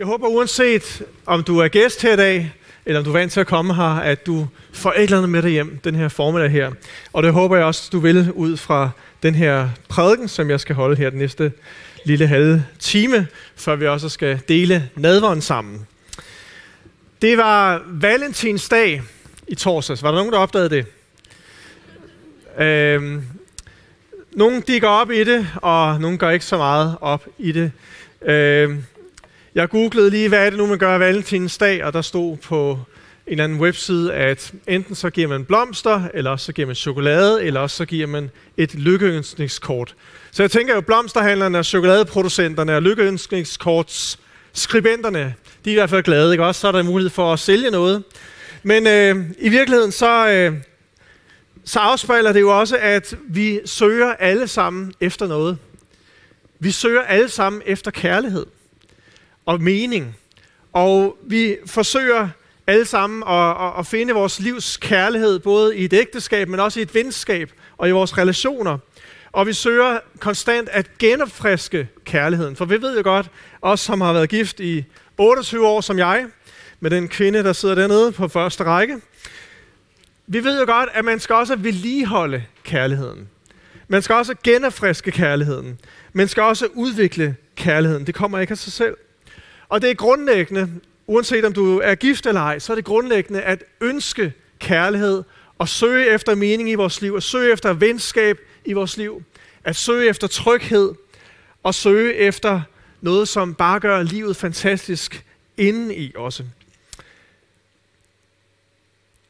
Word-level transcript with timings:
Jeg 0.00 0.06
håber 0.06 0.28
uanset 0.28 1.02
om 1.26 1.42
du 1.42 1.58
er 1.58 1.68
gæst 1.68 2.02
her 2.02 2.12
i 2.12 2.16
dag, 2.16 2.52
eller 2.86 2.98
om 2.98 3.04
du 3.04 3.10
er 3.10 3.18
vant 3.18 3.32
til 3.32 3.40
at 3.40 3.46
komme 3.46 3.74
her, 3.74 3.84
at 3.84 4.26
du 4.26 4.46
får 4.72 4.92
et 4.92 5.02
eller 5.02 5.16
andet 5.16 5.28
med 5.28 5.42
dig 5.42 5.50
hjem 5.50 5.78
den 5.84 5.94
her 5.94 6.08
formiddag 6.08 6.50
her. 6.50 6.70
Og 7.12 7.22
det 7.22 7.32
håber 7.32 7.56
jeg 7.56 7.64
også, 7.64 7.88
du 7.92 7.98
vil 7.98 8.32
ud 8.32 8.56
fra 8.56 8.90
den 9.22 9.34
her 9.34 9.68
prædiken, 9.88 10.28
som 10.28 10.50
jeg 10.50 10.60
skal 10.60 10.74
holde 10.74 10.96
her 10.96 11.10
den 11.10 11.18
næste 11.18 11.52
lille 12.04 12.26
halve 12.26 12.64
time, 12.78 13.26
før 13.56 13.76
vi 13.76 13.86
også 13.86 14.08
skal 14.08 14.40
dele 14.48 14.88
nadvånd 14.94 15.40
sammen. 15.40 15.86
Det 17.22 17.38
var 17.38 17.82
valentinsdag 17.86 19.02
i 19.48 19.54
torsdags. 19.54 20.02
Var 20.02 20.10
der 20.10 20.18
nogen, 20.18 20.32
der 20.32 20.38
opdagede 20.38 20.70
det? 20.70 20.86
Øhm, 22.58 23.22
nogle 24.32 24.62
de 24.66 24.80
går 24.80 24.88
op 24.88 25.10
i 25.10 25.24
det, 25.24 25.48
og 25.56 26.00
nogle 26.00 26.18
går 26.18 26.30
ikke 26.30 26.44
så 26.44 26.56
meget 26.56 26.96
op 27.00 27.26
i 27.38 27.52
det. 27.52 27.72
Øhm, 28.22 28.84
jeg 29.54 29.68
googlede 29.68 30.10
lige, 30.10 30.28
hvad 30.28 30.46
er 30.46 30.50
det 30.50 30.58
nu, 30.58 30.66
man 30.66 30.78
gør 30.78 30.98
valentinsdag, 30.98 31.84
og 31.84 31.92
der 31.92 32.02
stod 32.02 32.36
på 32.36 32.78
en 33.26 33.32
eller 33.32 33.44
anden 33.44 33.60
webside, 33.60 34.14
at 34.14 34.52
enten 34.66 34.94
så 34.94 35.10
giver 35.10 35.28
man 35.28 35.44
blomster, 35.44 36.02
eller 36.14 36.30
også 36.30 36.46
så 36.46 36.52
giver 36.52 36.66
man 36.66 36.74
chokolade, 36.74 37.44
eller 37.44 37.60
også 37.60 37.76
så 37.76 37.84
giver 37.84 38.06
man 38.06 38.30
et 38.56 38.74
lykkeønskningskort. 38.74 39.94
Så 40.30 40.42
jeg 40.42 40.50
tænker 40.50 40.74
jo, 40.74 40.80
blomsterhandlerne 40.80 41.58
og 41.58 41.64
chokoladeproducenterne 41.64 42.76
og 42.76 42.82
lykkeønskningskorts 42.82 44.18
skribenterne, 44.52 45.34
de 45.64 45.70
er 45.70 45.72
i 45.72 45.74
hvert 45.74 45.90
fald 45.90 46.02
glade, 46.02 46.32
ikke 46.32 46.44
også? 46.44 46.60
Så 46.60 46.68
er 46.68 46.72
der 46.72 46.82
mulighed 46.82 47.10
for 47.10 47.32
at 47.32 47.38
sælge 47.38 47.70
noget. 47.70 48.02
Men 48.62 48.86
øh, 48.86 49.24
i 49.38 49.48
virkeligheden 49.48 49.92
så, 49.92 50.28
øh, 50.28 50.54
så 51.64 51.78
afspejler 51.78 52.32
det 52.32 52.40
jo 52.40 52.60
også, 52.60 52.76
at 52.76 53.14
vi 53.28 53.60
søger 53.64 54.14
alle 54.14 54.48
sammen 54.48 54.92
efter 55.00 55.26
noget. 55.26 55.58
Vi 56.58 56.70
søger 56.70 57.02
alle 57.02 57.28
sammen 57.28 57.62
efter 57.66 57.90
kærlighed 57.90 58.46
og 59.46 59.62
mening. 59.62 60.16
Og 60.72 61.16
vi 61.22 61.56
forsøger 61.66 62.28
alle 62.66 62.84
sammen 62.84 63.22
at, 63.28 63.50
at, 63.50 63.72
at 63.78 63.86
finde 63.86 64.12
vores 64.12 64.40
livs 64.40 64.76
kærlighed, 64.76 65.38
både 65.38 65.76
i 65.76 65.84
et 65.84 65.92
ægteskab, 65.92 66.48
men 66.48 66.60
også 66.60 66.80
i 66.80 66.82
et 66.82 66.94
venskab 66.94 67.52
og 67.78 67.88
i 67.88 67.92
vores 67.92 68.18
relationer. 68.18 68.78
Og 69.32 69.46
vi 69.46 69.52
søger 69.52 69.98
konstant 70.18 70.68
at 70.68 70.98
genopfriske 70.98 71.88
kærligheden. 72.04 72.56
For 72.56 72.64
vi 72.64 72.82
ved 72.82 72.96
jo 72.96 73.02
godt, 73.02 73.30
os 73.62 73.80
som 73.80 74.00
har 74.00 74.12
været 74.12 74.28
gift 74.28 74.60
i 74.60 74.84
28 75.18 75.66
år 75.66 75.80
som 75.80 75.98
jeg, 75.98 76.26
med 76.80 76.90
den 76.90 77.08
kvinde, 77.08 77.44
der 77.44 77.52
sidder 77.52 77.74
dernede 77.74 78.12
på 78.12 78.28
første 78.28 78.64
række, 78.64 79.00
vi 80.26 80.44
ved 80.44 80.60
jo 80.60 80.66
godt, 80.66 80.88
at 80.92 81.04
man 81.04 81.20
skal 81.20 81.34
også 81.34 81.56
vedligeholde 81.56 82.44
kærligheden. 82.64 83.28
Man 83.88 84.02
skal 84.02 84.14
også 84.14 84.34
genopfriske 84.44 85.10
kærligheden. 85.10 85.78
Man 86.12 86.28
skal 86.28 86.42
også 86.42 86.66
udvikle 86.74 87.36
kærligheden. 87.56 88.06
Det 88.06 88.14
kommer 88.14 88.38
ikke 88.38 88.50
af 88.50 88.58
sig 88.58 88.72
selv. 88.72 88.96
Og 89.70 89.82
det 89.82 89.90
er 89.90 89.94
grundlæggende, 89.94 90.70
uanset 91.06 91.44
om 91.44 91.52
du 91.52 91.78
er 91.78 91.94
gift 91.94 92.26
eller 92.26 92.40
ej, 92.40 92.58
så 92.58 92.72
er 92.72 92.74
det 92.74 92.84
grundlæggende 92.84 93.42
at 93.42 93.64
ønske 93.80 94.32
kærlighed 94.58 95.22
og 95.58 95.68
søge 95.68 96.14
efter 96.14 96.34
mening 96.34 96.70
i 96.70 96.74
vores 96.74 97.00
liv, 97.00 97.14
og 97.14 97.22
søge 97.22 97.52
efter 97.52 97.72
venskab 97.72 98.38
i 98.64 98.72
vores 98.72 98.96
liv, 98.96 99.22
at 99.64 99.76
søge 99.76 100.08
efter 100.08 100.26
tryghed 100.26 100.92
og 101.62 101.74
søge 101.74 102.14
efter 102.14 102.62
noget, 103.00 103.28
som 103.28 103.54
bare 103.54 103.80
gør 103.80 104.02
livet 104.02 104.36
fantastisk 104.36 105.24
inden 105.56 105.90
i 105.90 106.12
også. 106.16 106.44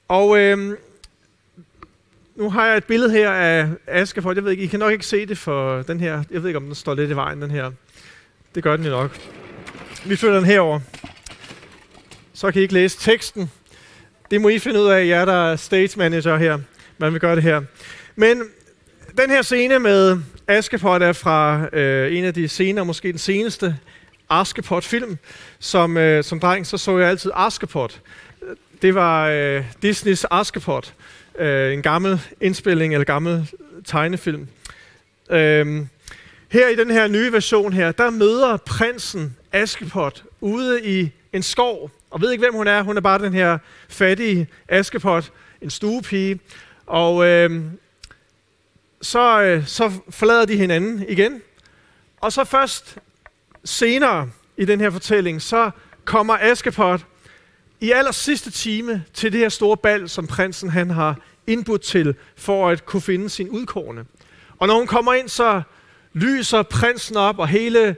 Og 0.09 0.39
øh, 0.39 0.77
nu 2.37 2.51
har 2.51 2.67
jeg 2.67 2.77
et 2.77 2.85
billede 2.85 3.11
her 3.11 3.31
af 3.31 3.69
Askeford. 3.87 4.35
Jeg 4.35 4.45
ved 4.45 4.51
ikke, 4.51 4.63
I 4.63 4.67
kan 4.67 4.79
nok 4.79 4.93
ikke 4.93 5.07
se 5.07 5.27
det 5.27 5.39
for 5.39 5.83
den 5.83 6.01
her. 6.01 6.23
Jeg 6.31 6.43
ved 6.43 6.49
ikke, 6.49 6.57
om 6.57 6.65
den 6.65 6.75
står 6.75 6.95
lidt 6.95 7.11
i 7.11 7.17
vejen, 7.17 7.43
den 7.43 7.51
her. 7.51 7.71
Det 8.55 8.63
gør 8.63 8.77
den 8.77 8.85
jo 8.85 8.91
nok. 8.91 9.40
Vi 10.05 10.17
flytter 10.17 10.39
den 10.39 10.47
herover. 10.47 10.81
Så 12.35 12.51
kan 12.51 12.61
I 12.61 12.63
ikke 12.63 12.75
læse 12.75 12.99
teksten. 12.99 13.51
Det 14.31 14.41
må 14.41 14.49
I 14.49 14.59
finde 14.59 14.81
ud 14.81 14.87
af, 14.87 15.07
jer 15.07 15.25
der 15.25 15.53
er 15.53 15.57
stage 15.57 15.99
manager 15.99 16.37
her. 16.37 16.59
Man 16.99 17.13
vil 17.13 17.21
gøre 17.21 17.37
det 17.37 17.43
her. 17.43 17.63
Men 18.17 18.43
den 19.19 19.31
her 19.31 19.43
scene 19.43 19.79
med 19.79 20.19
Askepot 20.49 21.03
er 21.03 21.13
fra 21.13 21.69
øh, 21.73 22.17
en 22.17 22.25
af 22.25 22.35
de 22.35 22.49
scener, 22.49 22.85
måske 22.85 23.09
den 23.09 23.19
seneste 23.19 23.77
Askepot-film. 24.31 25.19
Som, 25.59 25.97
øh, 25.97 26.25
som 26.25 26.41
dreng, 26.41 26.67
så 26.67 26.79
så 26.79 26.99
jeg 26.99 27.09
altid 27.09 27.31
Askepot. 27.35 28.01
Det 28.83 28.95
var 28.95 29.29
øh, 29.29 29.65
Disneys 29.83 30.27
Askepot. 30.31 30.95
Øh, 31.39 31.73
en 31.73 31.83
gammel 31.83 32.21
indspilling 32.41 32.95
eller 32.95 33.05
gammel 33.05 33.51
tegnefilm. 33.85 34.49
Øh, 35.31 35.87
her 36.49 36.69
i 36.69 36.77
den 36.77 36.91
her 36.91 37.09
nye 37.09 37.33
version 37.33 37.73
her, 37.73 37.93
der 37.93 38.11
møder 38.11 38.57
prinsen 38.57 39.37
Askepot 39.53 40.25
ude 40.41 40.85
i 40.85 41.11
en 41.33 41.43
skov. 41.43 41.91
Og 42.11 42.21
ved 42.21 42.31
ikke, 42.31 42.43
hvem 42.43 42.55
hun 42.55 42.67
er. 42.67 42.83
Hun 42.83 42.97
er 42.97 43.01
bare 43.01 43.19
den 43.19 43.33
her 43.33 43.59
fattige 43.89 44.49
Askepot, 44.69 45.33
en 45.63 45.71
stuepige. 45.71 46.41
Og 46.87 47.27
øh, 47.27 47.63
så, 49.03 49.43
øh, 49.43 49.67
så 49.67 49.93
forlader 50.11 50.45
de 50.45 50.57
hinanden 50.57 51.05
igen. 51.09 51.43
Og 52.21 52.33
så 52.33 52.45
først 52.45 52.99
senere 53.65 54.31
i 54.57 54.65
den 54.65 54.81
her 54.81 54.91
fortælling, 54.91 55.43
så 55.43 55.71
kommer 56.05 56.37
Askepot 56.41 57.07
i 57.81 57.91
aller 57.93 58.13
sidste 58.13 58.51
time 58.51 59.05
til 59.15 59.33
det 59.33 59.41
her 59.41 59.49
store 59.49 59.77
bal, 59.77 60.09
som 60.09 60.27
prinsen 60.27 60.71
han 60.71 60.91
har 60.91 61.19
indbudt 61.47 61.83
til, 61.83 62.15
for 62.37 62.69
at 62.69 62.87
kunne 62.87 63.03
finde 63.03 63.29
sin 63.29 63.49
udkårne. 63.49 64.05
Og 64.59 64.69
når 64.69 64.75
hun 64.75 64.87
kommer 64.87 65.15
ind, 65.15 65.29
så 65.29 65.63
lyser 66.13 66.63
prinsen 66.63 67.17
op, 67.17 67.39
og 67.39 67.49
hele 67.49 67.97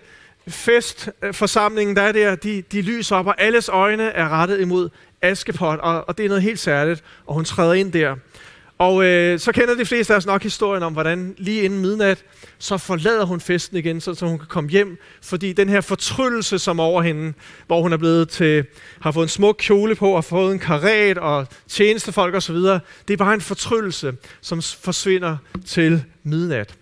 festforsamlingen, 0.48 1.98
øh, 1.98 2.02
der 2.02 2.08
er 2.08 2.12
der, 2.12 2.34
de, 2.34 2.62
de 2.72 2.82
lyser 2.82 3.16
op, 3.16 3.26
og 3.26 3.34
alles 3.40 3.68
øjne 3.68 4.02
er 4.02 4.28
rettet 4.28 4.60
imod 4.60 4.88
Askepot, 5.22 5.78
og, 5.78 6.08
og 6.08 6.18
det 6.18 6.24
er 6.24 6.28
noget 6.28 6.42
helt 6.42 6.58
særligt, 6.58 7.04
og 7.26 7.34
hun 7.34 7.44
træder 7.44 7.72
ind 7.72 7.92
der. 7.92 8.16
Og 8.78 9.04
øh, 9.04 9.38
så 9.38 9.52
kender 9.52 9.74
de 9.74 9.84
fleste 9.84 10.12
af 10.12 10.16
os 10.16 10.26
nok 10.26 10.42
historien 10.42 10.82
om, 10.82 10.92
hvordan 10.92 11.34
lige 11.38 11.62
inden 11.62 11.80
midnat, 11.80 12.24
så 12.58 12.78
forlader 12.78 13.24
hun 13.24 13.40
festen 13.40 13.76
igen, 13.76 14.00
så, 14.00 14.14
så 14.14 14.26
hun 14.26 14.38
kan 14.38 14.48
komme 14.48 14.70
hjem. 14.70 14.98
Fordi 15.22 15.52
den 15.52 15.68
her 15.68 15.80
fortryllelse, 15.80 16.58
som 16.58 16.80
over 16.80 17.02
hende, 17.02 17.32
hvor 17.66 17.82
hun 17.82 17.92
er 17.92 17.96
blevet 17.96 18.28
til, 18.28 18.64
har 19.00 19.12
fået 19.12 19.24
en 19.24 19.28
smuk 19.28 19.56
kjole 19.58 19.94
på, 19.94 20.10
og 20.12 20.24
fået 20.24 20.52
en 20.52 20.58
karet 20.58 21.18
og 21.18 21.46
tjenestefolk 21.68 22.34
osv., 22.34 22.56
det 22.56 22.82
er 23.10 23.16
bare 23.16 23.34
en 23.34 23.40
fortryllelse, 23.40 24.12
som 24.40 24.62
forsvinder 24.62 25.36
til 25.66 26.04
midnat. 26.22 26.74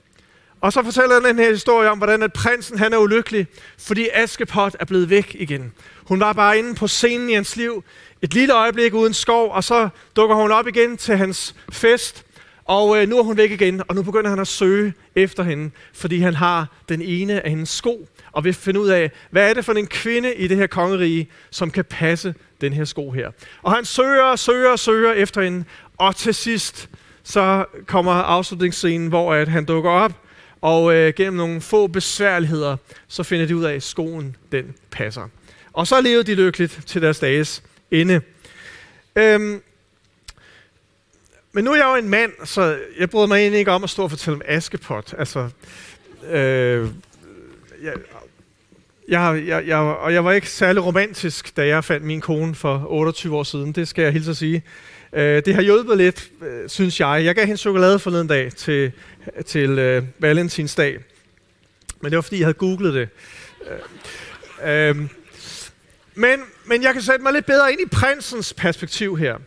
Og 0.60 0.72
så 0.72 0.82
fortæller 0.82 1.20
den 1.20 1.38
her 1.38 1.50
historie 1.50 1.90
om, 1.90 1.98
hvordan 1.98 2.22
at 2.22 2.32
prinsen 2.32 2.78
han 2.78 2.92
er 2.92 2.98
ulykkelig, 2.98 3.46
fordi 3.78 4.08
Askepot 4.14 4.76
er 4.80 4.84
blevet 4.84 5.10
væk 5.10 5.36
igen. 5.38 5.72
Hun 6.04 6.20
var 6.20 6.32
bare 6.32 6.58
inde 6.58 6.74
på 6.74 6.86
scenen 6.86 7.30
i 7.30 7.32
hans 7.32 7.56
liv, 7.56 7.84
et 8.22 8.34
lille 8.34 8.54
øjeblik 8.54 8.94
uden 8.94 9.14
skov, 9.14 9.52
og 9.52 9.64
så 9.64 9.88
dukker 10.16 10.36
hun 10.36 10.52
op 10.52 10.66
igen 10.66 10.96
til 10.96 11.16
hans 11.16 11.54
fest, 11.72 12.24
og 12.64 13.02
øh, 13.02 13.08
nu 13.08 13.18
er 13.18 13.22
hun 13.22 13.36
væk 13.36 13.50
igen, 13.50 13.82
og 13.88 13.94
nu 13.94 14.02
begynder 14.02 14.30
han 14.30 14.38
at 14.38 14.48
søge 14.48 14.94
efter 15.14 15.42
hende, 15.42 15.70
fordi 15.94 16.20
han 16.20 16.34
har 16.34 16.66
den 16.88 17.02
ene 17.02 17.44
af 17.44 17.50
hendes 17.50 17.68
sko, 17.68 18.08
og 18.32 18.44
vil 18.44 18.54
finde 18.54 18.80
ud 18.80 18.88
af, 18.88 19.10
hvad 19.30 19.50
er 19.50 19.54
det 19.54 19.64
for 19.64 19.72
en 19.72 19.86
kvinde 19.86 20.34
i 20.34 20.48
det 20.48 20.56
her 20.56 20.66
kongerige, 20.66 21.30
som 21.50 21.70
kan 21.70 21.84
passe 21.84 22.34
den 22.60 22.72
her 22.72 22.84
sko 22.84 23.10
her. 23.10 23.30
Og 23.62 23.72
han 23.72 23.84
søger 23.84 24.22
og 24.22 24.38
søger 24.38 24.70
og 24.70 24.78
søger 24.78 25.12
efter 25.12 25.42
hende, 25.42 25.64
og 25.98 26.16
til 26.16 26.34
sidst, 26.34 26.88
så 27.22 27.64
kommer 27.86 28.12
afslutningsscenen, 28.12 29.08
hvor 29.08 29.34
at 29.34 29.48
han 29.48 29.64
dukker 29.64 29.90
op, 29.90 30.12
og 30.60 30.94
øh, 30.94 31.14
gennem 31.16 31.36
nogle 31.36 31.60
få 31.60 31.86
besværligheder, 31.86 32.76
så 33.08 33.22
finder 33.22 33.46
de 33.46 33.56
ud 33.56 33.64
af, 33.64 33.74
at 33.74 33.82
skoen 33.82 34.36
den 34.52 34.74
passer. 34.90 35.28
Og 35.72 35.86
så 35.86 36.00
levede 36.00 36.24
de 36.24 36.34
lykkeligt 36.34 36.80
til 36.86 37.02
deres 37.02 37.18
dages 37.18 37.62
ende. 37.90 38.20
Øhm, 39.16 39.62
men 41.52 41.64
nu 41.64 41.72
er 41.72 41.76
jeg 41.76 41.84
jo 41.84 41.94
en 41.94 42.08
mand, 42.08 42.32
så 42.44 42.78
jeg 42.98 43.10
bryder 43.10 43.26
mig 43.26 43.38
egentlig 43.38 43.58
ikke 43.58 43.70
om 43.70 43.84
at 43.84 43.90
stå 43.90 44.02
og 44.02 44.10
fortælle 44.10 44.34
om 44.34 44.42
Askepot. 44.44 45.14
Altså, 45.18 45.48
øh, 46.30 46.88
jeg, 47.82 47.94
jeg, 49.08 49.42
jeg, 49.46 49.66
jeg, 49.66 49.78
og 49.78 50.12
jeg 50.12 50.24
var 50.24 50.32
ikke 50.32 50.50
særlig 50.50 50.84
romantisk, 50.84 51.56
da 51.56 51.66
jeg 51.66 51.84
fandt 51.84 52.06
min 52.06 52.20
kone 52.20 52.54
for 52.54 52.86
28 52.88 53.36
år 53.36 53.42
siden. 53.42 53.72
Det 53.72 53.88
skal 53.88 54.02
jeg 54.02 54.12
hilse 54.12 54.30
at 54.30 54.36
sige. 54.36 54.62
Øh, 55.12 55.42
det 55.44 55.54
har 55.54 55.62
hjulpet 55.62 55.96
lidt, 55.96 56.30
øh, 56.42 56.68
synes 56.68 57.00
jeg. 57.00 57.24
Jeg 57.24 57.34
gav 57.34 57.46
hende 57.46 57.60
chokolade 57.60 57.98
forleden 57.98 58.26
dag 58.26 58.52
til, 58.52 58.92
til 59.46 59.78
øh, 59.78 60.04
valentinsdag. 60.18 60.98
Men 62.00 62.10
det 62.10 62.16
var, 62.16 62.22
fordi 62.22 62.38
jeg 62.38 62.46
havde 62.46 62.58
googlet 62.58 62.94
det. 62.94 63.08
Øh, 64.62 64.88
øh, 64.88 64.96
men, 66.14 66.40
men 66.64 66.82
jeg 66.82 66.92
kan 66.92 67.02
sætte 67.02 67.22
mig 67.22 67.32
lidt 67.32 67.46
bedre 67.46 67.72
ind 67.72 67.80
i 67.80 67.86
prinsens 67.92 68.54
perspektiv 68.54 69.18
her. 69.18 69.38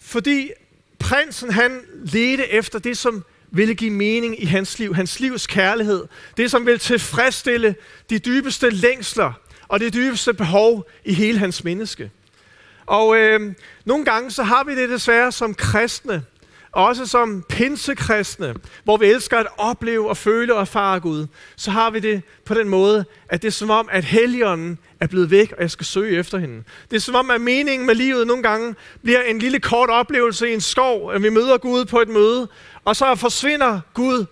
Fordi 0.00 0.50
prinsen, 0.98 1.50
han 1.50 1.80
ledte 2.04 2.48
efter 2.48 2.78
det, 2.78 2.98
som 2.98 3.24
ville 3.50 3.74
give 3.74 3.90
mening 3.90 4.42
i 4.42 4.44
hans 4.44 4.78
liv. 4.78 4.94
Hans 4.94 5.20
livs 5.20 5.46
kærlighed. 5.46 6.04
Det, 6.36 6.50
som 6.50 6.66
ville 6.66 6.78
tilfredsstille 6.78 7.74
de 8.10 8.18
dybeste 8.18 8.70
længsler 8.70 9.32
og 9.68 9.80
det 9.80 9.94
dybeste 9.94 10.34
behov 10.34 10.88
i 11.04 11.14
hele 11.14 11.38
hans 11.38 11.64
menneske. 11.64 12.10
Og 12.86 13.16
øh, 13.16 13.54
nogle 13.84 14.04
gange 14.04 14.30
så 14.30 14.42
har 14.42 14.64
vi 14.64 14.76
det 14.76 14.88
desværre 14.88 15.32
som 15.32 15.54
kristne, 15.54 16.24
også 16.72 17.06
som 17.06 17.44
pinsekristne, 17.48 18.54
hvor 18.84 18.96
vi 18.96 19.06
elsker 19.06 19.38
at 19.38 19.46
opleve 19.58 20.08
og 20.08 20.16
føle 20.16 20.54
og 20.54 20.60
erfare 20.60 21.00
Gud, 21.00 21.26
så 21.56 21.70
har 21.70 21.90
vi 21.90 22.00
det 22.00 22.22
på 22.44 22.54
den 22.54 22.68
måde, 22.68 23.04
at 23.28 23.42
det 23.42 23.48
er 23.48 23.52
som 23.52 23.70
om, 23.70 23.88
at 23.92 24.04
Helligånden 24.04 24.78
er 25.00 25.06
blevet 25.06 25.30
væk, 25.30 25.52
og 25.52 25.62
jeg 25.62 25.70
skal 25.70 25.86
søge 25.86 26.18
efter 26.18 26.38
hende. 26.38 26.62
Det 26.90 26.96
er 26.96 27.00
som 27.00 27.14
om, 27.14 27.30
at 27.30 27.40
meningen 27.40 27.86
med 27.86 27.94
livet 27.94 28.26
nogle 28.26 28.42
gange 28.42 28.74
bliver 29.02 29.22
en 29.22 29.38
lille 29.38 29.60
kort 29.60 29.90
oplevelse 29.90 30.50
i 30.50 30.54
en 30.54 30.60
skov, 30.60 31.12
at 31.12 31.22
vi 31.22 31.28
møder 31.28 31.58
Gud 31.58 31.84
på 31.84 32.00
et 32.00 32.08
møde, 32.08 32.48
og 32.84 32.96
så 32.96 33.14
forsvinder 33.14 33.80
Gud, 33.94 34.26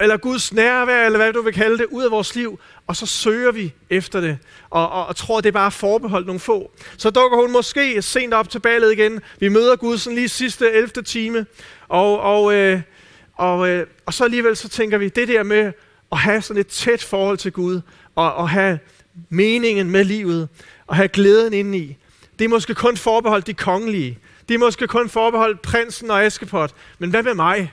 eller 0.00 0.16
Guds 0.16 0.52
nærvær, 0.52 1.06
eller 1.06 1.18
hvad 1.18 1.32
du 1.32 1.42
vil 1.42 1.52
kalde 1.52 1.78
det, 1.78 1.86
ud 1.90 2.04
af 2.04 2.10
vores 2.10 2.34
liv, 2.34 2.60
og 2.88 2.96
så 2.96 3.06
søger 3.06 3.52
vi 3.52 3.72
efter 3.90 4.20
det, 4.20 4.38
og, 4.70 4.90
og, 4.90 5.06
og 5.06 5.16
tror, 5.16 5.40
det 5.40 5.48
er 5.48 5.52
bare 5.52 5.70
forbeholdt 5.70 6.26
nogle 6.26 6.40
få. 6.40 6.70
Så 6.96 7.10
dukker 7.10 7.38
hun 7.38 7.52
måske 7.52 8.02
sent 8.02 8.34
op 8.34 8.50
til 8.50 8.58
ballet 8.58 8.92
igen. 8.92 9.20
Vi 9.40 9.48
møder 9.48 9.76
Gud 9.76 9.98
sådan 9.98 10.14
lige 10.14 10.28
sidste 10.28 10.72
11. 10.72 11.02
time, 11.02 11.46
og, 11.88 12.20
og, 12.20 12.54
øh, 12.54 12.80
og, 13.34 13.68
øh, 13.68 13.86
og 14.06 14.14
så 14.14 14.24
alligevel 14.24 14.56
så 14.56 14.68
tænker 14.68 14.98
vi, 14.98 15.08
det 15.08 15.28
der 15.28 15.42
med 15.42 15.72
at 16.12 16.18
have 16.18 16.42
sådan 16.42 16.60
et 16.60 16.66
tæt 16.66 17.02
forhold 17.02 17.38
til 17.38 17.52
Gud, 17.52 17.80
og, 18.14 18.34
og 18.34 18.48
have 18.48 18.78
meningen 19.28 19.90
med 19.90 20.04
livet, 20.04 20.48
og 20.86 20.96
have 20.96 21.08
glæden 21.08 21.52
indeni, 21.52 21.96
det 22.38 22.44
er 22.44 22.48
måske 22.48 22.74
kun 22.74 22.96
forbeholdt 22.96 23.46
de 23.46 23.54
kongelige. 23.54 24.18
Det 24.48 24.54
er 24.54 24.58
måske 24.58 24.86
kun 24.86 25.08
forbeholdt 25.08 25.62
prinsen 25.62 26.10
og 26.10 26.24
Askepot. 26.24 26.74
Men 26.98 27.10
hvad 27.10 27.22
med 27.22 27.34
mig? 27.34 27.72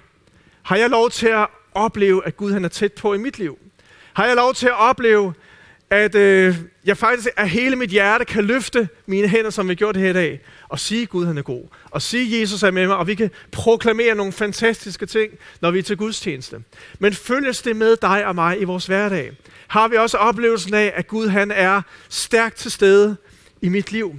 Har 0.63 0.75
jeg 0.75 0.89
lov 0.89 1.09
til 1.09 1.27
at 1.27 1.47
opleve, 1.73 2.27
at 2.27 2.37
Gud 2.37 2.51
han 2.51 2.65
er 2.65 2.69
tæt 2.69 2.93
på 2.93 3.13
i 3.13 3.17
mit 3.17 3.39
liv? 3.39 3.57
Har 4.15 4.25
jeg 4.25 4.35
lov 4.35 4.53
til 4.53 4.67
at 4.67 4.79
opleve, 4.79 5.33
at 5.89 6.15
øh, 6.15 6.57
jeg 6.85 6.97
faktisk 6.97 7.27
af 7.37 7.49
hele 7.49 7.75
mit 7.75 7.89
hjerte 7.89 8.25
kan 8.25 8.45
løfte 8.45 8.89
mine 9.05 9.27
hænder, 9.27 9.49
som 9.49 9.69
vi 9.69 9.75
gjorde 9.75 9.93
det 9.93 10.01
her 10.01 10.09
i 10.09 10.13
dag, 10.13 10.41
og 10.69 10.79
sige, 10.79 11.05
Gud 11.05 11.25
han 11.25 11.37
er 11.37 11.41
god, 11.41 11.63
og 11.91 12.01
sige, 12.01 12.39
Jesus 12.39 12.63
er 12.63 12.71
med 12.71 12.87
mig, 12.87 12.97
og 12.97 13.07
vi 13.07 13.15
kan 13.15 13.31
proklamere 13.51 14.15
nogle 14.15 14.31
fantastiske 14.31 15.05
ting, 15.05 15.31
når 15.61 15.71
vi 15.71 15.79
er 15.79 15.83
til 15.83 15.97
Guds 15.97 16.19
tjeneste. 16.19 16.57
Men 16.99 17.13
følges 17.13 17.61
det 17.61 17.75
med 17.75 17.95
dig 17.95 18.25
og 18.25 18.35
mig 18.35 18.61
i 18.61 18.63
vores 18.63 18.85
hverdag? 18.85 19.31
Har 19.67 19.87
vi 19.87 19.95
også 19.95 20.17
oplevelsen 20.17 20.73
af, 20.73 20.93
at 20.95 21.07
Gud 21.07 21.27
han 21.27 21.51
er 21.51 21.81
stærkt 22.09 22.55
til 22.55 22.71
stede 22.71 23.15
i 23.61 23.69
mit 23.69 23.91
liv? 23.91 24.15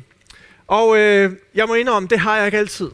Og 0.67 0.99
øh, 0.99 1.33
jeg 1.55 1.67
må 1.69 1.75
indrømme, 1.75 2.09
det 2.09 2.19
har 2.19 2.37
jeg 2.37 2.47
ikke 2.47 2.59
altid. 2.59 2.91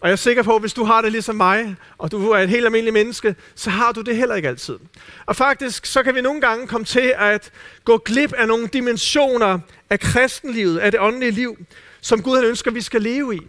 Og 0.00 0.08
jeg 0.08 0.12
er 0.12 0.16
sikker 0.16 0.42
på, 0.42 0.54
at 0.54 0.62
hvis 0.62 0.72
du 0.72 0.84
har 0.84 1.02
det 1.02 1.12
ligesom 1.12 1.34
mig, 1.34 1.76
og 1.98 2.12
du 2.12 2.30
er 2.30 2.38
et 2.38 2.48
helt 2.48 2.64
almindeligt 2.64 2.94
menneske, 2.94 3.34
så 3.54 3.70
har 3.70 3.92
du 3.92 4.00
det 4.00 4.16
heller 4.16 4.34
ikke 4.34 4.48
altid. 4.48 4.78
Og 5.26 5.36
faktisk, 5.36 5.86
så 5.86 6.02
kan 6.02 6.14
vi 6.14 6.20
nogle 6.20 6.40
gange 6.40 6.66
komme 6.66 6.84
til 6.84 7.14
at 7.16 7.50
gå 7.84 7.98
glip 7.98 8.32
af 8.32 8.48
nogle 8.48 8.66
dimensioner 8.66 9.58
af 9.90 10.00
kristenlivet, 10.00 10.78
af 10.78 10.90
det 10.90 11.00
åndelige 11.00 11.30
liv, 11.30 11.58
som 12.00 12.22
Gud 12.22 12.44
ønsker, 12.44 12.70
vi 12.70 12.80
skal 12.80 13.02
leve 13.02 13.36
i. 13.36 13.40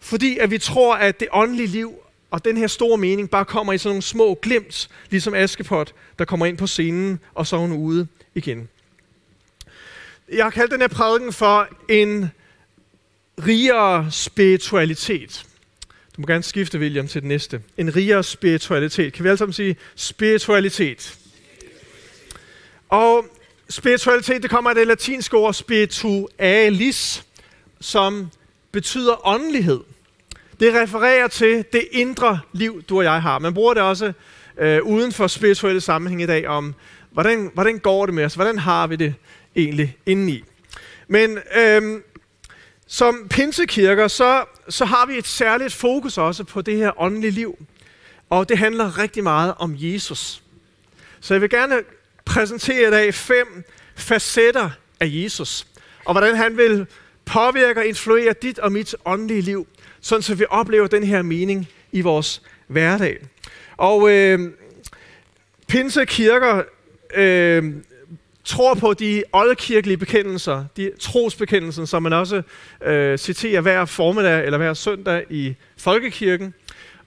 Fordi 0.00 0.38
at 0.38 0.50
vi 0.50 0.58
tror, 0.58 0.94
at 0.94 1.20
det 1.20 1.28
åndelige 1.32 1.66
liv 1.66 1.94
og 2.30 2.44
den 2.44 2.56
her 2.56 2.66
store 2.66 2.98
mening 2.98 3.30
bare 3.30 3.44
kommer 3.44 3.72
i 3.72 3.78
sådan 3.78 3.90
nogle 3.90 4.02
små 4.02 4.38
glimt, 4.42 4.88
ligesom 5.10 5.34
Askepot, 5.34 5.94
der 6.18 6.24
kommer 6.24 6.46
ind 6.46 6.58
på 6.58 6.66
scenen, 6.66 7.20
og 7.34 7.46
så 7.46 7.56
er 7.56 7.60
hun 7.60 7.72
ude 7.72 8.06
igen. 8.34 8.68
Jeg 10.32 10.44
har 10.44 10.50
kaldt 10.50 10.72
den 10.72 10.80
her 10.80 10.88
prædiken 10.88 11.32
for 11.32 11.68
en 11.88 12.30
rigere 13.46 14.10
spiritualitet. 14.10 15.47
Du 16.18 16.22
må 16.22 16.26
gerne 16.26 16.42
skifte, 16.42 16.78
William, 16.78 17.08
til 17.08 17.20
den 17.20 17.28
næste. 17.28 17.62
En 17.76 17.96
rigere 17.96 18.24
spiritualitet. 18.24 19.12
Kan 19.12 19.24
vi 19.24 19.28
alle 19.28 19.38
sammen 19.38 19.52
sige 19.52 19.76
spiritualitet? 19.94 21.18
Og 22.88 23.24
spiritualitet, 23.68 24.42
det 24.42 24.50
kommer 24.50 24.70
af 24.70 24.76
det 24.76 24.86
latinske 24.86 25.36
ord 25.36 25.54
spiritualis, 25.54 27.24
som 27.80 28.28
betyder 28.72 29.26
åndelighed. 29.26 29.80
Det 30.60 30.74
refererer 30.74 31.28
til 31.28 31.64
det 31.72 31.88
indre 31.90 32.40
liv, 32.52 32.82
du 32.82 32.98
og 32.98 33.04
jeg 33.04 33.22
har. 33.22 33.38
Man 33.38 33.54
bruger 33.54 33.74
det 33.74 33.82
også 33.82 34.12
øh, 34.58 34.82
uden 34.82 35.12
for 35.12 35.26
spirituelle 35.26 35.80
sammenhæng 35.80 36.22
i 36.22 36.26
dag 36.26 36.48
om, 36.48 36.74
hvordan, 37.10 37.50
hvordan 37.54 37.78
går 37.78 38.06
det 38.06 38.14
med 38.14 38.24
os? 38.24 38.34
Hvordan 38.34 38.58
har 38.58 38.86
vi 38.86 38.96
det 38.96 39.14
egentlig 39.56 39.96
indeni? 40.06 40.44
Men 41.08 41.38
øh, 41.56 42.00
som 42.90 43.26
pinsekirker, 43.30 44.08
så, 44.08 44.44
så 44.68 44.84
har 44.84 45.06
vi 45.06 45.18
et 45.18 45.26
særligt 45.26 45.74
fokus 45.74 46.18
også 46.18 46.44
på 46.44 46.62
det 46.62 46.76
her 46.76 47.00
åndelige 47.00 47.30
liv. 47.30 47.58
Og 48.30 48.48
det 48.48 48.58
handler 48.58 48.98
rigtig 48.98 49.22
meget 49.22 49.54
om 49.58 49.74
Jesus. 49.76 50.42
Så 51.20 51.34
jeg 51.34 51.40
vil 51.40 51.50
gerne 51.50 51.76
præsentere 52.24 52.88
i 52.88 52.90
dag 52.90 53.14
fem 53.14 53.64
facetter 53.96 54.70
af 55.00 55.06
Jesus. 55.10 55.66
Og 56.04 56.14
hvordan 56.14 56.36
han 56.36 56.56
vil 56.56 56.86
påvirke 57.24 57.80
og 57.80 57.86
influere 57.86 58.34
dit 58.42 58.58
og 58.58 58.72
mit 58.72 58.94
åndelige 59.04 59.40
liv. 59.40 59.66
Sådan 60.00 60.22
så 60.22 60.34
vi 60.34 60.44
oplever 60.50 60.86
den 60.86 61.02
her 61.02 61.22
mening 61.22 61.68
i 61.92 62.00
vores 62.00 62.42
hverdag. 62.66 63.18
Og 63.76 64.10
øh, 64.10 64.52
pinsekirker 65.66 66.62
øh, 67.14 67.74
tror 68.48 68.74
på 68.74 68.94
de 68.94 69.22
oldkirkelige 69.32 69.96
bekendelser, 69.96 70.64
de 70.76 70.90
trosbekendelser, 71.00 71.84
som 71.84 72.02
man 72.02 72.12
også 72.12 72.42
øh, 72.84 73.18
citerer 73.18 73.60
hver 73.60 73.84
formiddag 73.84 74.44
eller 74.44 74.58
hver 74.58 74.74
søndag 74.74 75.24
i 75.30 75.54
folkekirken. 75.76 76.54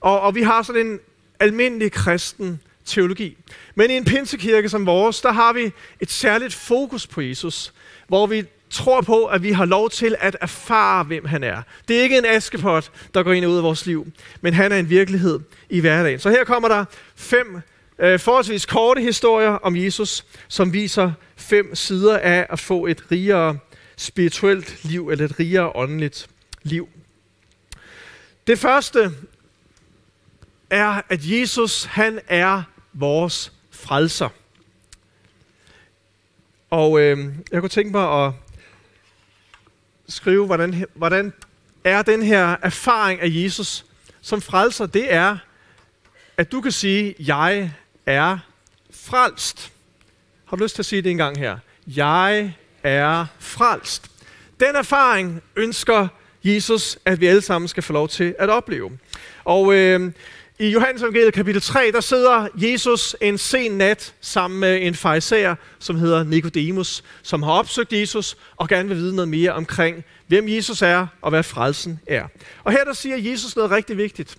Og, 0.00 0.20
og 0.20 0.34
vi 0.34 0.42
har 0.42 0.62
sådan 0.62 0.86
en 0.86 1.00
almindelig 1.40 1.92
kristen 1.92 2.60
teologi. 2.84 3.36
Men 3.74 3.90
i 3.90 3.94
en 3.94 4.04
pinsekirke 4.04 4.68
som 4.68 4.86
vores, 4.86 5.20
der 5.20 5.32
har 5.32 5.52
vi 5.52 5.72
et 6.00 6.10
særligt 6.10 6.54
fokus 6.54 7.06
på 7.06 7.20
Jesus, 7.20 7.72
hvor 8.08 8.26
vi 8.26 8.44
tror 8.70 9.00
på, 9.00 9.24
at 9.24 9.42
vi 9.42 9.52
har 9.52 9.64
lov 9.64 9.90
til 9.90 10.16
at 10.20 10.36
erfare, 10.40 11.04
hvem 11.04 11.24
han 11.24 11.44
er. 11.44 11.62
Det 11.88 11.98
er 11.98 12.02
ikke 12.02 12.18
en 12.18 12.24
askepot, 12.24 12.90
der 13.14 13.22
går 13.22 13.32
ind 13.32 13.44
og 13.44 13.50
ud 13.50 13.56
af 13.56 13.62
vores 13.62 13.86
liv, 13.86 14.06
men 14.40 14.54
han 14.54 14.72
er 14.72 14.76
en 14.76 14.90
virkelighed 14.90 15.40
i 15.70 15.80
hverdagen. 15.80 16.18
Så 16.18 16.30
her 16.30 16.44
kommer 16.44 16.68
der 16.68 16.84
fem 17.16 17.62
øh, 18.02 18.20
forholdsvis 18.20 18.66
korte 18.66 19.00
historier 19.00 19.50
om 19.50 19.76
Jesus, 19.76 20.24
som 20.48 20.72
viser 20.72 21.12
fem 21.36 21.74
sider 21.74 22.18
af 22.18 22.46
at 22.50 22.60
få 22.60 22.86
et 22.86 23.12
rigere 23.12 23.58
spirituelt 23.96 24.84
liv, 24.84 25.08
eller 25.08 25.24
et 25.24 25.38
rigere 25.38 25.76
åndeligt 25.76 26.28
liv. 26.62 26.88
Det 28.46 28.58
første 28.58 29.10
er, 30.70 31.02
at 31.08 31.20
Jesus, 31.22 31.84
han 31.84 32.20
er 32.28 32.62
vores 32.92 33.52
frelser. 33.70 34.28
Og 36.70 37.00
øh, 37.00 37.18
jeg 37.52 37.60
kunne 37.60 37.68
tænke 37.68 37.92
mig 37.92 38.26
at 38.26 38.32
skrive, 40.08 40.46
hvordan, 40.46 40.84
hvordan 40.94 41.32
er 41.84 42.02
den 42.02 42.22
her 42.22 42.56
erfaring 42.62 43.20
af 43.20 43.28
Jesus 43.28 43.84
som 44.20 44.42
frelser, 44.42 44.86
det 44.86 45.14
er, 45.14 45.36
at 46.36 46.52
du 46.52 46.60
kan 46.60 46.72
sige, 46.72 47.14
jeg 47.18 47.72
er 48.06 48.38
frelst. 48.90 49.72
Har 50.44 50.56
du 50.56 50.62
lyst 50.62 50.74
til 50.74 50.82
at 50.82 50.86
sige 50.86 51.02
det 51.02 51.10
en 51.10 51.16
gang 51.16 51.38
her? 51.38 51.58
Jeg 51.86 52.54
er 52.82 53.26
frelst. 53.38 54.10
Den 54.60 54.76
erfaring 54.76 55.42
ønsker 55.56 56.08
Jesus, 56.44 56.98
at 57.04 57.20
vi 57.20 57.26
alle 57.26 57.42
sammen 57.42 57.68
skal 57.68 57.82
få 57.82 57.92
lov 57.92 58.08
til 58.08 58.34
at 58.38 58.50
opleve. 58.50 58.98
Og 59.44 59.74
øh, 59.74 60.12
i 60.58 60.68
Johannes 60.68 61.02
evangeliet 61.02 61.34
kapitel 61.34 61.62
3, 61.62 61.90
der 61.92 62.00
sidder 62.00 62.48
Jesus 62.54 63.16
en 63.20 63.38
sen 63.38 63.72
nat 63.72 64.14
sammen 64.20 64.60
med 64.60 64.78
en 64.82 64.94
fariser, 64.94 65.54
som 65.78 65.96
hedder 65.96 66.24
Nikodemus, 66.24 67.04
som 67.22 67.42
har 67.42 67.52
opsøgt 67.52 67.92
Jesus 67.92 68.36
og 68.56 68.68
gerne 68.68 68.88
vil 68.88 68.98
vide 68.98 69.16
noget 69.16 69.28
mere 69.28 69.52
omkring, 69.52 70.04
hvem 70.26 70.48
Jesus 70.48 70.82
er 70.82 71.06
og 71.22 71.30
hvad 71.30 71.42
frelsen 71.42 72.00
er. 72.06 72.24
Og 72.64 72.72
her 72.72 72.84
der 72.84 72.92
siger 72.92 73.16
Jesus 73.16 73.56
noget 73.56 73.70
rigtig 73.70 73.96
vigtigt. 73.96 74.36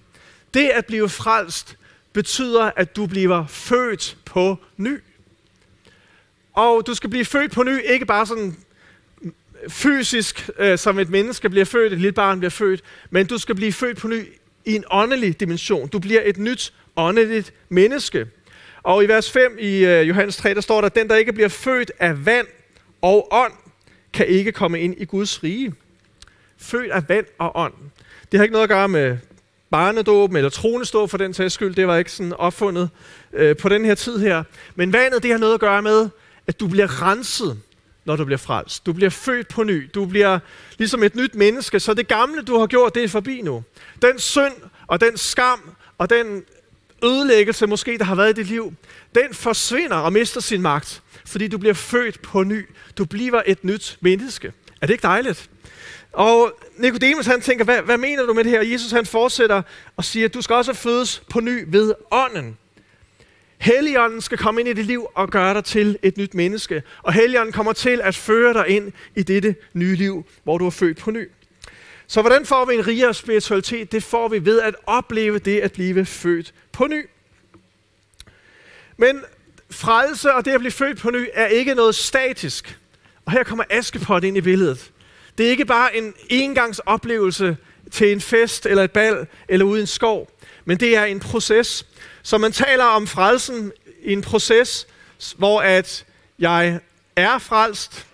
Det 0.53 0.69
at 0.69 0.85
blive 0.85 1.09
frelst 1.09 1.77
betyder, 2.13 2.71
at 2.75 2.95
du 2.95 3.05
bliver 3.05 3.45
født 3.47 4.17
på 4.25 4.57
ny. 4.77 4.99
Og 6.53 6.87
du 6.87 6.93
skal 6.93 7.09
blive 7.09 7.25
født 7.25 7.51
på 7.51 7.63
ny, 7.63 7.79
ikke 7.83 8.05
bare 8.05 8.25
sådan 8.25 8.55
fysisk, 9.69 10.49
øh, 10.59 10.77
som 10.77 10.99
et 10.99 11.09
menneske 11.09 11.49
bliver 11.49 11.65
født, 11.65 11.93
et 11.93 11.99
lille 11.99 12.11
barn 12.11 12.39
bliver 12.39 12.49
født, 12.49 12.81
men 13.09 13.25
du 13.25 13.37
skal 13.37 13.55
blive 13.55 13.73
født 13.73 13.97
på 13.97 14.07
ny 14.07 14.27
i 14.65 14.75
en 14.75 14.83
åndelig 14.91 15.39
dimension. 15.39 15.87
Du 15.87 15.99
bliver 15.99 16.21
et 16.25 16.37
nyt 16.37 16.73
åndeligt 16.95 17.53
menneske. 17.69 18.27
Og 18.83 19.03
i 19.03 19.07
vers 19.07 19.31
5 19.31 19.57
i 19.59 19.85
øh, 19.85 20.07
Johannes 20.07 20.37
3, 20.37 20.53
der 20.53 20.61
står 20.61 20.81
der, 20.81 20.89
den 20.89 21.07
der 21.07 21.15
ikke 21.15 21.33
bliver 21.33 21.49
født 21.49 21.91
af 21.99 22.25
vand 22.25 22.47
og 23.01 23.27
ånd, 23.31 23.53
kan 24.13 24.27
ikke 24.27 24.51
komme 24.51 24.79
ind 24.79 24.95
i 24.97 25.05
Guds 25.05 25.43
rige. 25.43 25.73
Født 26.57 26.91
af 26.91 27.09
vand 27.09 27.25
og 27.37 27.51
ånd. 27.55 27.73
Det 28.31 28.39
har 28.39 28.43
ikke 28.43 28.53
noget 28.53 28.63
at 28.63 28.69
gøre 28.69 28.89
med 28.89 29.17
barnedåben 29.73 30.37
eller 30.37 30.49
tronestå 30.49 31.07
for 31.07 31.17
den 31.17 31.33
sags 31.33 31.53
skyld. 31.53 31.75
Det 31.75 31.87
var 31.87 31.97
ikke 31.97 32.11
sådan 32.11 32.33
opfundet 32.33 32.89
øh, 33.33 33.57
på 33.57 33.69
den 33.69 33.85
her 33.85 33.95
tid 33.95 34.19
her. 34.19 34.43
Men 34.75 34.93
vandet, 34.93 35.23
det 35.23 35.31
har 35.31 35.37
noget 35.37 35.53
at 35.53 35.59
gøre 35.59 35.81
med, 35.81 36.09
at 36.47 36.59
du 36.59 36.67
bliver 36.67 37.01
renset, 37.01 37.59
når 38.05 38.15
du 38.15 38.25
bliver 38.25 38.37
frelst. 38.37 38.85
Du 38.85 38.93
bliver 38.93 39.09
født 39.09 39.47
på 39.47 39.63
ny. 39.63 39.89
Du 39.93 40.05
bliver 40.05 40.39
ligesom 40.77 41.03
et 41.03 41.15
nyt 41.15 41.35
menneske. 41.35 41.79
Så 41.79 41.93
det 41.93 42.07
gamle, 42.07 42.41
du 42.41 42.59
har 42.59 42.67
gjort, 42.67 42.95
det 42.95 43.03
er 43.03 43.07
forbi 43.07 43.41
nu. 43.41 43.63
Den 44.01 44.19
synd 44.19 44.53
og 44.87 45.01
den 45.01 45.17
skam 45.17 45.75
og 45.97 46.09
den 46.09 46.43
ødelæggelse, 47.03 47.67
måske 47.67 47.97
der 47.97 48.03
har 48.03 48.15
været 48.15 48.29
i 48.29 48.41
dit 48.41 48.47
liv, 48.47 48.73
den 49.15 49.33
forsvinder 49.33 49.97
og 49.97 50.13
mister 50.13 50.41
sin 50.41 50.61
magt, 50.61 51.01
fordi 51.25 51.47
du 51.47 51.57
bliver 51.57 51.73
født 51.73 52.21
på 52.21 52.43
ny. 52.43 52.69
Du 52.97 53.05
bliver 53.05 53.41
et 53.45 53.63
nyt 53.63 53.97
menneske. 54.01 54.53
Er 54.81 54.87
det 54.87 54.93
ikke 54.93 55.03
dejligt? 55.03 55.49
Og 56.11 56.59
Nikodemus 56.77 57.25
han 57.25 57.41
tænker, 57.41 57.65
hvad, 57.65 57.81
hvad 57.81 57.97
mener 57.97 58.25
du 58.25 58.33
med 58.33 58.43
det 58.43 58.51
her? 58.51 58.61
Jesus 58.61 58.91
han 58.91 59.05
fortsætter 59.05 59.61
og 59.97 60.05
siger, 60.05 60.27
du 60.27 60.41
skal 60.41 60.55
også 60.55 60.73
fødes 60.73 61.23
på 61.29 61.39
ny 61.39 61.63
ved 61.67 61.93
ånden. 62.11 62.57
Helligånden 63.57 64.21
skal 64.21 64.37
komme 64.37 64.61
ind 64.61 64.69
i 64.69 64.73
dit 64.73 64.85
liv 64.85 65.07
og 65.15 65.29
gøre 65.29 65.53
dig 65.53 65.63
til 65.63 65.97
et 66.01 66.17
nyt 66.17 66.33
menneske. 66.33 66.83
Og 67.03 67.13
Helligånden 67.13 67.53
kommer 67.53 67.73
til 67.73 68.01
at 68.03 68.15
føre 68.15 68.53
dig 68.53 68.67
ind 68.67 68.91
i 69.15 69.23
dette 69.23 69.55
nye 69.73 69.95
liv, 69.95 70.25
hvor 70.43 70.57
du 70.57 70.65
er 70.65 70.69
født 70.69 70.97
på 70.97 71.11
ny. 71.11 71.29
Så 72.07 72.21
hvordan 72.21 72.45
får 72.45 72.65
vi 72.65 72.75
en 72.75 72.87
rigere 72.87 73.13
spiritualitet? 73.13 73.91
Det 73.91 74.03
får 74.03 74.27
vi 74.27 74.45
ved 74.45 74.61
at 74.61 74.75
opleve 74.85 75.39
det 75.39 75.59
at 75.59 75.71
blive 75.71 76.05
født 76.05 76.53
på 76.71 76.87
ny. 76.87 77.09
Men 78.97 79.21
frelse 79.69 80.33
og 80.33 80.45
det 80.45 80.51
at 80.51 80.59
blive 80.59 80.71
født 80.71 80.97
på 80.97 81.09
ny 81.09 81.27
er 81.33 81.47
ikke 81.47 81.75
noget 81.75 81.95
statisk. 81.95 82.79
Og 83.25 83.31
her 83.31 83.43
kommer 83.43 83.63
Askepot 83.69 84.23
ind 84.23 84.37
i 84.37 84.41
billedet. 84.41 84.91
Det 85.37 85.45
er 85.45 85.49
ikke 85.49 85.65
bare 85.65 85.97
en 85.97 86.13
engangsoplevelse 86.29 87.57
til 87.91 88.11
en 88.11 88.21
fest 88.21 88.65
eller 88.65 88.83
et 88.83 88.91
bal 88.91 89.27
eller 89.47 89.65
ude 89.65 89.79
i 89.79 89.81
en 89.81 89.87
skov, 89.87 90.31
men 90.65 90.79
det 90.79 90.97
er 90.97 91.03
en 91.03 91.19
proces. 91.19 91.85
Så 92.23 92.37
man 92.37 92.51
taler 92.51 92.83
om 92.83 93.07
frelsen 93.07 93.71
i 94.01 94.13
en 94.13 94.21
proces, 94.21 94.87
hvor 95.37 95.61
at 95.61 96.05
jeg 96.39 96.79
er 97.15 97.37
frelst. 97.37 98.07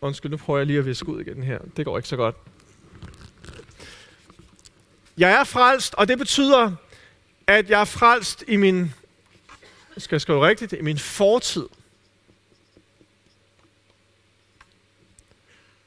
Undskyld, 0.00 0.30
nu 0.30 0.36
prøver 0.36 0.58
jeg 0.58 0.66
lige 0.66 0.78
at 0.78 0.86
viske 0.86 1.08
ud 1.08 1.20
igen 1.20 1.42
her. 1.42 1.58
Det 1.76 1.84
går 1.84 1.96
ikke 1.96 2.08
så 2.08 2.16
godt. 2.16 2.36
Jeg 5.18 5.32
er 5.32 5.44
frelst, 5.44 5.94
og 5.94 6.08
det 6.08 6.18
betyder, 6.18 6.72
at 7.46 7.70
jeg 7.70 7.80
er 7.80 7.84
frelst 7.84 8.44
i 8.48 8.56
min, 8.56 8.94
skal 9.96 10.16
jeg 10.16 10.20
skrive 10.20 10.46
rigtigt, 10.46 10.72
i 10.72 10.82
min 10.82 10.98
fortid. 10.98 11.66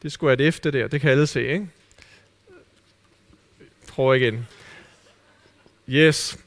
Det 0.06 0.12
skulle 0.12 0.28
være 0.28 0.46
et 0.46 0.48
efter 0.48 0.72
der, 0.72 0.88
det 0.88 1.02
kan 1.02 1.12
alle 1.12 1.28
se, 1.28 1.48
ikke? 1.48 1.68
Prøv 3.88 4.16
igen. 4.16 4.48
Yes. 5.90 6.38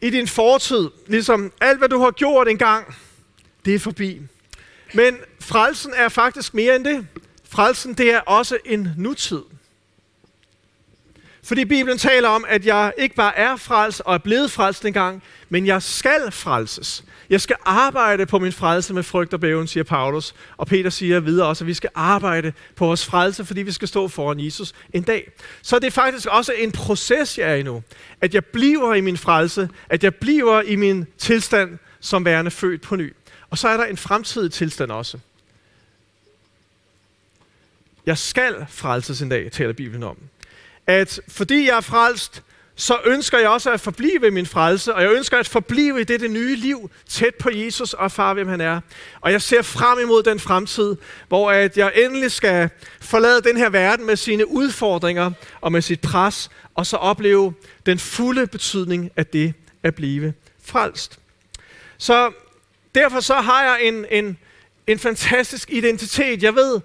I 0.00 0.10
din 0.10 0.28
fortid, 0.28 0.90
ligesom 1.06 1.52
alt 1.60 1.78
hvad 1.78 1.88
du 1.88 1.98
har 1.98 2.10
gjort 2.10 2.48
engang, 2.48 2.96
det 3.64 3.74
er 3.74 3.78
forbi. 3.78 4.20
Men 4.94 5.18
frelsen 5.40 5.92
er 5.96 6.08
faktisk 6.08 6.54
mere 6.54 6.76
end 6.76 6.84
det. 6.84 7.06
Frelsen, 7.44 7.94
det 7.94 8.12
er 8.14 8.20
også 8.20 8.58
en 8.64 8.88
nutid. 8.96 9.42
Fordi 11.42 11.64
Bibelen 11.64 11.98
taler 11.98 12.28
om, 12.28 12.44
at 12.48 12.66
jeg 12.66 12.92
ikke 12.98 13.14
bare 13.14 13.38
er 13.38 13.56
frelst 13.56 14.02
og 14.04 14.14
er 14.14 14.18
blevet 14.18 14.50
frelst 14.50 14.84
engang, 14.84 15.22
men 15.48 15.66
jeg 15.66 15.82
skal 15.82 16.32
frelses. 16.32 17.04
Jeg 17.30 17.40
skal 17.40 17.56
arbejde 17.64 18.26
på 18.26 18.38
min 18.38 18.52
frelse 18.52 18.94
med 18.94 19.02
frygt 19.02 19.34
og 19.34 19.40
bæven, 19.40 19.66
siger 19.66 19.84
Paulus. 19.84 20.34
Og 20.56 20.66
Peter 20.66 20.90
siger 20.90 21.20
videre 21.20 21.46
også, 21.46 21.64
at 21.64 21.68
vi 21.68 21.74
skal 21.74 21.90
arbejde 21.94 22.52
på 22.76 22.86
vores 22.86 23.06
frelse, 23.06 23.44
fordi 23.44 23.62
vi 23.62 23.72
skal 23.72 23.88
stå 23.88 24.08
foran 24.08 24.40
Jesus 24.40 24.72
en 24.92 25.02
dag. 25.02 25.30
Så 25.62 25.78
det 25.78 25.86
er 25.86 25.90
faktisk 25.90 26.26
også 26.26 26.52
en 26.52 26.72
proces, 26.72 27.38
jeg 27.38 27.50
er 27.50 27.54
i 27.54 27.62
nu. 27.62 27.82
At 28.20 28.34
jeg 28.34 28.44
bliver 28.44 28.94
i 28.94 29.00
min 29.00 29.16
frelse, 29.16 29.68
at 29.88 30.04
jeg 30.04 30.14
bliver 30.14 30.62
i 30.62 30.76
min 30.76 31.06
tilstand 31.18 31.78
som 32.00 32.24
værende 32.24 32.50
født 32.50 32.82
på 32.82 32.96
ny. 32.96 33.14
Og 33.50 33.58
så 33.58 33.68
er 33.68 33.76
der 33.76 33.84
en 33.84 33.96
fremtidig 33.96 34.52
tilstand 34.52 34.90
også. 34.90 35.18
Jeg 38.06 38.18
skal 38.18 38.66
frelses 38.68 39.22
en 39.22 39.28
dag, 39.28 39.52
taler 39.52 39.72
Bibelen 39.72 40.02
om. 40.02 40.16
At 40.90 41.20
fordi 41.28 41.66
jeg 41.66 41.76
er 41.76 41.80
frelst, 41.80 42.42
så 42.74 42.98
ønsker 43.04 43.38
jeg 43.38 43.48
også 43.48 43.72
at 43.72 43.80
forblive 43.80 44.22
ved 44.22 44.30
min 44.30 44.46
frelse, 44.46 44.94
og 44.94 45.02
jeg 45.02 45.12
ønsker 45.12 45.38
at 45.38 45.48
forblive 45.48 46.00
i 46.00 46.04
dette 46.04 46.28
nye 46.28 46.56
liv, 46.56 46.90
tæt 47.08 47.34
på 47.34 47.50
Jesus 47.52 47.92
og 47.92 48.12
far, 48.12 48.34
hvem 48.34 48.48
han 48.48 48.60
er. 48.60 48.80
Og 49.20 49.32
jeg 49.32 49.42
ser 49.42 49.62
frem 49.62 49.98
imod 49.98 50.22
den 50.22 50.40
fremtid, 50.40 50.96
hvor 51.28 51.50
at 51.50 51.78
jeg 51.78 51.92
endelig 51.94 52.30
skal 52.30 52.70
forlade 53.00 53.42
den 53.42 53.56
her 53.56 53.68
verden 53.68 54.06
med 54.06 54.16
sine 54.16 54.48
udfordringer 54.48 55.30
og 55.60 55.72
med 55.72 55.82
sit 55.82 56.00
pres, 56.00 56.50
og 56.74 56.86
så 56.86 56.96
opleve 56.96 57.54
den 57.86 57.98
fulde 57.98 58.46
betydning 58.46 59.10
af 59.16 59.26
det 59.26 59.54
at 59.82 59.94
blive 59.94 60.32
frelst. 60.64 61.18
Så 61.98 62.32
derfor 62.94 63.20
så 63.20 63.34
har 63.34 63.62
jeg 63.62 63.78
en, 63.82 64.06
en, 64.10 64.38
en 64.86 64.98
fantastisk 64.98 65.70
identitet. 65.70 66.42
Jeg 66.42 66.54
ved, 66.54 66.80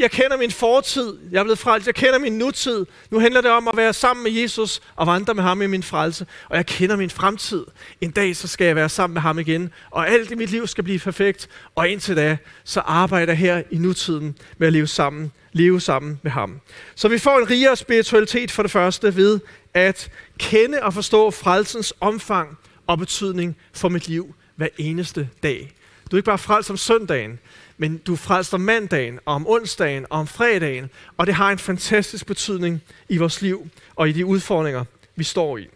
jeg 0.00 0.10
kender 0.10 0.36
min 0.36 0.50
fortid, 0.50 1.18
jeg 1.30 1.38
er 1.38 1.42
blevet 1.42 1.58
frelst, 1.58 1.86
jeg 1.86 1.94
kender 1.94 2.18
min 2.18 2.32
nutid. 2.32 2.86
Nu 3.10 3.18
handler 3.18 3.40
det 3.40 3.50
om 3.50 3.68
at 3.68 3.76
være 3.76 3.92
sammen 3.92 4.24
med 4.24 4.32
Jesus 4.32 4.80
og 4.96 5.06
vandre 5.06 5.34
med 5.34 5.42
ham 5.42 5.62
i 5.62 5.66
min 5.66 5.82
frelse. 5.82 6.26
Og 6.48 6.56
jeg 6.56 6.66
kender 6.66 6.96
min 6.96 7.10
fremtid. 7.10 7.64
En 8.00 8.10
dag 8.10 8.36
så 8.36 8.48
skal 8.48 8.64
jeg 8.64 8.76
være 8.76 8.88
sammen 8.88 9.14
med 9.14 9.22
ham 9.22 9.38
igen, 9.38 9.70
og 9.90 10.08
alt 10.08 10.30
i 10.30 10.34
mit 10.34 10.50
liv 10.50 10.66
skal 10.66 10.84
blive 10.84 10.98
perfekt. 10.98 11.48
Og 11.74 11.88
indtil 11.88 12.16
da, 12.16 12.36
så 12.64 12.80
arbejder 12.80 13.32
jeg 13.32 13.38
her 13.38 13.62
i 13.70 13.76
nutiden 13.76 14.36
med 14.58 14.66
at 14.66 14.72
leve 14.72 14.86
sammen, 14.86 15.32
leve 15.52 15.80
sammen 15.80 16.20
med 16.22 16.30
ham. 16.30 16.60
Så 16.94 17.08
vi 17.08 17.18
får 17.18 17.38
en 17.38 17.50
rigere 17.50 17.76
spiritualitet 17.76 18.50
for 18.50 18.62
det 18.62 18.70
første 18.70 19.16
ved 19.16 19.40
at 19.74 20.10
kende 20.38 20.82
og 20.82 20.94
forstå 20.94 21.30
frelsens 21.30 21.94
omfang 22.00 22.58
og 22.86 22.98
betydning 22.98 23.56
for 23.72 23.88
mit 23.88 24.08
liv 24.08 24.34
hver 24.56 24.68
eneste 24.78 25.28
dag. 25.42 25.72
Du 26.10 26.16
er 26.16 26.18
ikke 26.18 26.26
bare 26.26 26.38
frelst 26.38 26.70
om 26.70 26.76
søndagen, 26.76 27.38
men 27.82 27.98
du 27.98 28.16
frelser 28.16 28.54
om 28.54 28.60
mandagen, 28.60 29.18
og 29.24 29.34
om 29.34 29.48
onsdagen, 29.48 30.06
og 30.10 30.18
om 30.18 30.26
fredagen, 30.26 30.90
og 31.16 31.26
det 31.26 31.34
har 31.34 31.50
en 31.50 31.58
fantastisk 31.58 32.26
betydning 32.26 32.82
i 33.08 33.16
vores 33.16 33.42
liv, 33.42 33.68
og 33.96 34.08
i 34.08 34.12
de 34.12 34.26
udfordringer, 34.26 34.84
vi 35.16 35.24
står 35.24 35.58
i. 35.58 35.68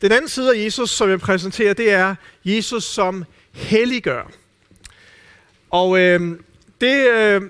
Den 0.00 0.12
anden 0.12 0.28
side 0.28 0.56
af 0.56 0.64
Jesus, 0.64 0.90
som 0.90 1.10
jeg 1.10 1.20
præsenterer, 1.20 1.74
det 1.74 1.90
er 1.90 2.14
Jesus 2.44 2.84
som 2.84 3.24
helliggør. 3.52 4.30
Og 5.70 5.98
øh, 5.98 6.38
det 6.80 7.08
øh, 7.08 7.42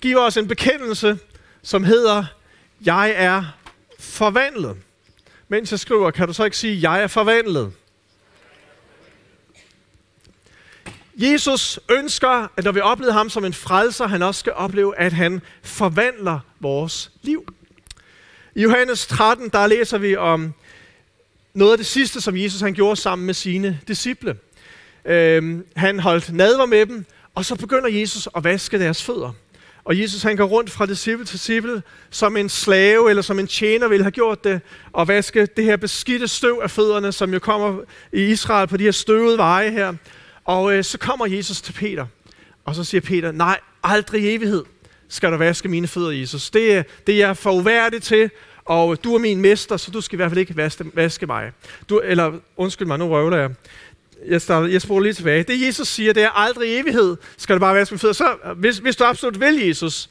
giver 0.00 0.20
os 0.20 0.36
en 0.36 0.48
bekendelse, 0.48 1.18
som 1.62 1.84
hedder, 1.84 2.24
jeg 2.84 3.12
er 3.16 3.44
forvandlet. 3.98 4.76
Mens 5.48 5.70
jeg 5.70 5.80
skriver, 5.80 6.10
kan 6.10 6.26
du 6.26 6.32
så 6.32 6.44
ikke 6.44 6.56
sige, 6.56 6.90
jeg 6.90 7.02
er 7.02 7.06
forvandlet? 7.06 7.72
Jesus 11.18 11.80
ønsker, 11.90 12.52
at 12.56 12.64
når 12.64 12.72
vi 12.72 12.80
oplever 12.80 13.12
ham 13.12 13.30
som 13.30 13.44
en 13.44 13.52
frelser, 13.52 14.06
han 14.06 14.22
også 14.22 14.38
skal 14.38 14.52
opleve, 14.52 14.98
at 14.98 15.12
han 15.12 15.40
forvandler 15.62 16.38
vores 16.60 17.10
liv. 17.22 17.52
I 18.54 18.62
Johannes 18.62 19.06
13, 19.06 19.48
der 19.48 19.66
læser 19.66 19.98
vi 19.98 20.16
om 20.16 20.54
noget 21.54 21.72
af 21.72 21.78
det 21.78 21.86
sidste, 21.86 22.20
som 22.20 22.36
Jesus 22.36 22.60
han 22.60 22.74
gjorde 22.74 23.00
sammen 23.00 23.26
med 23.26 23.34
sine 23.34 23.80
disciple. 23.88 24.36
Øhm, 25.04 25.66
han 25.76 26.00
holdt 26.00 26.32
nadver 26.32 26.66
med 26.66 26.86
dem, 26.86 27.04
og 27.34 27.44
så 27.44 27.54
begynder 27.54 27.88
Jesus 27.88 28.28
at 28.36 28.44
vaske 28.44 28.78
deres 28.78 29.02
fødder. 29.02 29.32
Og 29.84 30.00
Jesus 30.00 30.22
han 30.22 30.36
går 30.36 30.44
rundt 30.44 30.70
fra 30.70 30.86
disciple 30.86 31.24
til 31.24 31.32
disciple, 31.32 31.82
som 32.10 32.36
en 32.36 32.48
slave 32.48 33.10
eller 33.10 33.22
som 33.22 33.38
en 33.38 33.46
tjener 33.46 33.88
ville 33.88 34.04
have 34.04 34.12
gjort 34.12 34.44
det, 34.44 34.60
og 34.92 35.08
vaske 35.08 35.46
det 35.46 35.64
her 35.64 35.76
beskidte 35.76 36.28
støv 36.28 36.60
af 36.62 36.70
fødderne, 36.70 37.12
som 37.12 37.32
jo 37.32 37.38
kommer 37.38 37.80
i 38.12 38.22
Israel 38.22 38.68
på 38.68 38.76
de 38.76 38.84
her 38.84 38.90
støvede 38.90 39.38
veje 39.38 39.70
her. 39.70 39.94
Og 40.48 40.74
øh, 40.74 40.84
så 40.84 40.98
kommer 40.98 41.26
Jesus 41.26 41.60
til 41.60 41.72
Peter, 41.72 42.06
og 42.64 42.74
så 42.74 42.84
siger 42.84 43.00
Peter, 43.00 43.32
nej, 43.32 43.60
aldrig 43.82 44.22
i 44.22 44.34
evighed 44.34 44.64
skal 45.08 45.32
du 45.32 45.36
vaske 45.36 45.68
mine 45.68 45.88
fødder, 45.88 46.10
Jesus. 46.10 46.50
Det, 46.50 46.78
øh, 46.78 46.84
det 47.06 47.14
er 47.14 47.18
jeg 47.18 47.36
for 47.36 47.52
uværdig 47.52 48.02
til, 48.02 48.30
og 48.64 49.04
du 49.04 49.14
er 49.14 49.18
min 49.18 49.40
mester, 49.40 49.76
så 49.76 49.90
du 49.90 50.00
skal 50.00 50.16
i 50.16 50.18
hvert 50.18 50.30
fald 50.30 50.38
ikke 50.38 50.56
vaske, 50.56 50.84
vaske 50.94 51.26
mig. 51.26 51.52
Du, 51.88 52.00
eller 52.04 52.32
undskyld 52.56 52.86
mig, 52.86 52.98
nu 52.98 53.08
røvler 53.08 53.36
jeg. 53.36 53.50
Jeg, 54.26 54.40
starter, 54.40 54.68
jeg 54.68 54.82
spoler 54.82 55.02
lige 55.02 55.12
tilbage. 55.12 55.42
Det 55.42 55.66
Jesus 55.66 55.88
siger, 55.88 56.12
det 56.12 56.22
er 56.22 56.30
aldrig 56.30 56.68
i 56.68 56.78
evighed, 56.78 57.16
skal 57.36 57.54
du 57.54 57.60
bare 57.60 57.74
vaske 57.74 57.92
mine 57.92 57.98
fødder. 57.98 58.14
Så, 58.14 58.36
hvis, 58.56 58.78
hvis 58.78 58.96
du 58.96 59.04
absolut 59.04 59.40
vil, 59.40 59.66
Jesus, 59.66 60.10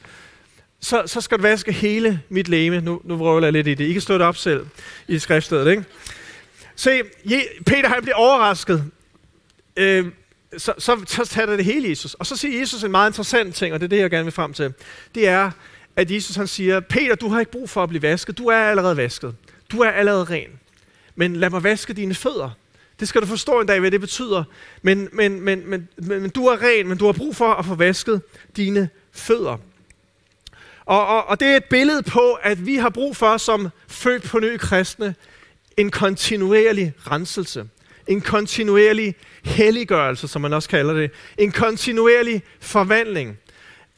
så, 0.80 1.02
så 1.06 1.20
skal 1.20 1.38
du 1.38 1.42
vaske 1.42 1.72
hele 1.72 2.20
mit 2.28 2.48
læme. 2.48 2.80
Nu, 2.80 3.00
nu 3.04 3.16
røvler 3.16 3.46
jeg 3.46 3.52
lidt 3.52 3.66
i 3.66 3.74
det. 3.74 3.84
I 3.84 3.92
kan 3.92 4.02
slå 4.02 4.14
det 4.14 4.22
op 4.22 4.36
selv 4.36 4.66
i 5.08 5.18
skriftstedet, 5.18 5.70
ikke? 5.70 5.84
Se, 6.76 7.02
Peter 7.66 7.88
han 7.88 8.02
bliver 8.02 8.16
overrasket. 8.16 8.84
Øh, 9.76 10.06
så, 10.56 10.74
så, 10.78 11.04
så 11.06 11.24
tager 11.24 11.56
det 11.56 11.64
hele 11.64 11.88
Jesus. 11.88 12.14
Og 12.14 12.26
så 12.26 12.36
siger 12.36 12.58
Jesus 12.60 12.84
en 12.84 12.90
meget 12.90 13.10
interessant 13.10 13.54
ting, 13.54 13.74
og 13.74 13.80
det 13.80 13.86
er 13.86 13.88
det, 13.88 13.98
jeg 13.98 14.10
gerne 14.10 14.24
vil 14.24 14.32
frem 14.32 14.52
til. 14.52 14.74
Det 15.14 15.28
er, 15.28 15.50
at 15.96 16.10
Jesus 16.10 16.36
han 16.36 16.46
siger, 16.46 16.80
Peter, 16.80 17.14
du 17.14 17.28
har 17.28 17.40
ikke 17.40 17.52
brug 17.52 17.70
for 17.70 17.82
at 17.82 17.88
blive 17.88 18.02
vasket. 18.02 18.38
Du 18.38 18.46
er 18.46 18.56
allerede 18.56 18.96
vasket. 18.96 19.34
Du 19.72 19.80
er 19.80 19.90
allerede 19.90 20.24
ren. 20.24 20.48
Men 21.16 21.36
lad 21.36 21.50
mig 21.50 21.62
vaske 21.62 21.92
dine 21.92 22.14
fødder. 22.14 22.50
Det 23.00 23.08
skal 23.08 23.20
du 23.20 23.26
forstå 23.26 23.60
en 23.60 23.66
dag, 23.66 23.80
hvad 23.80 23.90
det 23.90 24.00
betyder. 24.00 24.44
Men, 24.82 25.08
men, 25.12 25.40
men, 25.40 25.70
men, 25.70 25.88
men, 25.96 26.22
men 26.22 26.30
du 26.30 26.46
er 26.46 26.62
ren, 26.62 26.88
men 26.88 26.98
du 26.98 27.04
har 27.04 27.12
brug 27.12 27.36
for 27.36 27.54
at 27.54 27.64
få 27.64 27.74
vasket 27.74 28.22
dine 28.56 28.88
fødder. 29.12 29.56
Og, 30.84 31.06
og, 31.06 31.26
og 31.26 31.40
det 31.40 31.48
er 31.48 31.56
et 31.56 31.64
billede 31.64 32.02
på, 32.02 32.32
at 32.32 32.66
vi 32.66 32.76
har 32.76 32.88
brug 32.88 33.16
for, 33.16 33.36
som 33.36 33.68
født 33.88 34.22
på 34.22 34.38
ny 34.38 34.56
kristne, 34.56 35.14
en 35.76 35.90
kontinuerlig 35.90 36.92
renselse. 37.10 37.68
En 38.08 38.20
kontinuerlig 38.20 39.14
helliggørelse, 39.44 40.28
som 40.28 40.42
man 40.42 40.52
også 40.52 40.68
kalder 40.68 40.94
det. 40.94 41.10
En 41.38 41.52
kontinuerlig 41.52 42.42
forvandling. 42.60 43.38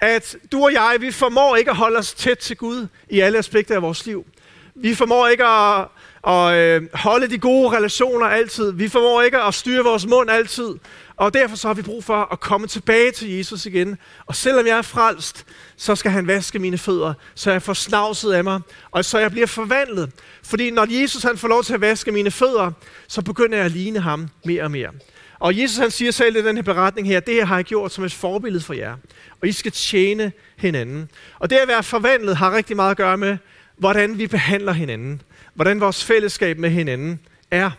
At 0.01 0.37
du 0.53 0.65
og 0.65 0.73
jeg, 0.73 0.97
vi 1.01 1.11
formår 1.11 1.57
ikke 1.57 1.71
at 1.71 1.77
holde 1.77 1.99
os 1.99 2.15
tæt 2.15 2.39
til 2.39 2.57
Gud 2.57 2.87
i 3.11 3.21
alle 3.21 3.39
aspekter 3.39 3.75
af 3.75 3.83
vores 3.83 4.07
liv. 4.07 4.27
Vi 4.75 4.95
formår 4.95 5.29
ikke 5.29 5.45
at, 5.45 5.87
og 6.23 6.57
øh, 6.57 6.83
holde 6.95 7.31
de 7.31 7.39
gode 7.39 7.77
relationer 7.77 8.27
altid. 8.27 8.73
Vi 8.73 8.89
formår 8.89 9.23
ikke 9.23 9.39
at 9.39 9.55
styre 9.55 9.85
vores 9.85 10.07
mund 10.07 10.31
altid. 10.31 10.75
Og 11.17 11.35
derfor 11.35 11.57
så 11.57 11.69
har 11.69 11.75
vi 11.75 11.83
brug 11.83 12.05
for 12.05 12.33
at 12.33 12.41
komme 12.41 12.67
tilbage 12.67 13.11
til 13.13 13.37
Jesus 13.37 13.67
igen. 13.67 13.99
Og 14.27 14.37
selvom 14.37 14.67
jeg 14.67 14.79
er 14.79 14.83
frelst, 14.83 15.47
så 15.77 15.95
skal 15.95 16.11
han 16.11 16.27
vaske 16.27 16.59
mine 16.59 16.79
fødder, 16.79 17.15
så 17.35 17.51
jeg 17.51 17.63
får 17.63 17.73
snavset 17.73 18.33
af 18.33 18.45
mig, 18.45 18.61
og 18.91 19.05
så 19.05 19.19
jeg 19.19 19.31
bliver 19.31 19.47
forvandlet. 19.47 20.11
Fordi 20.43 20.71
når 20.71 21.01
Jesus 21.01 21.23
han 21.23 21.39
får 21.39 21.49
lov 21.49 21.65
til 21.65 21.75
at 21.75 21.81
vaske 21.81 22.13
mine 22.13 22.31
fødder, 22.31 22.71
så 23.09 23.23
begynder 23.23 23.57
jeg 23.57 23.67
at 23.67 23.73
ligne 23.73 24.01
ham 24.01 24.29
mere 24.45 24.63
og 24.63 24.71
mere. 24.71 24.91
Og 25.39 25.59
Jesus 25.59 25.77
han 25.77 25.91
siger 25.91 26.11
selv 26.11 26.37
i 26.37 26.43
den 26.43 26.57
her 26.57 26.63
beretning 26.63 27.09
her, 27.09 27.21
det 27.21 27.35
her 27.35 27.45
har 27.45 27.57
jeg 27.57 27.65
gjort 27.65 27.93
som 27.93 28.05
et 28.05 28.13
forbillede 28.13 28.65
for 28.65 28.75
jer. 28.75 28.97
Og 29.43 29.49
I 29.49 29.53
skal 29.53 29.73
tjene 29.73 30.33
hinanden. 30.57 31.11
Og 31.39 31.51
det 31.51 31.57
at 31.57 31.69
være 31.69 31.83
forvandlet 31.83 32.37
har 32.37 32.57
rigtig 32.57 32.77
meget 32.77 32.91
at 32.91 32.97
gøre 32.97 33.17
med, 33.17 33.37
hvordan 33.77 34.19
vi 34.19 34.27
behandler 34.27 34.73
hinanden. 34.73 35.23
Hvordan 35.55 35.81
vores 35.81 36.05
fællesskab 36.05 36.59
med 36.59 36.71
hinanden 36.71 37.21
er. 37.51 37.71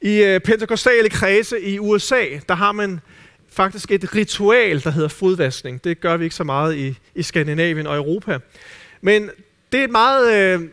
I 0.00 0.22
øh, 0.22 0.40
pentekostale 0.40 1.08
kredse 1.08 1.60
i 1.60 1.78
USA, 1.78 2.24
der 2.48 2.54
har 2.54 2.72
man 2.72 3.00
faktisk 3.50 3.90
et 3.90 4.14
ritual, 4.14 4.84
der 4.84 4.90
hedder 4.90 5.08
fodvaskning. 5.08 5.84
Det 5.84 6.00
gør 6.00 6.16
vi 6.16 6.24
ikke 6.24 6.36
så 6.36 6.44
meget 6.44 6.76
i, 6.76 6.98
i 7.14 7.22
Skandinavien 7.22 7.86
og 7.86 7.96
Europa. 7.96 8.38
Men 9.00 9.30
det 9.72 9.80
er 9.80 9.84
et 9.84 9.90
meget 9.90 10.34
øh, 10.34 10.68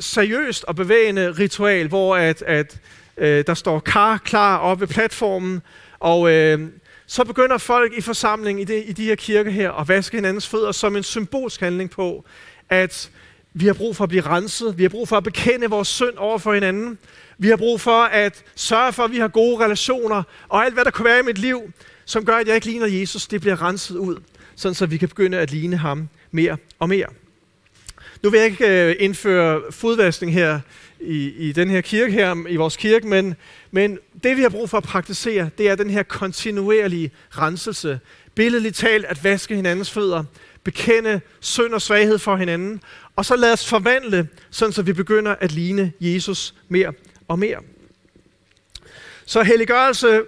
seriøst 0.00 0.64
og 0.64 0.76
bevægende 0.76 1.30
ritual, 1.30 1.88
hvor 1.88 2.16
at, 2.16 2.42
at 2.42 2.78
øh, 3.16 3.44
der 3.46 3.54
står 3.54 3.80
kar 3.80 4.18
klar 4.18 4.58
oppe 4.58 4.80
ved 4.80 4.88
platformen, 4.88 5.62
og 6.00 6.30
øh, 6.30 6.60
så 7.06 7.24
begynder 7.24 7.58
folk 7.58 7.92
i 7.92 8.00
forsamlingen 8.00 8.62
i, 8.62 8.64
det, 8.64 8.84
i 8.86 8.92
de 8.92 9.04
her 9.04 9.14
kirker 9.14 9.50
her 9.50 9.72
at 9.72 9.88
vaske 9.88 10.16
hinandens 10.16 10.48
fødder 10.48 10.72
som 10.72 10.96
en 10.96 11.02
symbolsk 11.02 11.60
handling 11.60 11.90
på, 11.90 12.24
at 12.70 13.10
vi 13.54 13.66
har 13.66 13.72
brug 13.72 13.96
for 13.96 14.04
at 14.04 14.08
blive 14.08 14.26
renset, 14.26 14.78
vi 14.78 14.82
har 14.82 14.88
brug 14.88 15.08
for 15.08 15.16
at 15.16 15.24
bekende 15.24 15.70
vores 15.70 15.88
synd 15.88 16.16
over 16.16 16.38
for 16.38 16.54
hinanden, 16.54 16.98
vi 17.38 17.48
har 17.48 17.56
brug 17.56 17.80
for 17.80 18.02
at 18.02 18.44
sørge 18.54 18.92
for, 18.92 19.02
at 19.02 19.12
vi 19.12 19.18
har 19.18 19.28
gode 19.28 19.64
relationer, 19.64 20.22
og 20.48 20.64
alt 20.64 20.74
hvad 20.74 20.84
der 20.84 20.90
kunne 20.90 21.04
være 21.04 21.20
i 21.20 21.22
mit 21.22 21.38
liv, 21.38 21.72
som 22.04 22.24
gør, 22.24 22.36
at 22.36 22.46
jeg 22.46 22.54
ikke 22.54 22.66
ligner 22.66 22.86
Jesus, 22.86 23.26
det 23.26 23.40
bliver 23.40 23.62
renset 23.62 23.96
ud, 23.96 24.16
sådan 24.56 24.74
så 24.74 24.86
vi 24.86 24.96
kan 24.96 25.08
begynde 25.08 25.38
at 25.38 25.50
ligne 25.50 25.76
ham 25.76 26.08
mere 26.30 26.56
og 26.78 26.88
mere. 26.88 27.06
Nu 28.22 28.30
vil 28.30 28.38
jeg 28.38 28.46
ikke 28.46 28.88
øh, 28.88 28.96
indføre 28.98 29.60
fodvaskning 29.70 30.32
her 30.32 30.60
i, 31.00 31.28
i 31.48 31.52
den 31.52 31.70
her 31.70 31.80
kirke 31.80 32.12
her, 32.12 32.48
i 32.48 32.56
vores 32.56 32.76
kirke, 32.76 33.06
men, 33.06 33.34
men 33.70 33.98
det 34.24 34.36
vi 34.36 34.42
har 34.42 34.48
brug 34.48 34.70
for 34.70 34.76
at 34.76 34.84
praktisere, 34.84 35.50
det 35.58 35.68
er 35.68 35.74
den 35.74 35.90
her 35.90 36.02
kontinuerlige 36.02 37.10
renselse. 37.30 38.00
Billedligt 38.34 38.76
talt 38.76 39.04
at 39.04 39.24
vaske 39.24 39.56
hinandens 39.56 39.90
fødder, 39.90 40.24
bekende 40.64 41.20
synd 41.40 41.74
og 41.74 41.82
svaghed 41.82 42.18
for 42.18 42.36
hinanden, 42.36 42.80
og 43.16 43.24
så 43.24 43.36
lad 43.36 43.52
os 43.52 43.68
forvandle, 43.68 44.28
sådan 44.50 44.72
så 44.72 44.82
vi 44.82 44.92
begynder 44.92 45.34
at 45.40 45.52
ligne 45.52 45.92
Jesus 46.00 46.54
mere 46.68 46.92
og 47.28 47.38
mere. 47.38 47.58
Så 49.26 49.42
helliggørelse 49.42 50.22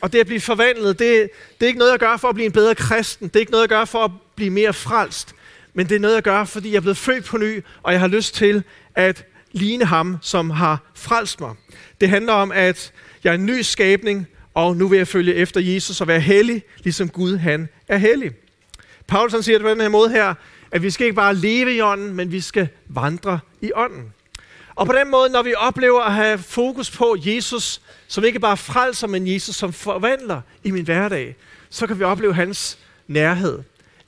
og 0.00 0.12
det 0.12 0.18
at 0.18 0.26
blive 0.26 0.40
forvandlet, 0.40 0.98
det, 0.98 1.30
det 1.58 1.66
er 1.66 1.66
ikke 1.66 1.78
noget, 1.78 1.92
jeg 1.92 1.98
gør 1.98 2.16
for 2.16 2.28
at 2.28 2.34
blive 2.34 2.46
en 2.46 2.52
bedre 2.52 2.74
kristen. 2.74 3.28
Det 3.28 3.36
er 3.36 3.40
ikke 3.40 3.52
noget, 3.52 3.62
jeg 3.62 3.68
gør 3.68 3.84
for 3.84 4.04
at 4.04 4.10
blive 4.36 4.50
mere 4.50 4.72
frelst. 4.72 5.34
Men 5.74 5.88
det 5.88 5.94
er 5.94 6.00
noget, 6.00 6.14
jeg 6.14 6.22
gør, 6.22 6.44
fordi 6.44 6.70
jeg 6.70 6.76
er 6.76 6.80
blevet 6.80 6.96
født 6.96 7.24
på 7.24 7.38
ny, 7.38 7.64
og 7.82 7.92
jeg 7.92 8.00
har 8.00 8.08
lyst 8.08 8.34
til 8.34 8.62
at 8.94 9.24
ligne 9.52 9.84
ham, 9.84 10.16
som 10.22 10.50
har 10.50 10.90
frelst 10.94 11.40
mig. 11.40 11.54
Det 12.00 12.08
handler 12.08 12.32
om, 12.32 12.52
at 12.52 12.92
jeg 13.24 13.30
er 13.30 13.34
en 13.34 13.46
ny 13.46 13.62
skabning, 13.62 14.26
og 14.54 14.76
nu 14.76 14.88
vil 14.88 14.96
jeg 14.96 15.08
følge 15.08 15.34
efter 15.34 15.60
Jesus 15.60 16.00
og 16.00 16.08
være 16.08 16.20
hellig, 16.20 16.62
ligesom 16.78 17.08
Gud 17.08 17.36
han 17.36 17.68
er 17.88 17.96
hellig. 17.96 18.32
Paulus 19.06 19.32
han 19.32 19.42
siger 19.42 19.58
det 19.58 19.64
på 19.64 19.70
den 19.70 19.80
her 19.80 19.88
måde 19.88 20.10
her, 20.10 20.34
at 20.70 20.82
vi 20.82 20.90
skal 20.90 21.04
ikke 21.04 21.16
bare 21.16 21.34
leve 21.34 21.74
i 21.74 21.80
ånden, 21.80 22.14
men 22.14 22.32
vi 22.32 22.40
skal 22.40 22.68
vandre 22.86 23.40
i 23.60 23.72
ånden. 23.74 24.12
Og 24.74 24.86
på 24.86 24.92
den 24.92 25.10
måde, 25.10 25.30
når 25.30 25.42
vi 25.42 25.54
oplever 25.56 26.02
at 26.02 26.12
have 26.12 26.38
fokus 26.38 26.90
på 26.90 27.16
Jesus, 27.18 27.80
som 28.08 28.24
ikke 28.24 28.40
bare 28.40 28.56
frelser, 28.56 29.06
men 29.06 29.32
Jesus 29.32 29.56
som 29.56 29.72
forvandler 29.72 30.40
i 30.64 30.70
min 30.70 30.84
hverdag, 30.84 31.36
så 31.70 31.86
kan 31.86 31.98
vi 31.98 32.04
opleve 32.04 32.34
hans 32.34 32.78
nærhed. 33.06 33.62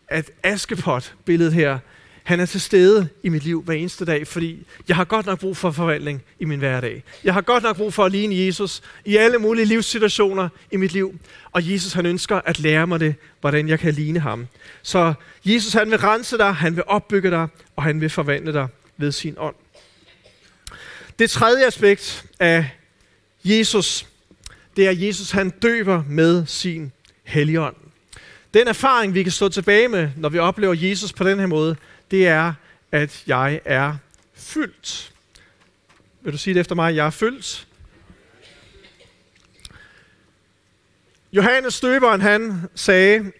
At 0.08 0.30
Askepot-billedet 0.42 1.52
her, 1.52 1.78
han 2.22 2.40
er 2.40 2.46
til 2.46 2.60
stede 2.60 3.08
i 3.22 3.28
mit 3.28 3.44
liv 3.44 3.62
hver 3.62 3.74
eneste 3.74 4.04
dag, 4.04 4.26
fordi 4.26 4.66
jeg 4.88 4.96
har 4.96 5.04
godt 5.04 5.26
nok 5.26 5.40
brug 5.40 5.56
for 5.56 5.70
forvandling 5.70 6.22
i 6.40 6.44
min 6.44 6.58
hverdag. 6.58 7.04
Jeg 7.24 7.34
har 7.34 7.40
godt 7.40 7.62
nok 7.62 7.76
brug 7.76 7.94
for 7.94 8.04
at 8.04 8.12
ligne 8.12 8.46
Jesus 8.46 8.82
i 9.04 9.16
alle 9.16 9.38
mulige 9.38 9.64
livssituationer 9.64 10.48
i 10.70 10.76
mit 10.76 10.92
liv. 10.92 11.20
Og 11.52 11.72
Jesus 11.72 11.92
han 11.92 12.06
ønsker 12.06 12.40
at 12.44 12.58
lære 12.58 12.86
mig 12.86 13.00
det, 13.00 13.14
hvordan 13.40 13.68
jeg 13.68 13.78
kan 13.78 13.94
ligne 13.94 14.20
ham. 14.20 14.46
Så 14.82 15.14
Jesus 15.44 15.72
han 15.72 15.90
vil 15.90 15.98
rense 15.98 16.38
dig, 16.38 16.54
han 16.54 16.76
vil 16.76 16.84
opbygge 16.86 17.30
dig, 17.30 17.48
og 17.76 17.82
han 17.82 18.00
vil 18.00 18.10
forvandle 18.10 18.52
dig 18.52 18.68
ved 18.96 19.12
sin 19.12 19.34
ånd. 19.38 19.54
Det 21.18 21.30
tredje 21.30 21.66
aspekt 21.66 22.24
af 22.38 22.70
Jesus, 23.44 24.06
det 24.76 24.86
er, 24.86 24.90
at 24.90 25.02
Jesus 25.02 25.30
han 25.30 25.50
døber 25.50 26.02
med 26.08 26.46
sin 26.46 26.92
helligånd. 27.24 27.76
Den 28.54 28.68
erfaring, 28.68 29.14
vi 29.14 29.22
kan 29.22 29.32
stå 29.32 29.48
tilbage 29.48 29.88
med, 29.88 30.08
når 30.16 30.28
vi 30.28 30.38
oplever 30.38 30.74
Jesus 30.74 31.12
på 31.12 31.24
den 31.24 31.38
her 31.38 31.46
måde, 31.46 31.76
det 32.10 32.28
er, 32.28 32.52
at 32.92 33.22
jeg 33.26 33.60
er 33.64 33.96
fyldt. 34.34 35.12
Vil 36.20 36.32
du 36.32 36.38
sige 36.38 36.54
det 36.54 36.60
efter 36.60 36.74
mig? 36.74 36.96
Jeg 36.96 37.06
er 37.06 37.10
fyldt. 37.10 37.66
Johannes 41.32 41.80
døberen, 41.80 42.20
han 42.20 42.60
sagde, 42.74 43.32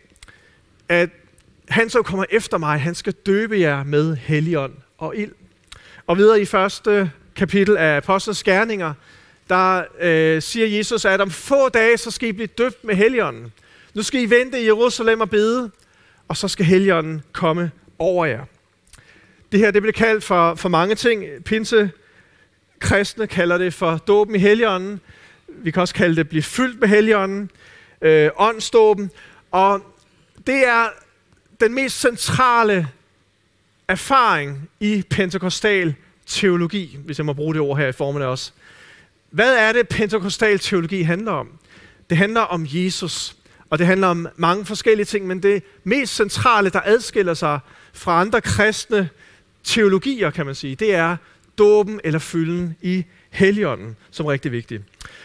at 0.89 1.11
han 1.69 1.91
som 1.91 2.05
kommer 2.05 2.25
efter 2.31 2.59
mig, 2.59 2.81
han 2.81 2.95
skal 2.95 3.13
døbe 3.13 3.61
jer 3.61 3.85
med 3.85 4.17
helligånd 4.17 4.73
og 4.99 5.17
ild. 5.17 5.33
Og 6.07 6.17
videre 6.17 6.41
i 6.41 6.45
første 6.45 7.11
kapitel 7.37 7.77
af 7.77 7.97
Apostlenes 7.97 8.43
Gerninger, 8.43 8.95
der 9.49 9.85
øh, 10.01 10.43
siger 10.43 10.67
Jesus, 10.67 11.05
at 11.05 11.21
om 11.21 11.31
få 11.31 11.69
dage, 11.69 11.99
så 11.99 12.11
skal 12.11 12.29
I 12.29 12.33
blive 12.33 12.47
døbt 12.47 12.85
med 12.85 12.95
Helligånden. 12.95 13.53
Nu 13.95 14.03
skal 14.03 14.21
I 14.21 14.31
vente 14.31 14.63
i 14.63 14.67
Jerusalem 14.67 15.21
og 15.21 15.31
bede, 15.31 15.71
og 16.29 16.37
så 16.37 16.49
skal 16.49 16.67
Helligånden 16.67 17.23
komme 17.33 17.71
over 17.99 18.27
jer. 18.27 18.45
Det 19.53 19.61
her 19.61 19.71
det 19.71 19.83
bliver 19.83 19.93
kaldt 19.93 20.25
for, 20.25 20.55
for 20.55 20.69
mange 20.69 20.95
ting. 20.95 21.25
Pinse 21.45 21.91
kristne 22.79 23.27
kalder 23.27 23.59
det 23.59 23.75
for 23.75 23.97
dåben 23.97 24.35
i 24.35 24.39
Helligånden. 24.39 25.01
Vi 25.49 25.71
kan 25.71 25.83
også 25.83 25.95
kalde 25.95 26.17
det 26.17 26.29
blive 26.29 26.43
fyldt 26.43 26.81
med 26.81 26.89
Helligånden. 26.89 27.51
Øh, 28.03 28.31
åndsdåben. 28.37 29.11
Og 29.51 29.81
det 30.47 30.67
er 30.67 30.89
den 31.61 31.75
mest 31.75 32.01
centrale 32.01 32.89
erfaring 33.89 34.71
i 34.81 35.05
pentekostal 35.11 35.95
teologi, 36.27 36.99
hvis 37.05 37.19
jeg 37.19 37.27
må 37.27 37.33
bruge 37.33 37.55
det 37.55 37.61
ord 37.61 37.79
her 37.79 37.87
i 37.87 37.93
formiddag 37.93 38.29
også. 38.29 38.53
Hvad 39.31 39.57
er 39.57 39.73
det, 39.73 39.89
pentekostal 39.89 40.59
teologi 40.59 41.03
handler 41.03 41.33
om? 41.33 41.49
Det 42.11 42.19
handler 42.19 42.41
om 42.41 42.67
Jesus, 42.69 43.37
og 43.71 43.79
det 43.79 43.87
handler 43.87 44.09
om 44.09 44.29
mange 44.37 44.65
forskellige 44.65 45.07
ting, 45.07 45.27
men 45.27 45.43
det 45.43 45.63
mest 45.85 46.15
centrale, 46.15 46.71
der 46.71 46.81
adskiller 46.85 47.35
sig 47.35 47.61
fra 47.93 48.21
andre 48.21 48.41
kristne 48.41 49.09
teologier, 49.65 50.31
kan 50.31 50.47
man 50.47 50.55
sige, 50.55 50.75
det 50.75 50.95
er 50.95 51.17
dåben 51.59 52.01
eller 52.05 52.19
fylden 52.19 52.77
i 52.83 53.05
Helligånden, 53.31 53.97
som 54.11 54.27
er 54.27 54.31
rigtig 54.31 54.53
vigtigt. 54.53 54.83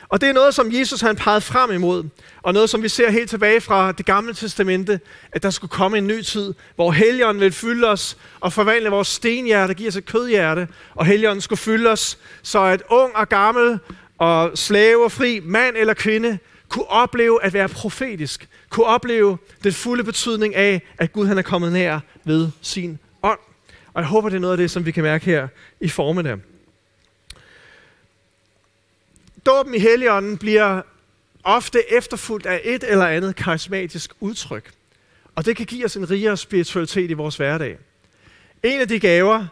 Og 0.09 0.21
det 0.21 0.29
er 0.29 0.33
noget, 0.33 0.53
som 0.53 0.73
Jesus 0.73 1.01
han 1.01 1.15
pegede 1.15 1.41
frem 1.41 1.71
imod, 1.71 2.03
og 2.41 2.53
noget, 2.53 2.69
som 2.69 2.83
vi 2.83 2.89
ser 2.89 3.11
helt 3.11 3.29
tilbage 3.29 3.61
fra 3.61 3.91
det 3.91 4.05
gamle 4.05 4.33
testamente, 4.33 4.99
at 5.31 5.43
der 5.43 5.49
skulle 5.49 5.71
komme 5.71 5.97
en 5.97 6.07
ny 6.07 6.21
tid, 6.21 6.53
hvor 6.75 6.91
Helligånden 6.91 7.41
vil 7.41 7.51
fylde 7.51 7.87
os 7.87 8.17
og 8.39 8.53
forvandle 8.53 8.89
vores 8.89 9.07
stenhjerte, 9.07 9.73
give 9.73 9.87
os 9.87 9.95
et 9.95 10.05
kødhjerte, 10.05 10.67
og 10.95 11.05
Helligånden 11.05 11.41
skulle 11.41 11.59
fylde 11.59 11.89
os, 11.89 12.17
så 12.43 12.63
at 12.63 12.83
ung 12.89 13.15
og 13.15 13.29
gammel 13.29 13.79
og 14.17 14.57
slave 14.57 15.03
og 15.03 15.11
fri, 15.11 15.39
mand 15.43 15.75
eller 15.77 15.93
kvinde, 15.93 16.37
kunne 16.69 16.87
opleve 16.87 17.43
at 17.43 17.53
være 17.53 17.69
profetisk, 17.69 18.47
kunne 18.69 18.85
opleve 18.85 19.37
den 19.63 19.73
fulde 19.73 20.03
betydning 20.03 20.55
af, 20.55 20.81
at 20.97 21.13
Gud 21.13 21.27
han 21.27 21.37
er 21.37 21.41
kommet 21.41 21.71
nær 21.71 21.99
ved 22.23 22.49
sin 22.61 22.99
ånd. 23.23 23.39
Og 23.95 24.01
jeg 24.01 24.09
håber, 24.09 24.29
det 24.29 24.35
er 24.35 24.39
noget 24.39 24.53
af 24.53 24.57
det, 24.57 24.71
som 24.71 24.85
vi 24.85 24.91
kan 24.91 25.03
mærke 25.03 25.25
her 25.25 25.47
i 25.79 25.89
formiddag. 25.89 26.37
Dåben 29.45 29.73
i 29.73 29.79
Helligånden 29.79 30.37
bliver 30.37 30.81
ofte 31.43 31.93
efterfulgt 31.93 32.45
af 32.45 32.61
et 32.63 32.83
eller 32.87 33.05
andet 33.05 33.35
karismatisk 33.35 34.11
udtryk. 34.19 34.71
Og 35.35 35.45
det 35.45 35.57
kan 35.57 35.65
give 35.65 35.85
os 35.85 35.95
en 35.95 36.11
rigere 36.11 36.37
spiritualitet 36.37 37.09
i 37.09 37.13
vores 37.13 37.37
hverdag. 37.37 37.77
En 38.63 38.81
af 38.81 38.87
de 38.87 38.99
gaver, 38.99 39.47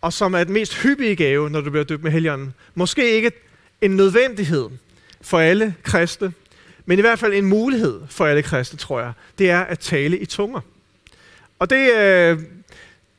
og 0.00 0.12
som 0.12 0.34
er 0.34 0.44
den 0.44 0.52
mest 0.52 0.74
hyppige 0.74 1.16
gave, 1.16 1.50
når 1.50 1.60
du 1.60 1.70
bliver 1.70 1.84
døbt 1.84 2.02
med 2.02 2.12
Helligånden, 2.12 2.54
måske 2.74 3.10
ikke 3.10 3.32
en 3.80 3.96
nødvendighed 3.96 4.68
for 5.20 5.38
alle 5.38 5.74
kristne, 5.82 6.32
men 6.86 6.98
i 6.98 7.00
hvert 7.00 7.18
fald 7.18 7.32
en 7.32 7.44
mulighed 7.44 8.00
for 8.08 8.26
alle 8.26 8.42
kristne, 8.42 8.78
tror 8.78 9.00
jeg, 9.00 9.12
det 9.38 9.50
er 9.50 9.60
at 9.60 9.78
tale 9.78 10.18
i 10.18 10.26
tunger. 10.26 10.60
Og 11.58 11.70
det, 11.70 11.92
øh, 11.92 12.38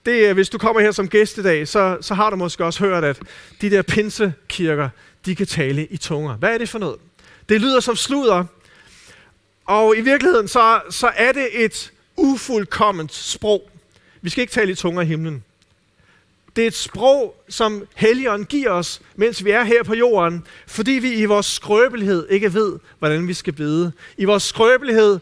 det, 0.05 0.29
øh, 0.29 0.33
hvis 0.33 0.49
du 0.49 0.57
kommer 0.57 0.81
her 0.81 0.91
som 0.91 1.09
gæst 1.09 1.37
i 1.37 1.43
dag, 1.43 1.67
så, 1.67 1.97
så 2.01 2.13
har 2.13 2.29
du 2.29 2.35
måske 2.35 2.65
også 2.65 2.79
hørt, 2.79 3.03
at 3.03 3.19
de 3.61 3.69
der 3.69 3.81
pinsekirker, 3.81 4.89
de 5.25 5.35
kan 5.35 5.47
tale 5.47 5.85
i 5.85 5.97
tunger. 5.97 6.35
Hvad 6.37 6.53
er 6.53 6.57
det 6.57 6.69
for 6.69 6.79
noget? 6.79 6.99
Det 7.49 7.61
lyder 7.61 7.79
som 7.79 7.95
sludder, 7.95 8.45
og 9.65 9.97
i 9.97 10.01
virkeligheden 10.01 10.47
så, 10.47 10.81
så 10.89 11.11
er 11.15 11.31
det 11.31 11.65
et 11.65 11.91
ufuldkomment 12.15 13.13
sprog. 13.13 13.69
Vi 14.21 14.29
skal 14.29 14.41
ikke 14.41 14.53
tale 14.53 14.71
i 14.71 14.75
tunger 14.75 15.01
i 15.01 15.05
himlen. 15.05 15.43
Det 16.55 16.63
er 16.63 16.67
et 16.67 16.75
sprog, 16.75 17.43
som 17.49 17.87
Helligånden 17.95 18.45
giver 18.45 18.69
os, 18.69 19.01
mens 19.15 19.45
vi 19.45 19.51
er 19.51 19.63
her 19.63 19.83
på 19.83 19.93
jorden, 19.93 20.45
fordi 20.67 20.91
vi 20.91 21.13
i 21.13 21.25
vores 21.25 21.45
skrøbelighed 21.45 22.27
ikke 22.29 22.53
ved, 22.53 22.79
hvordan 22.99 23.27
vi 23.27 23.33
skal 23.33 23.53
bede. 23.53 23.91
I 24.17 24.25
vores 24.25 24.43
skrøbelighed 24.43 25.19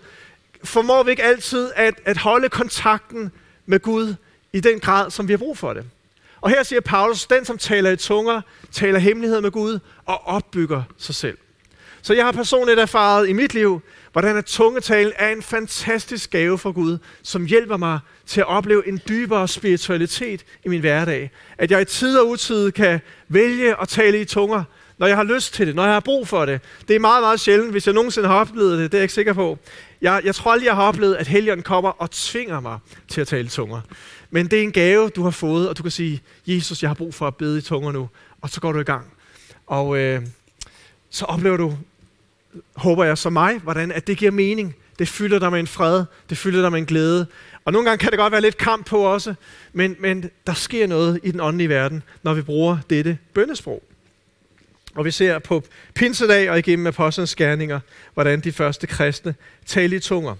formår 0.63 1.04
vi 1.04 1.12
ikke 1.12 1.24
altid 1.24 1.72
at, 1.76 1.96
at 2.06 2.17
holde 2.17 2.50
kontakten 2.50 3.32
med 3.65 3.80
Gud 3.80 4.15
i 4.54 4.60
den 4.60 4.80
grad, 4.80 5.12
som 5.12 5.28
vi 5.28 5.34
har 5.34 5.38
brug 5.38 5.58
for 5.58 5.74
det. 5.74 5.86
Og 6.42 6.50
her 6.50 6.63
siger 6.63 6.82
Paulus, 6.82 7.26
den 7.26 7.46
som 7.46 7.58
taler 7.58 7.92
i 7.92 7.96
tunger, 7.96 8.42
taler 8.72 9.00
hemmelighed 9.00 9.42
med 9.42 9.52
Gud 9.52 9.80
og 10.06 10.28
opbygger 10.28 10.84
sig 10.98 11.16
selv. 11.16 11.38
Så 12.02 12.13
jeg 12.13 12.26
har 12.26 12.32
personligt 12.32 12.80
erfaret 12.80 13.30
i 13.30 13.34
mit 13.34 13.54
liv, 13.54 13.82
hvordan 14.12 14.38
at 14.38 14.46
tungetalen 14.46 15.13
er 15.16 15.30
en 15.30 15.42
fantastisk 15.42 16.30
gave 16.30 16.58
fra 16.58 16.72
Gud, 16.72 16.98
som 17.22 17.46
hjælper 17.46 17.78
mig 17.78 18.00
til 18.26 18.42
at 18.42 18.48
opleve 18.48 18.88
en 18.88 19.02
dybere 19.08 19.48
spiritualitet 19.48 20.46
i 20.66 20.70
min 20.70 20.80
hverdag. 20.80 21.32
At 21.58 21.72
jeg 21.72 21.82
i 21.82 21.86
tid 21.86 22.18
og 22.18 22.30
utid 22.30 22.72
kan 22.72 23.00
vælge 23.28 23.82
at 23.82 23.88
tale 23.88 24.22
i 24.22 24.26
tunger, 24.26 24.63
når 24.98 25.08
jeg 25.08 25.16
har 25.16 25.24
lyst 25.24 25.54
til 25.54 25.68
det, 25.68 25.76
når 25.76 25.84
jeg 25.84 25.94
har 25.94 26.00
brug 26.00 26.28
for 26.28 26.46
det. 26.46 26.62
Det 26.88 26.96
er 26.96 27.00
meget, 27.00 27.24
meget 27.24 27.39
sjældent, 27.39 27.72
hvis 27.72 27.88
jeg 27.88 27.94
nogensinde 27.94 28.28
har 28.28 28.36
oplevet 28.36 28.80
det, 28.80 28.92
det 28.92 28.98
er 28.98 29.00
jeg 29.00 29.04
ikke 29.04 29.13
sikker 29.13 29.34
på. 29.34 29.58
Jeg, 30.02 30.22
jeg 30.24 30.36
tror 30.36 30.52
aldrig, 30.52 30.66
jeg 30.66 30.76
har 30.76 30.84
oplevet, 30.84 31.16
at 31.16 31.28
helgen 31.28 31.62
kommer 31.62 31.89
og 31.89 32.12
tvinger 32.12 32.60
mig 32.60 32.80
til 33.08 33.22
at 33.22 33.28
tale 33.28 33.48
tunger. 33.48 33.82
Men 34.34 34.48
det 34.48 34.60
er 34.60 34.63
en 34.63 34.72
gave, 34.72 35.10
du 35.10 35.24
har 35.24 35.32
fået, 35.32 35.69
og 35.69 35.78
du 35.78 35.84
kan 35.84 35.91
sige, 35.91 36.22
Jesus, 36.48 36.82
jeg 36.82 36.89
har 36.89 36.96
brug 36.96 37.13
for 37.13 37.28
at 37.28 37.36
bede 37.36 37.58
i 37.58 37.62
tunger 37.62 37.91
nu. 37.91 38.10
Og 38.41 38.50
så 38.50 38.62
går 38.62 38.72
du 38.72 38.80
i 38.80 38.84
gang. 38.84 39.13
Og 39.67 39.98
øh, 39.98 40.22
så 41.10 41.26
oplever 41.26 41.58
du, 41.58 41.78
håber 42.76 43.04
jeg 43.04 43.17
som 43.17 43.34
mig, 43.34 43.60
hvordan 43.60 43.91
at 43.91 44.08
det 44.08 44.17
giver 44.17 44.32
mening. 44.32 44.76
Det 45.00 45.08
fylder 45.08 45.39
dig 45.39 45.52
med 45.52 45.60
en 45.60 45.67
fred, 45.67 46.06
det 46.30 46.38
fylder 46.38 46.62
dig 46.62 46.72
med 46.72 46.80
en 46.80 46.86
glæde. 46.86 47.28
Og 47.65 47.74
nogle 47.74 47.89
gange 47.89 48.02
kan 48.02 48.12
det 48.12 48.19
godt 48.19 48.32
være 48.32 48.41
lidt 48.41 48.58
kamp 48.58 48.86
på 48.86 48.98
også, 48.98 49.36
men, 49.74 49.96
men 50.00 50.30
der 50.48 50.54
sker 50.54 50.88
noget 50.88 51.19
i 51.24 51.32
den 51.32 51.39
åndelige 51.39 51.69
verden, 51.69 52.04
når 52.24 52.34
vi 52.34 52.41
bruger 52.41 52.78
dette 52.89 53.17
bøndesprog. 53.34 53.84
Og 54.96 55.06
vi 55.06 55.12
ser 55.12 55.39
på 55.39 55.63
pinsedag 55.93 56.50
og 56.50 56.60
igennem 56.60 56.88
apostlenes 56.88 57.36
gerninger, 57.36 57.80
hvordan 58.13 58.39
de 58.39 58.52
første 58.52 58.88
kristne 58.88 59.36
taler 59.65 59.98
i 59.98 60.00
tunger. 60.00 60.36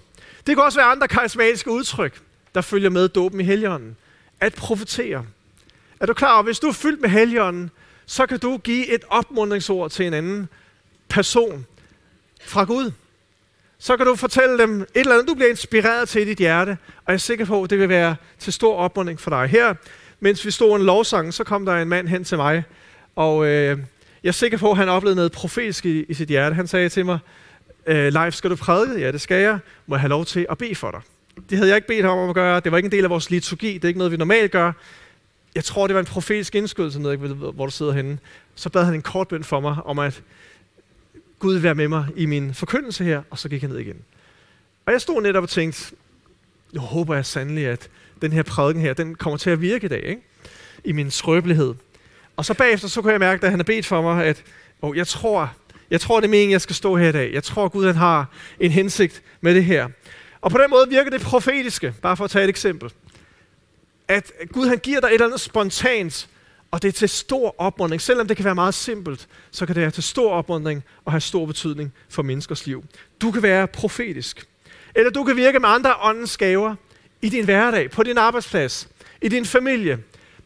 Det 0.46 0.56
kan 0.56 0.64
også 0.64 0.78
være 0.78 0.90
andre 0.90 1.08
karismatiske 1.08 1.70
udtryk, 1.70 2.20
der 2.54 2.60
følger 2.60 2.90
med 2.90 3.08
dåben 3.08 3.40
i 3.40 3.44
helligånden. 3.44 3.96
At 4.40 4.54
profetere. 4.54 5.26
Er 6.00 6.06
du 6.06 6.14
klar 6.14 6.34
over, 6.34 6.42
hvis 6.42 6.58
du 6.58 6.66
er 6.66 6.72
fyldt 6.72 7.00
med 7.00 7.08
helligånden, 7.08 7.70
så 8.06 8.26
kan 8.26 8.38
du 8.38 8.56
give 8.56 8.94
et 8.94 9.04
opmuntringsord 9.08 9.90
til 9.90 10.06
en 10.06 10.14
anden 10.14 10.48
person 11.08 11.66
fra 12.44 12.64
Gud. 12.64 12.90
Så 13.78 13.96
kan 13.96 14.06
du 14.06 14.16
fortælle 14.16 14.58
dem 14.58 14.80
et 14.80 14.88
eller 14.94 15.12
andet, 15.12 15.28
du 15.28 15.34
bliver 15.34 15.50
inspireret 15.50 16.08
til 16.08 16.22
i 16.22 16.24
dit 16.24 16.38
hjerte, 16.38 16.70
og 16.70 17.04
jeg 17.06 17.14
er 17.14 17.18
sikker 17.18 17.44
på, 17.44 17.62
at 17.62 17.70
det 17.70 17.78
vil 17.78 17.88
være 17.88 18.16
til 18.38 18.52
stor 18.52 18.76
opmuntring 18.76 19.20
for 19.20 19.30
dig. 19.30 19.48
Her, 19.48 19.74
mens 20.20 20.46
vi 20.46 20.50
stod 20.50 20.76
en 20.76 20.86
lovsang, 20.86 21.34
så 21.34 21.44
kom 21.44 21.66
der 21.66 21.76
en 21.76 21.88
mand 21.88 22.08
hen 22.08 22.24
til 22.24 22.36
mig, 22.36 22.64
og 23.16 23.46
øh, 23.46 23.78
jeg 24.22 24.28
er 24.28 24.32
sikker 24.32 24.58
på, 24.58 24.70
at 24.70 24.76
han 24.76 24.88
oplevede 24.88 25.16
noget 25.16 25.32
profetisk 25.32 25.86
i, 25.86 26.04
i 26.04 26.14
sit 26.14 26.28
hjerte. 26.28 26.54
Han 26.54 26.66
sagde 26.66 26.88
til 26.88 27.06
mig, 27.06 27.18
øh, 27.86 28.12
Leif, 28.12 28.34
skal 28.34 28.50
du 28.50 28.56
prædike? 28.56 29.00
Ja, 29.00 29.12
det 29.12 29.20
skal 29.20 29.42
jeg. 29.42 29.58
Må 29.86 29.94
jeg 29.94 30.00
have 30.00 30.08
lov 30.08 30.24
til 30.24 30.46
at 30.50 30.58
bede 30.58 30.74
for 30.74 30.90
dig? 30.90 31.00
Det 31.50 31.58
havde 31.58 31.68
jeg 31.68 31.76
ikke 31.76 31.88
bedt 31.88 32.04
ham 32.04 32.18
om 32.18 32.28
at 32.28 32.34
gøre. 32.34 32.60
Det 32.60 32.72
var 32.72 32.78
ikke 32.78 32.86
en 32.86 32.92
del 32.92 33.04
af 33.04 33.10
vores 33.10 33.30
liturgi. 33.30 33.74
Det 33.74 33.84
er 33.84 33.88
ikke 33.88 33.98
noget, 33.98 34.12
vi 34.12 34.16
normalt 34.16 34.52
gør. 34.52 34.72
Jeg 35.54 35.64
tror, 35.64 35.86
det 35.86 35.94
var 35.94 36.00
en 36.00 36.06
profetisk 36.06 36.54
indskydelse, 36.54 37.00
jeg 37.04 37.22
ved, 37.22 37.34
hvor 37.34 37.66
du 37.66 37.72
sidder 37.72 37.92
henne. 37.92 38.18
Så 38.54 38.68
bad 38.68 38.84
han 38.84 38.94
en 38.94 39.02
kort 39.02 39.28
bøn 39.28 39.44
for 39.44 39.60
mig 39.60 39.76
om, 39.84 39.98
at 39.98 40.22
Gud 41.38 41.54
vil 41.54 41.62
være 41.62 41.74
med 41.74 41.88
mig 41.88 42.06
i 42.16 42.26
min 42.26 42.54
forkyndelse 42.54 43.04
her, 43.04 43.22
og 43.30 43.38
så 43.38 43.48
gik 43.48 43.60
han 43.60 43.70
ned 43.70 43.78
igen. 43.78 43.96
Og 44.86 44.92
jeg 44.92 45.00
stod 45.00 45.22
netop 45.22 45.42
og 45.42 45.48
tænkte, 45.48 45.94
jeg 46.72 46.80
håber 46.80 47.14
jeg 47.14 47.26
sandelig, 47.26 47.66
at 47.66 47.88
den 48.22 48.32
her 48.32 48.42
prædiken 48.42 48.82
her, 48.82 48.94
den 48.94 49.14
kommer 49.14 49.36
til 49.36 49.50
at 49.50 49.60
virke 49.60 49.84
i 49.84 49.88
dag, 49.88 50.02
ikke? 50.02 50.22
i 50.84 50.92
min 50.92 51.10
skrøbelighed. 51.10 51.74
Og 52.36 52.44
så 52.44 52.54
bagefter, 52.54 52.88
så 52.88 53.02
kunne 53.02 53.12
jeg 53.12 53.20
mærke, 53.20 53.42
da 53.42 53.48
han 53.48 53.58
har 53.58 53.64
bedt 53.64 53.86
for 53.86 54.02
mig, 54.02 54.24
at 54.24 54.42
oh, 54.82 54.96
jeg 54.96 55.06
tror, 55.06 55.52
jeg 55.90 56.00
tror, 56.00 56.20
det 56.20 56.26
er 56.26 56.30
meningen, 56.30 56.52
jeg 56.52 56.60
skal 56.60 56.76
stå 56.76 56.96
her 56.96 57.08
i 57.08 57.12
dag. 57.12 57.32
Jeg 57.32 57.44
tror, 57.44 57.68
Gud 57.68 57.86
han 57.86 57.96
har 57.96 58.26
en 58.60 58.70
hensigt 58.70 59.22
med 59.40 59.54
det 59.54 59.64
her. 59.64 59.88
Og 60.44 60.50
på 60.50 60.58
den 60.58 60.70
måde 60.70 60.88
virker 60.88 61.10
det 61.10 61.20
profetiske, 61.20 61.94
bare 62.02 62.16
for 62.16 62.24
at 62.24 62.30
tage 62.30 62.44
et 62.44 62.48
eksempel. 62.48 62.92
At 64.08 64.32
Gud 64.52 64.66
han 64.66 64.78
giver 64.78 65.00
dig 65.00 65.06
et 65.06 65.12
eller 65.12 65.26
andet 65.26 65.40
spontant, 65.40 66.28
og 66.70 66.82
det 66.82 66.88
er 66.88 66.92
til 66.92 67.08
stor 67.08 67.54
opmuntring. 67.58 68.00
Selvom 68.00 68.28
det 68.28 68.36
kan 68.36 68.44
være 68.44 68.54
meget 68.54 68.74
simpelt, 68.74 69.28
så 69.50 69.66
kan 69.66 69.74
det 69.74 69.82
være 69.82 69.90
til 69.90 70.02
stor 70.02 70.32
opmuntring 70.32 70.84
og 71.04 71.12
have 71.12 71.20
stor 71.20 71.46
betydning 71.46 71.92
for 72.08 72.22
menneskers 72.22 72.66
liv. 72.66 72.84
Du 73.20 73.30
kan 73.30 73.42
være 73.42 73.66
profetisk. 73.66 74.46
Eller 74.94 75.10
du 75.10 75.24
kan 75.24 75.36
virke 75.36 75.58
med 75.60 75.68
andre 75.68 75.94
åndens 76.00 76.36
gaver 76.36 76.74
i 77.22 77.28
din 77.28 77.44
hverdag, 77.44 77.90
på 77.90 78.02
din 78.02 78.18
arbejdsplads, 78.18 78.88
i 79.22 79.28
din 79.28 79.44
familie. 79.44 79.98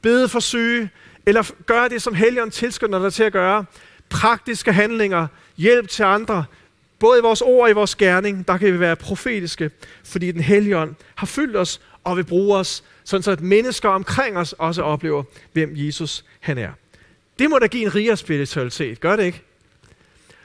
Bede 0.02 0.28
for 0.28 0.40
syge, 0.40 0.90
eller 1.26 1.50
gøre 1.66 1.88
det, 1.88 2.02
som 2.02 2.14
Helligånden 2.14 2.52
tilskynder 2.52 2.98
dig 2.98 3.12
til 3.12 3.22
at 3.22 3.32
gøre. 3.32 3.64
Praktiske 4.08 4.72
handlinger, 4.72 5.26
hjælp 5.56 5.88
til 5.88 6.02
andre, 6.02 6.44
både 6.98 7.18
i 7.18 7.22
vores 7.22 7.42
ord 7.42 7.62
og 7.62 7.70
i 7.70 7.72
vores 7.72 7.94
gerning, 7.94 8.48
der 8.48 8.56
kan 8.56 8.72
vi 8.72 8.80
være 8.80 8.96
profetiske, 8.96 9.70
fordi 10.04 10.32
den 10.32 10.40
Helligånd 10.40 10.94
har 11.14 11.26
fyldt 11.26 11.56
os 11.56 11.80
og 12.04 12.16
vil 12.16 12.24
bruge 12.24 12.56
os, 12.56 12.84
sådan 13.04 13.22
så 13.22 13.30
at 13.30 13.40
mennesker 13.40 13.88
omkring 13.88 14.36
os 14.38 14.52
også 14.52 14.82
oplever, 14.82 15.22
hvem 15.52 15.72
Jesus 15.74 16.24
han 16.40 16.58
er. 16.58 16.70
Det 17.38 17.50
må 17.50 17.58
da 17.58 17.66
give 17.66 17.82
en 17.82 17.94
rigere 17.94 18.16
spiritualitet, 18.16 19.00
gør 19.00 19.16
det 19.16 19.24
ikke? 19.24 19.42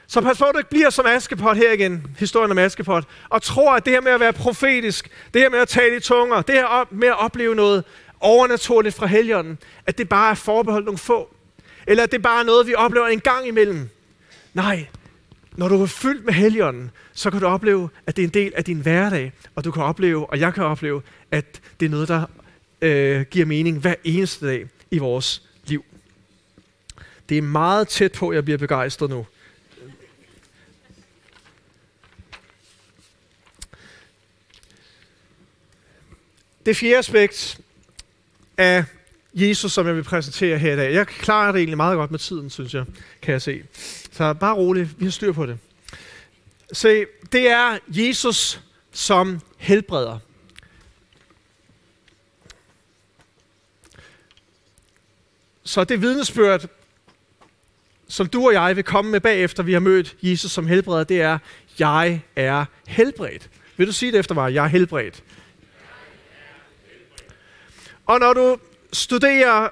Så 0.06 0.20
pas 0.20 0.38
på, 0.38 0.44
at 0.44 0.52
du 0.52 0.58
ikke 0.58 0.70
bliver 0.70 0.90
som 0.90 1.06
Askepot 1.06 1.56
her 1.56 1.72
igen, 1.72 2.06
historien 2.18 2.50
om 2.50 2.58
Askepot, 2.58 3.04
og 3.28 3.42
tror, 3.42 3.74
at 3.76 3.84
det 3.84 3.92
her 3.92 4.00
med 4.00 4.12
at 4.12 4.20
være 4.20 4.32
profetisk, 4.32 5.10
det 5.34 5.42
her 5.42 5.50
med 5.50 5.58
at 5.58 5.68
tale 5.68 5.96
i 5.96 6.00
tunger, 6.00 6.42
det 6.42 6.54
her 6.54 6.86
med 6.90 7.08
at 7.08 7.18
opleve 7.18 7.54
noget 7.54 7.84
overnaturligt 8.20 8.94
fra 8.94 9.06
helgenen, 9.06 9.58
at 9.86 9.98
det 9.98 10.08
bare 10.08 10.30
er 10.30 10.34
forbeholdt 10.34 10.86
nogle 10.86 10.98
få. 10.98 11.34
Eller 11.86 12.02
at 12.02 12.12
det 12.12 12.22
bare 12.22 12.40
er 12.40 12.44
noget, 12.44 12.66
vi 12.66 12.74
oplever 12.74 13.06
en 13.06 13.20
gang 13.20 13.46
imellem. 13.46 13.88
Nej, 14.54 14.86
når 15.56 15.68
du 15.68 15.82
er 15.82 15.86
fyldt 15.86 16.24
med 16.24 16.34
Helligånden, 16.34 16.90
så 17.12 17.30
kan 17.30 17.40
du 17.40 17.46
opleve, 17.46 17.88
at 18.06 18.16
det 18.16 18.22
er 18.22 18.26
en 18.26 18.34
del 18.34 18.52
af 18.56 18.64
din 18.64 18.80
hverdag. 18.80 19.32
Og 19.54 19.64
du 19.64 19.70
kan 19.70 19.82
opleve, 19.82 20.30
og 20.30 20.40
jeg 20.40 20.54
kan 20.54 20.64
opleve, 20.64 21.02
at 21.30 21.60
det 21.80 21.86
er 21.86 21.90
noget, 21.90 22.08
der 22.08 22.26
øh, 22.82 23.26
giver 23.30 23.46
mening 23.46 23.78
hver 23.78 23.94
eneste 24.04 24.46
dag 24.46 24.66
i 24.90 24.98
vores 24.98 25.42
liv. 25.66 25.84
Det 27.28 27.38
er 27.38 27.42
meget 27.42 27.88
tæt 27.88 28.12
på, 28.12 28.28
at 28.28 28.34
jeg 28.34 28.44
bliver 28.44 28.58
begejstret 28.58 29.10
nu. 29.10 29.26
Det 36.66 36.76
fjerde 36.76 36.98
aspekt 36.98 37.60
af 38.56 38.84
Jesus, 39.34 39.72
som 39.72 39.86
jeg 39.86 39.96
vil 39.96 40.02
præsentere 40.02 40.58
her 40.58 40.72
i 40.72 40.76
dag. 40.76 40.94
Jeg 40.94 41.06
klarer 41.06 41.52
det 41.52 41.58
egentlig 41.58 41.76
meget 41.76 41.96
godt 41.96 42.10
med 42.10 42.18
tiden, 42.18 42.50
synes 42.50 42.74
jeg, 42.74 42.84
kan 43.22 43.32
jeg 43.32 43.42
se. 43.42 43.62
Så 44.12 44.34
bare 44.34 44.54
roligt, 44.54 45.00
vi 45.00 45.04
har 45.04 45.12
styr 45.12 45.32
på 45.32 45.46
det. 45.46 45.58
Se, 46.72 47.06
det 47.32 47.50
er 47.50 47.78
Jesus 47.88 48.60
som 48.92 49.40
helbreder. 49.56 50.18
Så 55.64 55.84
det 55.84 56.02
vidnesbyrd, 56.02 56.66
som 58.08 58.26
du 58.26 58.46
og 58.46 58.52
jeg 58.52 58.76
vil 58.76 58.84
komme 58.84 59.10
med 59.10 59.20
bagefter, 59.20 59.62
vi 59.62 59.72
har 59.72 59.80
mødt 59.80 60.16
Jesus 60.22 60.52
som 60.52 60.66
helbreder, 60.66 61.04
det 61.04 61.20
er, 61.20 61.38
jeg 61.78 62.22
er 62.36 62.64
helbredt. 62.86 63.50
Vil 63.76 63.86
du 63.86 63.92
sige 63.92 64.12
det 64.12 64.18
efter 64.18 64.34
mig? 64.34 64.54
Jeg 64.54 64.64
er 64.64 64.68
helbredt. 64.68 65.22
Og 68.06 68.20
når 68.20 68.32
du 68.32 68.58
studerer 68.94 69.68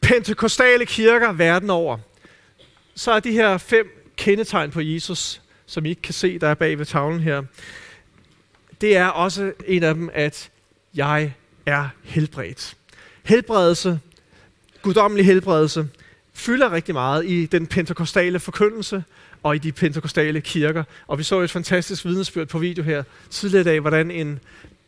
pentekostale 0.00 0.86
kirker 0.86 1.32
verden 1.32 1.70
over, 1.70 1.98
så 2.94 3.12
er 3.12 3.20
de 3.20 3.32
her 3.32 3.58
fem 3.58 4.12
kendetegn 4.16 4.70
på 4.70 4.80
Jesus, 4.80 5.40
som 5.66 5.84
I 5.84 5.88
ikke 5.88 6.02
kan 6.02 6.14
se, 6.14 6.38
der 6.38 6.48
er 6.48 6.54
bag 6.54 6.78
ved 6.78 6.86
tavlen 6.86 7.20
her, 7.20 7.42
det 8.80 8.96
er 8.96 9.06
også 9.06 9.52
en 9.66 9.82
af 9.82 9.94
dem, 9.94 10.10
at 10.12 10.50
jeg 10.94 11.32
er 11.66 11.88
helbredt. 12.02 12.76
Helbredelse, 13.24 14.00
guddommelig 14.82 15.26
helbredelse, 15.26 15.88
fylder 16.34 16.72
rigtig 16.72 16.94
meget 16.94 17.26
i 17.26 17.46
den 17.46 17.66
pentekostale 17.66 18.40
forkyndelse 18.40 19.04
og 19.42 19.56
i 19.56 19.58
de 19.58 19.72
pentekostale 19.72 20.40
kirker. 20.40 20.84
Og 21.06 21.18
vi 21.18 21.22
så 21.22 21.40
et 21.40 21.50
fantastisk 21.50 22.04
vidnesbyrd 22.04 22.48
på 22.48 22.58
video 22.58 22.84
her 22.84 23.02
tidligere 23.30 23.60
i 23.60 23.64
dag, 23.64 23.80
hvordan 23.80 24.10
en, 24.10 24.40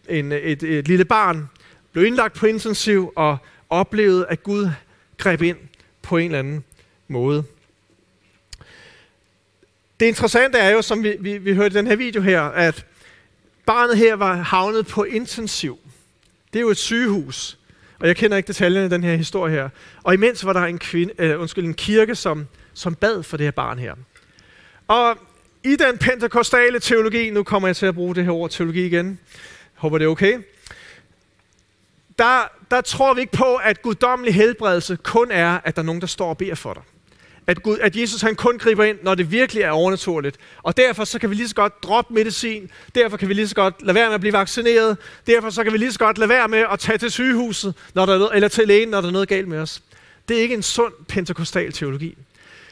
en, 0.09 0.33
et, 0.33 0.63
et 0.63 0.89
lille 0.89 1.05
barn 1.05 1.49
blev 1.97 2.07
indlagt 2.07 2.35
på 2.35 2.47
intensiv 2.47 3.13
og 3.17 3.39
oplevede, 3.71 4.27
at 4.29 4.43
Gud 4.43 4.71
greb 5.19 5.43
ind 5.43 5.57
på 6.03 6.17
en 6.17 6.25
eller 6.25 6.39
anden 6.39 6.65
måde. 7.09 7.45
Det 10.01 10.07
interessante 10.07 10.59
er 10.59 10.71
jo, 10.71 10.83
som 10.83 11.03
vi, 11.03 11.17
vi, 11.21 11.39
vi 11.39 11.55
hørte 11.55 11.75
i 11.75 11.79
den 11.79 11.87
her 11.87 11.97
video 11.97 12.23
her, 12.23 12.43
at 12.43 12.87
barnet 13.67 13.97
her 13.97 14.15
var 14.15 14.35
havnet 14.35 14.87
på 14.87 15.05
intensiv. 15.05 15.79
Det 16.53 16.59
er 16.59 16.61
jo 16.61 16.71
et 16.71 16.77
sygehus, 16.77 17.59
og 17.99 18.07
jeg 18.09 18.17
kender 18.17 18.37
ikke 18.37 18.47
detaljerne 18.47 18.87
i 18.87 18.91
den 18.91 19.05
her 19.05 19.17
historie 19.17 19.53
her. 19.53 19.69
Og 20.03 20.15
imens 20.15 20.45
var 20.45 20.53
der 20.53 20.65
en, 20.65 20.79
kvinde, 20.79 21.35
uh, 21.35 21.41
undskyld, 21.41 21.65
en 21.65 21.75
kirke, 21.75 22.15
som, 22.15 22.47
som 22.75 22.95
bad 22.95 23.23
for 23.23 23.37
det 23.37 23.47
her 23.47 23.51
barn 23.51 23.79
her. 23.79 23.95
Og 24.89 25.19
i 25.65 25.77
den 25.77 25.99
pentekostale 25.99 26.79
teologi, 26.79 27.31
nu 27.31 27.43
kommer 27.43 27.69
jeg 27.69 27.77
til 27.77 27.87
at 27.87 27.95
bruge 27.95 28.15
det 28.15 28.25
her 28.25 28.33
ord 28.33 28.51
teologi 28.51 28.87
igen, 28.87 29.19
håber 29.75 29.99
det 29.99 30.05
er 30.05 30.09
okay, 30.09 30.39
der, 32.19 32.49
der 32.71 32.81
tror 32.81 33.15
vi 33.15 33.21
ikke 33.21 33.33
på, 33.33 33.55
at 33.55 33.83
guddommelig 33.83 34.35
helbredelse 34.35 34.97
kun 34.97 35.31
er, 35.31 35.61
at 35.65 35.77
der 35.77 35.83
er 35.83 35.87
nogen, 35.87 36.01
der 36.01 36.07
står 36.07 36.29
og 36.29 36.39
beder 36.39 36.55
for 36.55 36.75
dig. 36.75 36.83
At, 37.47 37.63
Gud, 37.63 37.79
at 37.79 37.97
Jesus 37.97 38.21
han 38.21 38.35
kun 38.35 38.59
griber 38.59 38.85
ind, 38.85 38.99
når 39.03 39.15
det 39.15 39.31
virkelig 39.31 39.63
er 39.63 39.71
overnaturligt. 39.71 40.37
Og 40.63 40.77
derfor 40.77 41.05
så 41.05 41.19
kan 41.19 41.31
vi 41.31 41.35
lige 41.35 41.49
så 41.49 41.55
godt 41.55 41.83
droppe 41.83 42.15
medicin. 42.15 42.71
Derfor 42.95 43.17
kan 43.17 43.29
vi 43.29 43.35
lige 43.35 43.49
så 43.49 43.55
godt 43.55 43.75
lade 43.83 43.95
være 43.95 44.07
med 44.07 44.15
at 44.15 44.21
blive 44.21 44.33
vaccineret. 44.33 44.97
Derfor 45.27 45.51
så 45.51 45.65
kan 45.65 45.73
vi 45.73 45.79
lige 45.79 45.93
så 45.93 45.99
godt 45.99 46.19
lade 46.19 46.29
være 46.29 46.49
med 46.49 46.65
at 46.73 46.79
tage 46.79 46.99
til 46.99 47.11
sygehuset, 47.11 47.75
når 47.95 48.07
der 48.07 48.15
er 48.15 48.19
noget, 48.19 48.35
eller 48.35 48.49
til 48.49 48.69
lægen, 48.69 48.89
når 48.89 49.01
der 49.01 49.09
er 49.09 49.13
noget 49.13 49.29
galt 49.29 49.49
med 49.49 49.59
os. 49.59 49.83
Det 50.29 50.37
er 50.37 50.41
ikke 50.41 50.55
en 50.55 50.63
sund 50.63 50.93
pentekostal 51.09 51.73
teologi. 51.73 52.19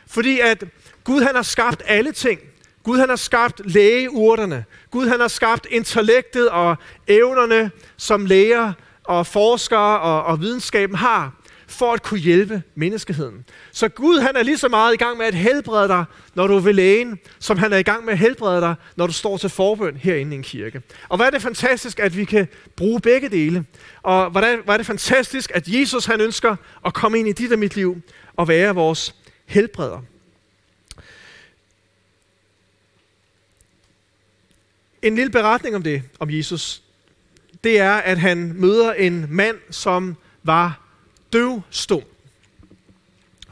Fordi 0.07 0.40
at 0.40 0.64
Gud 1.04 1.22
han 1.22 1.35
har 1.35 1.42
skabt 1.42 1.83
alle 1.87 2.12
ting. 2.12 2.40
Gud 2.83 2.98
han 2.98 3.09
har 3.09 3.16
skabt 3.16 3.61
lægeurterne. 3.64 4.64
Gud 4.90 5.09
han 5.09 5.20
har 5.20 5.28
skabt 5.28 5.66
intellektet 5.70 6.48
og 6.48 6.76
evnerne, 7.09 7.70
som 7.96 8.26
læger 8.26 8.72
og 9.04 9.26
forskere 9.26 10.00
og, 10.00 10.24
og 10.24 10.40
videnskaben 10.40 10.96
har, 10.96 11.32
for 11.66 11.92
at 11.92 12.02
kunne 12.02 12.20
hjælpe 12.20 12.62
menneskeheden. 12.74 13.44
Så 13.72 13.88
Gud 13.88 14.18
han 14.18 14.36
er 14.36 14.42
lige 14.42 14.58
så 14.58 14.68
meget 14.68 14.94
i 14.94 14.96
gang 14.96 15.18
med 15.18 15.26
at 15.26 15.34
helbrede 15.34 15.88
dig, 15.88 16.04
når 16.34 16.46
du 16.46 16.56
er 16.56 16.60
ved 16.60 16.72
lægen, 16.72 17.18
som 17.38 17.58
han 17.58 17.72
er 17.72 17.76
i 17.76 17.82
gang 17.82 18.04
med 18.04 18.12
at 18.12 18.18
helbrede 18.18 18.60
dig, 18.60 18.74
når 18.96 19.06
du 19.06 19.12
står 19.12 19.36
til 19.36 19.50
forbøn 19.50 19.96
herinde 19.96 20.32
i 20.32 20.36
en 20.36 20.42
kirke. 20.42 20.82
Og 21.08 21.16
hvad 21.16 21.26
er 21.26 21.30
det 21.30 21.42
fantastisk, 21.42 22.00
at 22.00 22.16
vi 22.16 22.24
kan 22.24 22.48
bruge 22.76 23.00
begge 23.00 23.28
dele. 23.28 23.64
Og 24.02 24.30
hvordan, 24.30 24.60
hvad 24.64 24.74
er 24.74 24.76
det 24.76 24.86
fantastisk, 24.86 25.50
at 25.54 25.68
Jesus 25.68 26.04
han 26.04 26.20
ønsker 26.20 26.56
at 26.86 26.94
komme 26.94 27.18
ind 27.18 27.28
i 27.28 27.32
dit 27.32 27.52
og 27.52 27.58
mit 27.58 27.76
liv 27.76 28.02
og 28.36 28.48
være 28.48 28.74
vores 28.74 29.14
helbreder. 29.46 30.02
En 35.02 35.16
lille 35.16 35.30
beretning 35.30 35.76
om 35.76 35.82
det, 35.82 36.02
om 36.18 36.30
Jesus, 36.30 36.84
det 37.64 37.81
er, 37.81 37.92
at 37.92 38.18
han 38.18 38.53
møder 38.57 38.92
en 38.92 39.27
mand, 39.31 39.57
som 39.70 40.16
var 40.42 40.81
døvstum. 41.33 42.03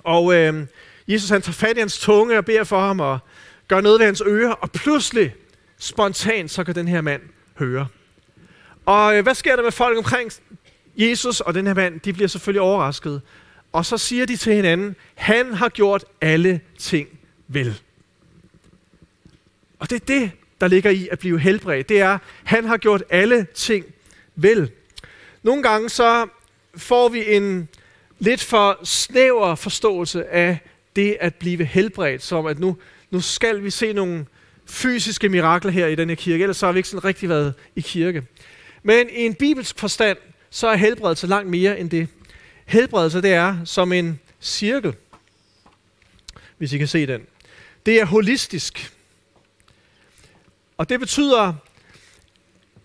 Og 0.05 0.35
øh, 0.35 0.67
Jesus 1.09 1.31
han 1.31 1.43
tager 1.43 1.53
fat 1.53 1.77
i 1.77 1.81
hans 1.81 1.99
tunge 1.99 2.39
og 2.39 2.45
beder 2.45 2.65
for 2.65 2.81
ham 2.81 3.01
og 3.01 3.19
gør 3.69 3.81
noget 3.81 3.99
ved 3.99 4.07
hans 4.07 4.23
ører, 4.27 4.53
og 4.53 4.71
pludselig, 4.71 5.35
spontant, 5.79 6.51
så 6.51 6.65
kan 6.65 6.75
den 6.75 6.89
her 6.89 7.01
mand 7.01 7.23
høre. 7.59 7.87
Og 8.87 9.17
øh, 9.17 9.23
hvad 9.23 9.35
sker 9.35 9.57
der 9.57 9.63
med 9.63 9.73
folk 9.73 9.99
omkring 9.99 10.33
Jesus 10.97 11.41
og 11.41 11.55
den 11.55 11.67
her 11.67 11.75
mand? 11.75 12.01
De 12.01 12.13
bliver 12.13 12.29
selvfølgelig 12.29 12.61
overrasket. 12.61 13.23
Og 13.73 13.87
så 13.87 13.99
siger 13.99 14.27
de 14.27 14.37
til 14.37 14.55
hinanden, 14.55 14.97
han 15.15 15.55
har 15.55 15.69
gjort 15.69 16.05
alle 16.21 16.61
ting 16.79 17.09
vel. 17.49 17.81
Og 19.79 19.91
det 19.91 20.01
er 20.03 20.07
det, 20.07 20.31
der 20.61 20.69
ligger 20.69 20.91
i 20.91 21.09
at 21.11 21.19
blive 21.19 21.39
helbredt. 21.41 21.89
Det 21.89 22.01
er, 22.01 22.19
han 22.45 22.65
har 22.65 22.77
gjort 22.77 23.05
alle 23.11 23.47
ting 23.55 23.85
vil. 24.35 24.71
Nogle 25.43 25.63
gange 25.63 25.89
så 25.89 26.27
får 26.77 27.09
vi 27.09 27.35
en 27.35 27.69
lidt 28.19 28.43
for 28.43 28.79
snæver 28.85 29.55
forståelse 29.55 30.27
af 30.27 30.59
det 30.97 31.17
at 31.21 31.35
blive 31.35 31.65
helbredt, 31.65 32.23
som 32.23 32.47
at 32.47 32.59
nu, 32.59 32.77
nu 33.11 33.21
skal 33.21 33.65
vi 33.65 33.71
se 33.71 33.93
nogle 33.93 34.27
fysiske 34.67 35.29
mirakler 35.29 35.71
her 35.71 35.87
i 35.87 35.95
denne 35.95 36.17
kirke, 36.17 36.43
ellers 36.43 36.57
så 36.57 36.67
har 36.67 36.73
vi 36.73 36.79
ikke 36.79 36.89
sådan 36.89 37.05
rigtig 37.05 37.29
været 37.29 37.55
i 37.77 37.81
kirke. 37.81 38.23
Men 38.83 39.09
i 39.11 39.27
en 39.27 39.35
bibelsk 39.35 39.79
forstand, 39.79 40.19
så 40.51 40.69
er 40.69 40.77
helbredelse 40.77 41.27
langt 41.27 41.51
mere 41.51 41.81
end 41.81 41.91
det. 41.91 42.09
Helbredelse, 42.65 43.23
det 43.23 43.33
er 43.33 43.65
som 43.65 43.93
en 43.93 44.21
cirkel, 44.41 44.95
hvis 46.59 46.73
I 46.73 46.79
kan 46.79 46.89
se 46.89 47.07
den. 47.07 47.27
Det 47.87 48.01
er 48.01 48.05
holistisk. 48.05 48.93
Og 50.77 50.89
det 50.89 51.01
betyder, 51.01 51.55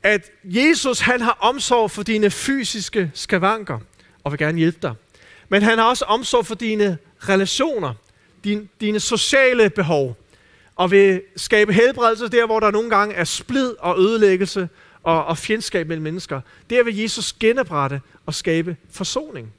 at 0.08 0.32
Jesus 0.44 1.00
han 1.00 1.22
har 1.22 1.38
omsorg 1.42 1.92
for 1.92 2.04
dine 2.04 2.30
fysiske 2.30 3.12
skavanker 3.14 3.80
og 4.24 4.32
vil 4.32 4.40
gerne 4.40 4.58
hjælpe 4.58 4.80
dig. 4.82 4.94
Men 5.50 5.62
han 5.62 5.78
har 5.78 5.86
også 5.86 6.06
omsorg 6.06 6.46
for 6.46 6.56
dine 6.56 6.98
relationer, 7.30 7.94
din, 8.44 8.70
dine 8.82 9.00
sociale 9.00 9.70
behov, 9.70 10.18
og 10.76 10.92
vil 10.92 11.22
skabe 11.36 11.74
helbredelse 11.74 12.28
der, 12.28 12.46
hvor 12.46 12.60
der 12.60 12.72
nogle 12.72 12.90
gange 12.90 13.16
er 13.16 13.24
splid 13.24 13.74
og 13.80 14.00
ødelæggelse 14.00 14.70
og, 15.04 15.26
og 15.26 15.38
fjendskab 15.38 15.88
mellem 15.88 16.04
mennesker. 16.04 16.42
Der 16.70 16.84
vil 16.84 16.98
Jesus 16.98 17.34
genoprette 17.34 18.02
og 18.26 18.34
skabe 18.34 18.78
forsoning. 18.92 19.54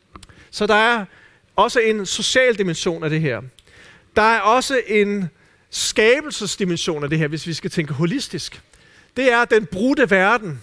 Så 0.50 0.66
der 0.66 0.74
er 0.74 1.04
også 1.56 1.80
en 1.80 2.06
social 2.06 2.58
dimension 2.58 3.04
af 3.04 3.10
det 3.10 3.20
her. 3.20 3.40
Der 4.16 4.22
er 4.22 4.40
også 4.40 4.80
en 4.86 5.28
skabelsesdimension 5.70 7.04
af 7.04 7.10
det 7.10 7.18
her, 7.18 7.28
hvis 7.28 7.46
vi 7.46 7.52
skal 7.52 7.70
tænke 7.70 7.92
holistisk. 7.92 8.62
Det 9.18 9.32
er 9.32 9.44
den 9.44 9.66
brudte 9.66 10.10
verden 10.10 10.60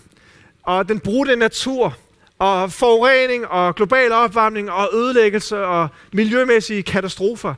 og 0.64 0.90
den 0.90 1.00
brudte 1.00 1.36
natur 1.36 1.98
og 2.40 2.72
forurening 2.72 3.48
og 3.48 3.76
global 3.76 4.12
opvarmning 4.12 4.72
og 4.72 4.90
ødelæggelse 4.94 5.66
og 5.66 5.88
miljømæssige 6.14 6.84
katastrofer. 6.84 7.54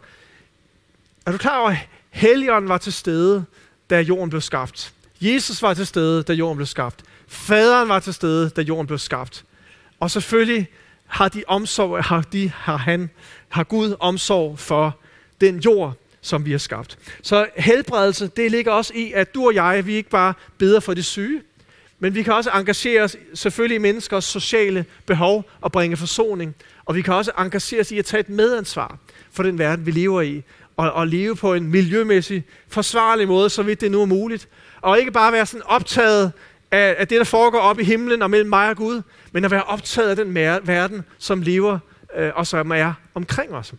Er 1.25 1.31
du 1.31 1.37
klar 1.37 1.59
over, 1.59 1.69
at 1.69 1.77
Helligånden 2.09 2.69
var 2.69 2.77
til 2.77 2.93
stede, 2.93 3.45
da 3.89 3.99
jorden 3.99 4.29
blev 4.29 4.41
skabt? 4.41 4.93
Jesus 5.21 5.61
var 5.61 5.73
til 5.73 5.87
stede, 5.87 6.23
da 6.23 6.33
jorden 6.33 6.57
blev 6.57 6.65
skabt. 6.65 7.03
Faderen 7.27 7.89
var 7.89 7.99
til 7.99 8.13
stede, 8.13 8.49
da 8.49 8.61
jorden 8.61 8.87
blev 8.87 8.99
skabt. 8.99 9.45
Og 9.99 10.11
selvfølgelig 10.11 10.67
har 11.05 11.29
de 11.29 11.43
omsorg, 11.47 12.03
har, 12.03 12.21
de, 12.21 12.51
har, 12.55 12.77
han, 12.77 13.09
har 13.49 13.63
Gud 13.63 13.95
omsorg 13.99 14.59
for 14.59 14.99
den 15.41 15.59
jord, 15.59 15.93
som 16.27 16.45
vi 16.45 16.51
har 16.51 16.57
skabt. 16.57 16.97
Så 17.21 17.47
helbredelse, 17.55 18.27
det 18.27 18.51
ligger 18.51 18.71
også 18.71 18.93
i, 18.95 19.11
at 19.11 19.35
du 19.35 19.45
og 19.45 19.55
jeg, 19.55 19.85
vi 19.85 19.93
ikke 19.93 20.09
bare 20.09 20.33
beder 20.57 20.79
for 20.79 20.93
det 20.93 21.05
syge, 21.05 21.41
men 21.99 22.15
vi 22.15 22.23
kan 22.23 22.33
også 22.33 22.49
engagere 22.49 23.03
os 23.03 23.15
selvfølgelig 23.33 23.75
i 23.75 23.79
menneskers 23.79 24.25
sociale 24.25 24.85
behov 25.05 25.49
og 25.61 25.71
bringe 25.71 25.97
forsoning. 25.97 26.55
Og 26.85 26.95
vi 26.95 27.01
kan 27.01 27.13
også 27.13 27.31
engagere 27.39 27.81
os 27.81 27.91
i 27.91 27.97
at 27.97 28.05
tage 28.05 28.21
et 28.21 28.29
medansvar 28.29 28.97
for 29.31 29.43
den 29.43 29.59
verden, 29.59 29.85
vi 29.85 29.91
lever 29.91 30.21
i. 30.21 30.43
Og, 30.77 30.91
og 30.91 31.07
leve 31.07 31.35
på 31.35 31.53
en 31.53 31.67
miljømæssig 31.67 32.43
forsvarlig 32.67 33.27
måde, 33.27 33.49
så 33.49 33.63
vidt 33.63 33.81
det 33.81 33.91
nu 33.91 34.01
er 34.01 34.05
muligt. 34.05 34.47
Og 34.81 34.99
ikke 34.99 35.11
bare 35.11 35.31
være 35.31 35.45
sådan 35.45 35.65
optaget 35.65 36.31
af, 36.71 36.95
af 36.97 37.07
det, 37.07 37.17
der 37.17 37.23
foregår 37.23 37.59
op 37.59 37.79
i 37.79 37.83
himlen 37.83 38.21
og 38.21 38.29
mellem 38.29 38.49
mig 38.49 38.69
og 38.69 38.77
Gud, 38.77 39.01
men 39.31 39.45
at 39.45 39.51
være 39.51 39.63
optaget 39.63 40.09
af 40.09 40.15
den 40.15 40.35
verden, 40.63 41.03
som 41.17 41.41
lever 41.41 41.79
øh, 42.15 42.31
og 42.35 42.47
som 42.47 42.71
er 42.71 42.93
omkring 43.13 43.53
os. 43.53 43.73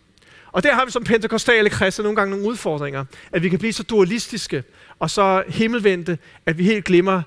Og 0.51 0.63
der 0.63 0.73
har 0.73 0.85
vi 0.85 0.91
som 0.91 1.03
pentekostale 1.03 1.69
kristne 1.69 2.03
nogle 2.03 2.15
gange 2.15 2.31
nogle 2.31 2.47
udfordringer, 2.47 3.05
at 3.31 3.43
vi 3.43 3.49
kan 3.49 3.59
blive 3.59 3.73
så 3.73 3.83
dualistiske 3.83 4.63
og 4.99 5.09
så 5.09 5.43
himmelvendte, 5.47 6.17
at 6.45 6.57
vi 6.57 6.63
helt 6.63 6.85
glemmer, 6.85 7.21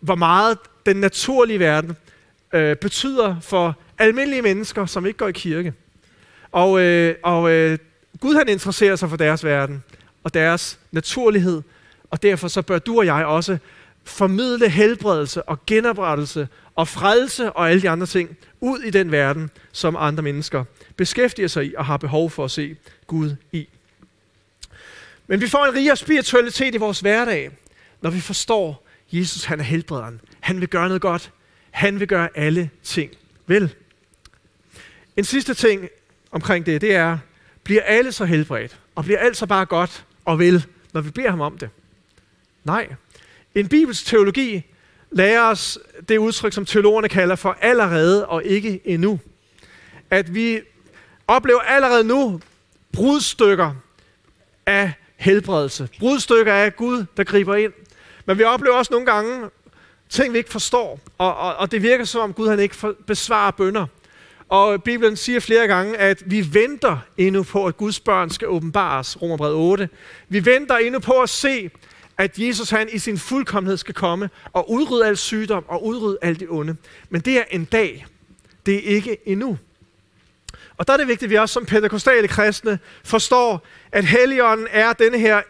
hvor 0.00 0.14
meget 0.14 0.58
den 0.86 0.96
naturlige 0.96 1.58
verden 1.58 1.96
øh, 2.52 2.76
betyder 2.76 3.40
for 3.40 3.76
almindelige 3.98 4.42
mennesker, 4.42 4.86
som 4.86 5.06
ikke 5.06 5.16
går 5.16 5.28
i 5.28 5.32
kirke. 5.32 5.72
Og, 6.52 6.80
øh, 6.80 7.14
og 7.22 7.50
øh, 7.50 7.78
Gud 8.20 8.34
han 8.34 8.48
interesserer 8.48 8.96
sig 8.96 9.10
for 9.10 9.16
deres 9.16 9.44
verden 9.44 9.84
og 10.24 10.34
deres 10.34 10.78
naturlighed, 10.92 11.62
og 12.10 12.22
derfor 12.22 12.48
så 12.48 12.62
bør 12.62 12.78
du 12.78 12.98
og 12.98 13.06
jeg 13.06 13.26
også 13.26 13.58
formidle 14.04 14.68
helbredelse 14.68 15.42
og 15.42 15.66
genoprettelse 15.66 16.48
og 16.74 16.88
frelse 16.88 17.52
og 17.52 17.70
alle 17.70 17.82
de 17.82 17.90
andre 17.90 18.06
ting 18.06 18.36
ud 18.60 18.78
i 18.78 18.90
den 18.90 19.12
verden, 19.12 19.50
som 19.72 19.96
andre 19.98 20.22
mennesker 20.22 20.64
beskæftiger 20.96 21.48
sig 21.48 21.64
i 21.64 21.74
og 21.74 21.86
har 21.86 21.96
behov 21.96 22.30
for 22.30 22.44
at 22.44 22.50
se 22.50 22.76
Gud 23.06 23.36
i. 23.52 23.68
Men 25.26 25.40
vi 25.40 25.48
får 25.48 25.66
en 25.66 25.74
rigere 25.74 25.96
spiritualitet 25.96 26.74
i 26.74 26.78
vores 26.78 27.00
hverdag, 27.00 27.50
når 28.00 28.10
vi 28.10 28.20
forstår, 28.20 28.86
at 29.08 29.18
Jesus 29.18 29.44
han 29.44 29.60
er 29.60 29.64
helbrederen. 29.64 30.20
Han 30.40 30.60
vil 30.60 30.68
gøre 30.68 30.88
noget 30.88 31.02
godt. 31.02 31.32
Han 31.70 32.00
vil 32.00 32.08
gøre 32.08 32.28
alle 32.34 32.70
ting 32.82 33.10
vel. 33.46 33.74
En 35.16 35.24
sidste 35.24 35.54
ting 35.54 35.88
omkring 36.30 36.66
det, 36.66 36.80
det 36.80 36.94
er, 36.94 37.18
bliver 37.64 37.82
alle 37.82 38.12
så 38.12 38.24
helbredt, 38.24 38.78
og 38.94 39.04
bliver 39.04 39.18
alt 39.18 39.36
så 39.36 39.46
bare 39.46 39.66
godt 39.66 40.04
og 40.24 40.38
vel, 40.38 40.66
når 40.92 41.00
vi 41.00 41.10
beder 41.10 41.30
ham 41.30 41.40
om 41.40 41.58
det? 41.58 41.70
Nej. 42.64 42.88
En 43.54 43.68
bibelsk 43.68 44.06
teologi 44.06 44.62
lærer 45.10 45.42
os 45.42 45.78
det 46.08 46.18
udtryk, 46.18 46.52
som 46.52 46.66
teologerne 46.66 47.08
kalder 47.08 47.36
for 47.36 47.56
allerede 47.60 48.26
og 48.26 48.44
ikke 48.44 48.80
endnu. 48.84 49.20
At 50.10 50.34
vi 50.34 50.60
oplever 51.26 51.60
allerede 51.60 52.04
nu 52.04 52.40
brudstykker 52.92 53.72
af 54.66 54.92
helbredelse. 55.16 55.88
Brudstykker 55.98 56.54
af 56.54 56.76
Gud, 56.76 57.04
der 57.16 57.24
griber 57.24 57.54
ind. 57.54 57.72
Men 58.26 58.38
vi 58.38 58.44
oplever 58.44 58.76
også 58.76 58.92
nogle 58.92 59.06
gange 59.06 59.50
ting, 60.08 60.32
vi 60.32 60.38
ikke 60.38 60.50
forstår. 60.50 61.00
Og, 61.18 61.36
og, 61.36 61.56
og 61.56 61.72
det 61.72 61.82
virker 61.82 62.04
som 62.04 62.20
om 62.20 62.32
Gud 62.32 62.48
han 62.48 62.60
ikke 62.60 62.76
besvarer 63.06 63.50
bønder. 63.50 63.86
Og 64.48 64.82
Bibelen 64.82 65.16
siger 65.16 65.40
flere 65.40 65.66
gange, 65.66 65.96
at 65.96 66.22
vi 66.26 66.54
venter 66.54 66.98
endnu 67.16 67.42
på, 67.42 67.66
at 67.66 67.76
Guds 67.76 68.00
børn 68.00 68.30
skal 68.30 68.48
åbenbares. 68.48 69.22
Romerbrevet 69.22 69.54
8. 69.54 69.88
Vi 70.28 70.46
venter 70.46 70.76
endnu 70.76 71.00
på 71.00 71.12
at 71.12 71.28
se, 71.28 71.70
at 72.18 72.38
Jesus 72.38 72.70
han 72.70 72.88
i 72.92 72.98
sin 72.98 73.18
fuldkommenhed 73.18 73.76
skal 73.76 73.94
komme 73.94 74.30
og 74.52 74.70
udrydde 74.70 75.06
al 75.06 75.16
sygdom 75.16 75.64
og 75.68 75.84
udrydde 75.84 76.18
alt 76.22 76.40
det 76.40 76.48
onde. 76.50 76.76
Men 77.10 77.20
det 77.20 77.38
er 77.38 77.44
en 77.50 77.64
dag. 77.64 78.06
Det 78.66 78.74
er 78.74 78.94
ikke 78.96 79.16
endnu. 79.26 79.58
Og 80.76 80.86
der 80.86 80.92
er 80.92 80.96
det 80.96 81.08
vigtigt, 81.08 81.26
at 81.26 81.30
vi 81.30 81.36
også 81.36 81.52
som 81.52 81.66
pentekostale 81.66 82.28
kristne 82.28 82.78
forstår, 83.04 83.66
at 83.92 84.04
Helligånden 84.04 84.66
er 84.70 84.92
denne 84.92 85.18
her 85.18 85.42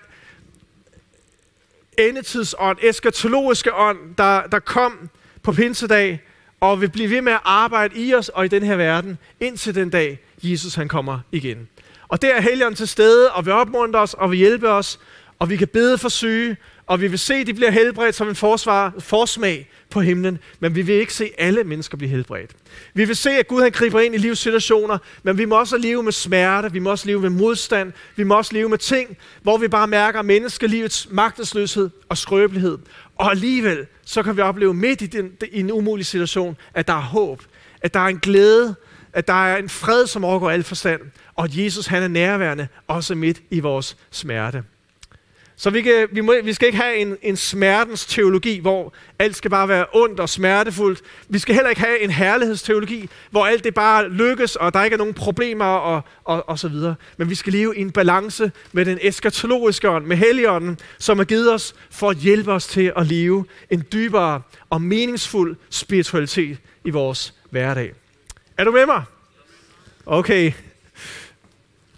endetidsånd, 1.99 2.79
eskatologiske 2.83 3.75
ånd, 3.75 3.99
der, 4.19 4.47
der 4.47 4.59
kom 4.59 5.11
på 5.43 5.53
pinsedag 5.53 6.23
og 6.61 6.81
vil 6.81 6.89
blive 6.89 7.11
ved 7.11 7.21
med 7.21 7.33
at 7.33 7.41
arbejde 7.45 7.97
i 7.97 8.15
os 8.15 8.29
og 8.29 8.45
i 8.45 8.49
den 8.49 8.63
her 8.63 8.77
verden, 8.77 9.19
indtil 9.41 9.75
den 9.75 9.91
dag, 9.91 10.21
Jesus 10.43 10.75
han 10.75 10.89
kommer 10.89 11.21
igen. 11.33 11.69
Og 12.09 12.23
der 12.23 12.35
er 12.35 12.41
Helligånden 12.41 12.77
til 12.77 12.89
stede, 12.89 13.33
og 13.33 13.47
vil 13.47 13.53
opmuntre 13.53 14.01
os, 14.01 14.15
og 14.15 14.31
vil 14.31 14.39
hjælpe 14.39 14.69
os, 14.69 15.01
og 15.45 15.51
vi 15.51 15.57
kan 15.57 15.69
bede 15.69 15.99
for 15.99 16.09
syge, 16.09 16.57
og 16.87 17.01
vi 17.01 17.09
vil 17.09 17.19
se, 17.19 17.35
at 17.35 17.47
de 17.47 17.55
bliver 17.55 17.71
helbredt 17.71 18.15
som 18.15 18.29
en 18.29 18.35
forsvar, 18.35 18.93
forsmag 18.99 19.71
på 19.91 20.01
himlen, 20.01 20.39
men 20.61 20.75
vi 20.75 20.83
vil 20.83 20.95
ikke 20.95 21.15
se 21.15 21.31
alle 21.39 21.65
mennesker 21.65 21.97
blive 21.97 22.11
helbredt. 22.11 22.51
Vi 22.95 23.05
vil 23.05 23.17
se, 23.17 23.31
at 23.31 23.49
Gud 23.49 23.63
han 23.63 23.71
griber 23.71 24.01
ind 24.01 24.15
i 24.15 24.19
livssituationer, 24.19 24.99
men 25.23 25.39
vi 25.39 25.45
må 25.45 25.59
også 25.59 25.79
leve 25.79 26.03
med 26.03 26.13
smerte, 26.13 26.73
vi 26.73 26.79
må 26.79 26.91
også 26.91 27.07
leve 27.07 27.21
med 27.21 27.31
modstand, 27.31 27.93
vi 28.17 28.23
må 28.23 28.37
også 28.37 28.53
leve 28.55 28.69
med 28.69 28.79
ting, 28.79 29.17
hvor 29.43 29.57
vi 29.57 29.69
bare 29.69 29.87
mærker 29.87 30.23
menneskelivets 30.23 31.09
magtesløshed 31.11 31.91
og 32.09 32.19
skrøbelighed. 32.19 32.79
Og 33.17 33.31
alligevel, 33.31 33.87
så 34.05 34.23
kan 34.23 34.37
vi 34.37 34.41
opleve 34.41 34.75
midt 34.75 35.03
i, 35.03 35.07
den, 35.07 35.33
i 35.53 35.61
en 35.61 35.73
umulig 35.73 36.07
situation, 36.07 36.57
at 36.75 36.87
der 36.87 36.95
er 36.95 37.03
håb, 37.03 37.43
at 37.83 37.95
der 37.95 38.01
er 38.01 38.09
en 38.09 38.19
glæde, 38.19 38.75
at 39.13 39.29
der 39.29 39.47
er 39.47 39.57
en 39.57 39.69
fred, 39.69 40.07
som 40.07 40.25
overgår 40.25 40.51
al 40.51 40.63
forstand, 40.63 41.01
og 41.35 41.45
at 41.45 41.57
Jesus 41.57 41.87
han 41.87 42.03
er 42.03 42.09
nærværende, 42.09 42.69
også 42.89 43.15
midt 43.15 43.43
i 43.51 43.61
vores 43.61 43.97
smerte. 44.11 44.63
Så 45.57 45.71
vi, 45.71 45.83
kan, 45.83 46.09
vi, 46.13 46.21
må, 46.21 46.35
vi 46.45 46.53
skal 46.53 46.67
ikke 46.67 46.79
have 46.79 46.97
en, 46.97 47.17
en 47.23 47.37
smertens 47.37 48.07
teologi, 48.07 48.59
hvor 48.59 48.95
alt 49.19 49.37
skal 49.37 49.51
bare 49.51 49.69
være 49.69 49.87
ondt 49.93 50.21
og 50.21 50.29
smertefuldt. 50.29 51.01
Vi 51.29 51.39
skal 51.39 51.55
heller 51.55 51.71
ikke 51.71 51.81
have 51.81 52.01
en 52.01 52.11
herlighedsteologi, 52.11 53.09
hvor 53.31 53.47
alt 53.47 53.65
det 53.65 53.75
bare 53.75 54.09
lykkes, 54.09 54.57
og 54.57 54.75
der 54.75 54.85
ikke 54.85 54.95
er 54.95 54.99
nogen 54.99 55.15
problemer 55.15 55.65
og, 55.65 56.03
og, 56.25 56.49
og 56.49 56.59
så 56.59 56.69
videre. 56.69 56.95
Men 57.17 57.31
vi 57.31 57.35
skal 57.35 57.53
leve 57.53 57.77
i 57.77 57.81
en 57.81 57.91
balance 57.91 58.53
med 58.73 58.85
den 58.85 58.99
eskatologiske 59.03 59.91
ånd, 59.91 60.07
med 60.07 60.17
Helligånden, 60.17 60.79
som 60.99 61.19
er 61.19 61.25
givet 61.25 61.53
os 61.53 61.75
for 61.91 62.11
at 62.11 62.17
hjælpe 62.17 62.53
os 62.53 62.67
til 62.67 62.93
at 62.97 63.07
leve 63.07 63.45
en 63.71 63.85
dybere 63.93 64.43
og 64.71 64.83
meningsfuld 64.83 65.57
spiritualitet 65.71 66.59
i 66.85 66.91
vores 66.91 67.35
hverdag. 67.51 67.95
Er 68.57 68.65
du 68.65 68.71
med 68.71 68.87
mig? 68.87 69.03
Okay. 70.07 70.53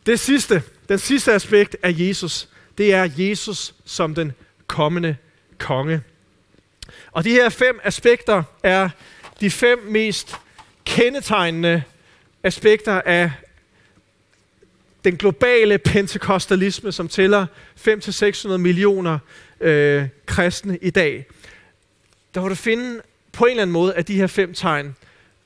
Det 0.07 0.21
sidste, 0.21 0.63
den 0.89 0.99
sidste 0.99 1.33
aspekt 1.33 1.77
er 1.83 1.93
Jesus, 1.95 2.49
det 2.79 2.95
er 2.95 3.09
Jesus 3.17 3.75
som 3.85 4.15
den 4.15 4.33
kommende 4.67 5.17
konge. 5.59 6.03
Og 7.13 7.25
de 7.25 7.31
her 7.31 7.49
fem 7.49 7.81
aspekter 7.85 8.43
er 8.63 8.89
de 9.41 9.51
fem 9.51 9.79
mest 9.79 10.37
kendetegnende 10.85 11.83
aspekter 12.43 13.01
af 13.01 13.33
den 15.05 15.17
globale 15.17 15.79
pentekostalisme, 15.79 16.93
som 16.93 17.09
tæller 17.09 17.47
5-600 17.89 18.57
millioner 18.57 19.19
øh, 19.61 20.09
kristne 20.27 20.79
i 20.83 20.91
dag. 20.91 21.27
Der 22.35 22.41
hvor 22.41 22.49
du 22.49 22.55
finde 22.55 23.01
på 23.33 23.45
en 23.45 23.51
eller 23.51 23.63
anden 23.63 23.73
måde, 23.73 23.95
at 23.95 24.09
de 24.09 24.17
her 24.17 24.27
fem 24.27 24.55
tegn, 24.55 24.97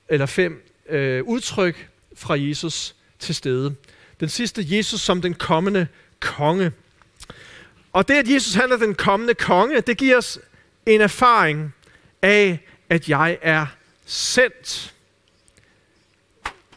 eller 0.08 0.26
fem 0.26 0.62
øh, 0.88 1.24
udtryk 1.24 1.88
fra 2.14 2.34
Jesus 2.34 2.94
til 3.18 3.34
stede. 3.34 3.74
Den 4.20 4.28
sidste, 4.28 4.66
Jesus 4.68 5.00
som 5.00 5.22
den 5.22 5.34
kommende 5.34 5.86
konge. 6.20 6.72
Og 7.92 8.08
det, 8.08 8.14
at 8.14 8.28
Jesus 8.28 8.54
han 8.54 8.72
er 8.72 8.76
den 8.76 8.94
kommende 8.94 9.34
konge, 9.34 9.80
det 9.80 9.96
giver 9.96 10.16
os 10.16 10.38
en 10.86 11.00
erfaring 11.00 11.74
af, 12.22 12.66
at 12.88 13.08
jeg 13.08 13.38
er 13.42 13.66
sendt. 14.06 14.94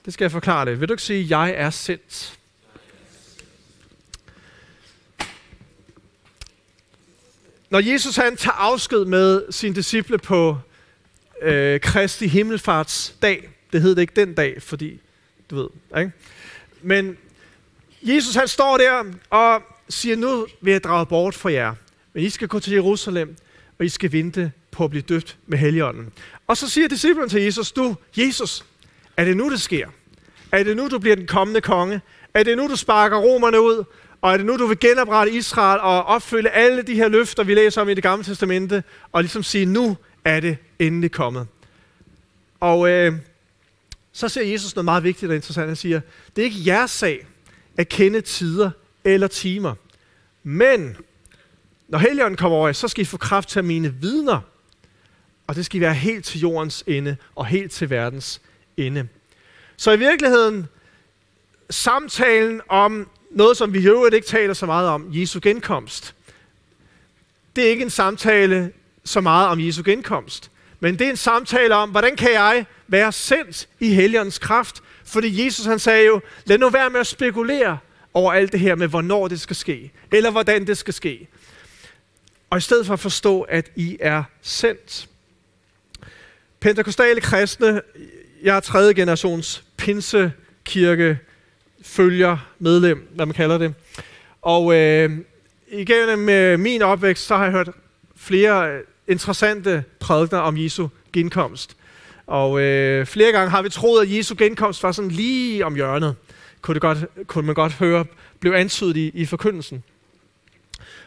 Det 0.06 0.14
skal 0.14 0.24
jeg 0.24 0.32
forklare 0.32 0.66
det. 0.66 0.80
Vil 0.80 0.88
du 0.88 0.94
ikke 0.94 1.04
sige, 1.04 1.24
at 1.24 1.30
jeg 1.30 1.54
er 1.58 1.70
sendt? 1.70 2.40
Når 7.70 7.80
Jesus 7.80 8.16
han 8.16 8.38
tager 8.38 8.56
afsked 8.56 9.06
med 9.06 9.52
sine 9.52 9.76
disciple 9.76 10.18
på 10.18 10.58
øh, 11.42 11.80
Kristi 11.80 12.28
himmelfartsdag, 12.28 13.50
det 13.74 13.82
hed 13.82 13.96
det 13.96 14.02
ikke 14.02 14.14
den 14.16 14.34
dag, 14.34 14.62
fordi, 14.62 15.00
du 15.50 15.56
ved, 15.56 15.70
ikke? 15.98 16.12
Men 16.82 17.18
Jesus 18.02 18.36
han 18.36 18.48
står 18.48 18.78
der 18.78 19.04
og 19.30 19.64
siger, 19.90 20.16
nu 20.16 20.48
vil 20.62 20.72
jeg 20.72 20.84
drage 20.84 21.06
bort 21.06 21.36
fra 21.36 21.52
jer, 21.52 21.74
men 22.14 22.24
I 22.24 22.30
skal 22.30 22.48
gå 22.48 22.60
til 22.60 22.74
Jerusalem, 22.74 23.36
og 23.80 23.86
I 23.86 23.90
skal 23.90 24.12
vente 24.12 24.52
på 24.72 24.84
at 24.84 24.90
blive 24.90 25.02
døbt 25.02 25.38
med 25.48 25.58
Helligånden. 25.58 26.14
Og 26.48 26.58
så 26.58 26.70
siger 26.70 26.88
disciplen 26.88 27.30
til 27.30 27.42
Jesus, 27.42 27.72
du, 27.72 27.96
Jesus, 28.18 28.66
er 29.18 29.26
det 29.26 29.38
nu, 29.38 29.52
det 29.52 29.62
sker? 29.62 29.88
Er 30.52 30.64
det 30.64 30.78
nu, 30.78 30.88
du 30.88 31.00
bliver 31.00 31.16
den 31.16 31.28
kommende 31.28 31.62
konge? 31.62 32.02
Er 32.34 32.44
det 32.44 32.58
nu, 32.58 32.68
du 32.68 32.76
sparker 32.76 33.18
romerne 33.18 33.62
ud? 33.62 33.84
Og 34.22 34.34
er 34.34 34.38
det 34.38 34.46
nu, 34.46 34.58
du 34.58 34.66
vil 34.66 34.80
genoprette 34.80 35.34
Israel 35.34 35.80
og 35.80 36.04
opfylde 36.04 36.50
alle 36.50 36.82
de 36.82 36.96
her 36.96 37.08
løfter, 37.08 37.44
vi 37.44 37.54
læser 37.54 37.82
om 37.82 37.90
i 37.90 37.94
det 37.94 38.04
gamle 38.04 38.26
testamente, 38.26 38.84
og 39.12 39.22
ligesom 39.22 39.44
sige, 39.44 39.66
nu 39.66 39.98
er 40.26 40.40
det 40.40 40.58
endelig 40.80 41.12
kommet. 41.12 41.48
Og 42.60 42.90
øh, 42.90 43.14
så 44.12 44.30
siger 44.30 44.46
Jesus 44.46 44.76
noget 44.76 44.86
meget 44.86 45.04
vigtigt 45.04 45.30
og 45.30 45.36
interessant. 45.36 45.68
Han 45.68 45.76
siger, 45.76 46.02
det 46.36 46.42
er 46.42 46.46
ikke 46.46 46.62
jeres 46.66 46.92
sag 46.92 47.28
at 47.78 47.90
kende 47.90 48.22
tider 48.22 48.72
eller 49.04 49.28
timer. 49.28 49.76
Men 50.44 50.98
når 51.88 51.98
Helligånden 51.98 52.38
kommer 52.38 52.58
over 52.58 52.72
så 52.72 52.88
skal 52.88 53.02
I 53.02 53.06
få 53.06 53.18
kraft 53.18 53.50
til 53.50 53.60
at 53.60 53.66
mine 53.66 53.94
vidner. 53.94 54.40
Og 55.48 55.56
det 55.56 55.66
skal 55.66 55.78
I 55.78 55.82
være 55.82 55.94
helt 55.94 56.26
til 56.26 56.40
jordens 56.40 56.84
ende 56.88 57.16
og 57.36 57.46
helt 57.46 57.72
til 57.72 57.90
verdens 57.90 58.42
ende. 58.78 59.08
Så 59.78 59.92
i 59.92 60.00
virkeligheden, 60.00 60.68
samtalen 61.70 62.62
om 62.70 63.10
noget, 63.32 63.58
som 63.58 63.74
vi 63.74 63.80
i 63.80 63.88
øvrigt 63.88 64.16
ikke 64.16 64.28
taler 64.28 64.54
så 64.54 64.66
meget 64.66 64.90
om, 64.90 65.08
Jesu 65.12 65.40
genkomst, 65.44 66.16
det 67.56 67.66
er 67.66 67.70
ikke 67.70 67.84
en 67.84 67.90
samtale 67.90 68.72
så 69.04 69.22
meget 69.22 69.48
om 69.48 69.60
Jesu 69.60 69.82
genkomst. 69.86 70.52
Men 70.80 71.00
det 71.00 71.08
er 71.08 71.10
en 71.10 71.18
samtale 71.18 71.76
om, 71.76 71.90
hvordan 71.90 72.16
kan 72.16 72.34
jeg 72.34 72.66
være 72.88 73.12
sendt 73.12 73.68
i 73.80 73.94
helgens 73.94 74.40
kraft? 74.40 74.82
Fordi 75.06 75.46
Jesus 75.46 75.66
han 75.66 75.80
sagde 75.80 76.06
jo, 76.06 76.22
lad 76.46 76.58
nu 76.58 76.70
være 76.70 76.90
med 76.90 77.00
at 77.00 77.08
spekulere 77.08 77.78
over 78.14 78.34
alt 78.34 78.52
det 78.52 78.60
her 78.60 78.76
med, 78.76 78.88
hvornår 78.88 79.28
det 79.28 79.42
skal 79.42 79.56
ske, 79.56 79.92
eller 80.12 80.32
hvordan 80.32 80.68
det 80.68 80.78
skal 80.78 80.94
ske. 80.94 81.28
Og 82.50 82.58
i 82.58 82.62
stedet 82.62 82.86
for 82.86 82.94
at 82.94 83.00
forstå, 83.00 83.42
at 83.42 83.72
I 83.76 83.98
er 84.00 84.24
sendt. 84.42 85.08
Pentekostale 86.60 87.22
kristne, 87.22 87.82
jeg 88.44 88.56
er 88.56 88.60
tredje 88.60 88.94
generations 88.94 89.64
pinsekirke, 89.78 91.20
følger, 91.84 92.38
medlem, 92.60 93.08
hvad 93.16 93.26
man 93.26 93.36
kalder 93.36 93.58
det. 93.58 93.74
Og 94.42 94.76
øh, 94.76 95.18
igennem 95.68 96.30
øh, 96.30 96.60
min 96.60 96.82
opvækst, 96.82 97.26
så 97.26 97.36
har 97.36 97.44
jeg 97.44 97.52
hørt 97.52 97.70
flere 98.16 98.72
øh, 98.72 98.82
interessante 99.08 99.84
prædikner 100.00 100.40
om 100.40 100.58
Jesu 100.58 100.88
genkomst. 101.14 101.76
Og 102.28 102.62
øh, 102.62 103.06
flere 103.06 103.32
gange 103.32 103.50
har 103.50 103.62
vi 103.62 103.70
troet, 103.70 104.02
at 104.02 104.18
Jesu 104.18 104.36
genkomst 104.38 104.84
var 104.84 104.92
sådan 104.92 105.12
lige 105.12 105.66
om 105.66 105.76
hjørnet 105.76 106.16
kunne, 106.64 106.74
det 106.74 106.82
godt, 106.82 107.28
kunne 107.28 107.46
man 107.46 107.56
godt 107.56 107.74
høre, 107.74 108.06
blev 108.40 108.54
antydet 108.54 108.98
i, 108.98 109.12
i 109.14 109.26
forkyndelsen. 109.26 109.84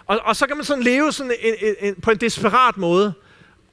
Og, 0.07 0.21
og 0.25 0.37
så 0.37 0.47
kan 0.47 0.57
man 0.57 0.64
sådan 0.64 0.83
leve 0.83 1.12
sådan 1.12 1.33
en, 1.40 1.55
en, 1.61 1.75
en, 1.81 1.95
på 1.95 2.11
en 2.11 2.16
desperat 2.16 2.77
måde, 2.77 3.12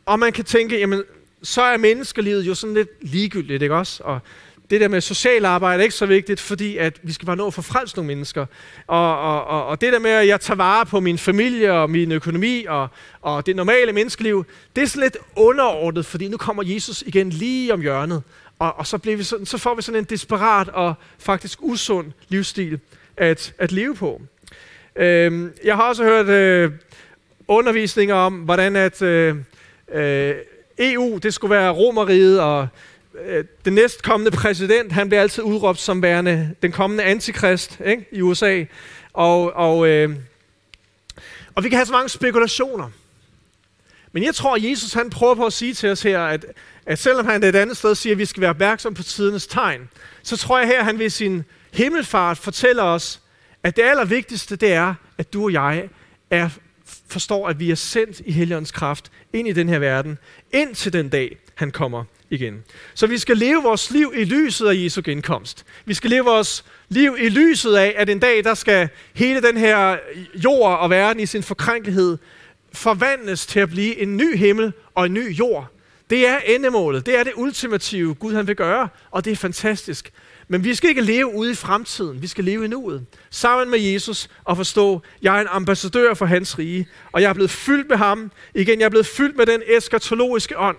og 0.05 0.19
man 0.19 0.33
kan 0.33 0.45
tænke, 0.45 0.79
jamen, 0.79 1.03
så 1.43 1.61
er 1.61 1.77
menneskelivet 1.77 2.47
jo 2.47 2.55
sådan 2.55 2.73
lidt 2.73 2.89
ligegyldigt, 3.01 3.63
ikke 3.63 3.75
også? 3.75 4.03
Og 4.03 4.19
det 4.69 4.81
der 4.81 4.87
med 4.87 5.01
social 5.01 5.45
arbejde 5.45 5.79
er 5.79 5.83
ikke 5.83 5.95
så 5.95 6.05
vigtigt, 6.05 6.39
fordi 6.39 6.77
at 6.77 6.99
vi 7.03 7.13
skal 7.13 7.25
bare 7.25 7.35
nå 7.35 7.47
at 7.47 7.53
få 7.53 7.61
frelst 7.61 7.95
nogle 7.95 8.07
mennesker. 8.07 8.45
Og, 8.87 9.19
og, 9.19 9.45
og, 9.45 9.65
og 9.65 9.81
det 9.81 9.93
der 9.93 9.99
med, 9.99 10.11
at 10.11 10.27
jeg 10.27 10.41
tager 10.41 10.55
vare 10.55 10.85
på 10.85 10.99
min 10.99 11.17
familie 11.17 11.73
og 11.73 11.89
min 11.89 12.11
økonomi 12.11 12.65
og, 12.69 12.87
og 13.21 13.45
det 13.45 13.55
normale 13.55 13.93
menneskeliv, 13.93 14.45
det 14.75 14.81
er 14.81 14.87
sådan 14.87 15.03
lidt 15.03 15.17
underordnet, 15.35 16.05
fordi 16.05 16.27
nu 16.27 16.37
kommer 16.37 16.63
Jesus 16.65 17.03
igen 17.07 17.29
lige 17.29 17.73
om 17.73 17.81
hjørnet. 17.81 18.23
Og, 18.59 18.77
og 18.77 18.87
så, 18.87 18.97
bliver 18.97 19.17
vi 19.17 19.23
sådan, 19.23 19.45
så 19.45 19.57
får 19.57 19.75
vi 19.75 19.81
sådan 19.81 19.99
en 19.99 20.05
desperat 20.05 20.69
og 20.69 20.93
faktisk 21.19 21.59
usund 21.61 22.11
livsstil 22.29 22.79
at, 23.17 23.53
at 23.57 23.71
leve 23.71 23.95
på. 23.95 24.21
Øhm, 24.95 25.53
jeg 25.63 25.75
har 25.75 25.83
også 25.83 26.03
hørt 26.03 26.27
øh, 26.27 26.71
undervisninger 27.47 28.15
om, 28.15 28.33
hvordan 28.33 28.75
at 28.75 29.01
øh, 29.01 29.35
øh, 29.93 30.35
EU, 30.79 31.17
det 31.17 31.33
skulle 31.33 31.55
være 31.55 31.71
romeriet, 31.71 32.41
og 32.41 32.67
øh, 33.25 33.45
den 33.65 33.73
næstkommende 33.73 34.31
præsident, 34.31 34.91
han 34.91 35.09
bliver 35.09 35.21
altid 35.21 35.43
udråbt 35.43 35.79
som 35.79 36.01
værende 36.01 36.55
den 36.61 36.71
kommende 36.71 37.03
antikrist 37.03 37.81
ikke, 37.85 38.05
i 38.11 38.21
USA. 38.21 38.63
Og, 39.13 39.53
og, 39.53 39.87
øh, 39.87 40.15
og 41.55 41.63
vi 41.63 41.69
kan 41.69 41.77
have 41.77 41.85
så 41.85 41.93
mange 41.93 42.09
spekulationer. 42.09 42.89
Men 44.13 44.23
jeg 44.23 44.35
tror, 44.35 44.55
at 44.55 44.63
Jesus 44.63 44.93
han 44.93 45.09
prøver 45.09 45.35
på 45.35 45.45
at 45.45 45.53
sige 45.53 45.73
til 45.73 45.89
os 45.89 46.01
her, 46.01 46.19
at 46.19 46.45
at 46.85 46.99
selvom 46.99 47.25
han 47.25 47.43
et 47.43 47.55
andet 47.55 47.77
sted 47.77 47.95
siger, 47.95 48.13
at 48.13 48.17
vi 48.17 48.25
skal 48.25 48.41
være 48.41 48.49
opmærksom 48.49 48.93
på 48.93 49.03
tidernes 49.03 49.47
tegn, 49.47 49.89
så 50.23 50.37
tror 50.37 50.59
jeg 50.59 50.67
her, 50.67 50.79
at 50.79 50.85
han 50.85 50.99
ved 50.99 51.09
sin 51.09 51.43
himmelfart 51.73 52.37
fortæller 52.37 52.83
os, 52.83 53.21
at 53.63 53.75
det 53.75 53.83
allervigtigste, 53.83 54.55
det 54.55 54.73
er, 54.73 54.93
at 55.17 55.33
du 55.33 55.43
og 55.43 55.53
jeg 55.53 55.89
er, 56.29 56.49
forstår, 57.07 57.47
at 57.47 57.59
vi 57.59 57.71
er 57.71 57.75
sendt 57.75 58.21
i 58.25 58.31
Helligåndens 58.31 58.71
kraft 58.71 59.11
ind 59.33 59.47
i 59.47 59.51
den 59.51 59.69
her 59.69 59.79
verden, 59.79 60.17
ind 60.51 60.75
til 60.75 60.93
den 60.93 61.09
dag, 61.09 61.37
han 61.55 61.71
kommer 61.71 62.03
igen. 62.29 62.63
Så 62.93 63.07
vi 63.07 63.17
skal 63.17 63.37
leve 63.37 63.63
vores 63.63 63.91
liv 63.91 64.13
i 64.15 64.23
lyset 64.23 64.67
af 64.67 64.73
Jesu 64.75 65.01
genkomst. 65.05 65.65
Vi 65.85 65.93
skal 65.93 66.09
leve 66.09 66.25
vores 66.25 66.65
liv 66.89 67.15
i 67.19 67.29
lyset 67.29 67.75
af, 67.75 67.93
at 67.97 68.09
en 68.09 68.19
dag, 68.19 68.43
der 68.43 68.53
skal 68.53 68.89
hele 69.13 69.41
den 69.41 69.57
her 69.57 69.97
jord 70.35 70.79
og 70.79 70.89
verden 70.89 71.19
i 71.19 71.25
sin 71.25 71.43
forkrænkelighed 71.43 72.17
forvandles 72.73 73.45
til 73.45 73.59
at 73.59 73.69
blive 73.69 73.99
en 73.99 74.17
ny 74.17 74.37
himmel 74.37 74.73
og 74.95 75.05
en 75.05 75.13
ny 75.13 75.29
jord, 75.29 75.67
Det 76.09 76.27
er 76.27 76.37
endemålet. 76.37 77.05
Det 77.05 77.19
er 77.19 77.23
det 77.23 77.33
ultimative, 77.35 78.13
Gud 78.15 78.33
han 78.33 78.47
vil 78.47 78.55
gøre, 78.55 78.89
og 79.11 79.25
det 79.25 79.31
er 79.31 79.35
fantastisk. 79.35 80.11
Men 80.47 80.63
vi 80.63 80.75
skal 80.75 80.89
ikke 80.89 81.01
leve 81.01 81.35
ude 81.35 81.51
i 81.51 81.55
fremtiden. 81.55 82.21
Vi 82.21 82.27
skal 82.27 82.43
leve 82.43 82.65
i 82.65 82.67
nuet. 82.67 83.05
Sammen 83.29 83.69
med 83.69 83.79
Jesus 83.79 84.29
og 84.43 84.57
forstå, 84.57 85.01
jeg 85.21 85.37
er 85.37 85.41
en 85.41 85.47
ambassadør 85.49 86.13
for 86.13 86.25
hans 86.25 86.59
rige, 86.59 86.87
og 87.11 87.21
jeg 87.21 87.29
er 87.29 87.33
blevet 87.33 87.51
fyldt 87.51 87.89
med 87.89 87.97
ham. 87.97 88.31
Igen, 88.55 88.79
jeg 88.79 88.85
er 88.85 88.89
blevet 88.89 89.05
fyldt 89.05 89.37
med 89.37 89.45
den 89.45 89.61
eskatologiske 89.67 90.59
ånd. 90.59 90.77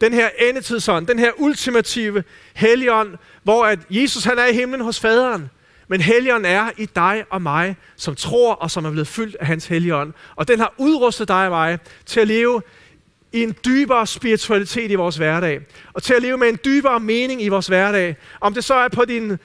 Den 0.00 0.12
her 0.12 0.28
endetidsånd, 0.38 1.06
den 1.06 1.18
her 1.18 1.30
ultimative 1.38 2.24
helligånd, 2.54 3.14
hvor 3.42 3.66
at 3.66 3.78
Jesus 3.90 4.24
han 4.24 4.38
er 4.38 4.46
i 4.46 4.52
himlen 4.52 4.80
hos 4.80 5.00
faderen. 5.00 5.50
Men 5.88 6.00
Helligånden 6.00 6.52
er 6.52 6.70
i 6.76 6.86
dig 6.86 7.24
og 7.30 7.42
mig, 7.42 7.76
som 7.96 8.14
tror 8.14 8.54
og 8.54 8.70
som 8.70 8.84
er 8.84 8.90
blevet 8.90 9.08
fyldt 9.08 9.36
af 9.40 9.46
hans 9.46 9.66
Helligånd. 9.66 10.12
Og 10.36 10.48
den 10.48 10.58
har 10.58 10.74
udrustet 10.76 11.28
dig 11.28 11.44
og 11.44 11.50
mig 11.50 11.78
til 12.06 12.20
at 12.20 12.28
leve 12.28 12.62
i 13.32 13.42
en 13.42 13.54
dybere 13.64 14.06
spiritualitet 14.06 14.90
i 14.90 14.94
vores 14.94 15.16
hverdag. 15.16 15.60
Og 15.92 16.02
til 16.02 16.14
at 16.14 16.22
leve 16.22 16.38
med 16.38 16.48
en 16.48 16.58
dybere 16.64 17.00
mening 17.00 17.42
i 17.42 17.48
vores 17.48 17.66
hverdag. 17.66 18.16
Om 18.40 18.54
det 18.54 18.64
så 18.64 18.74
er 18.74 18.88
på 18.88 19.04
din... 19.04 19.36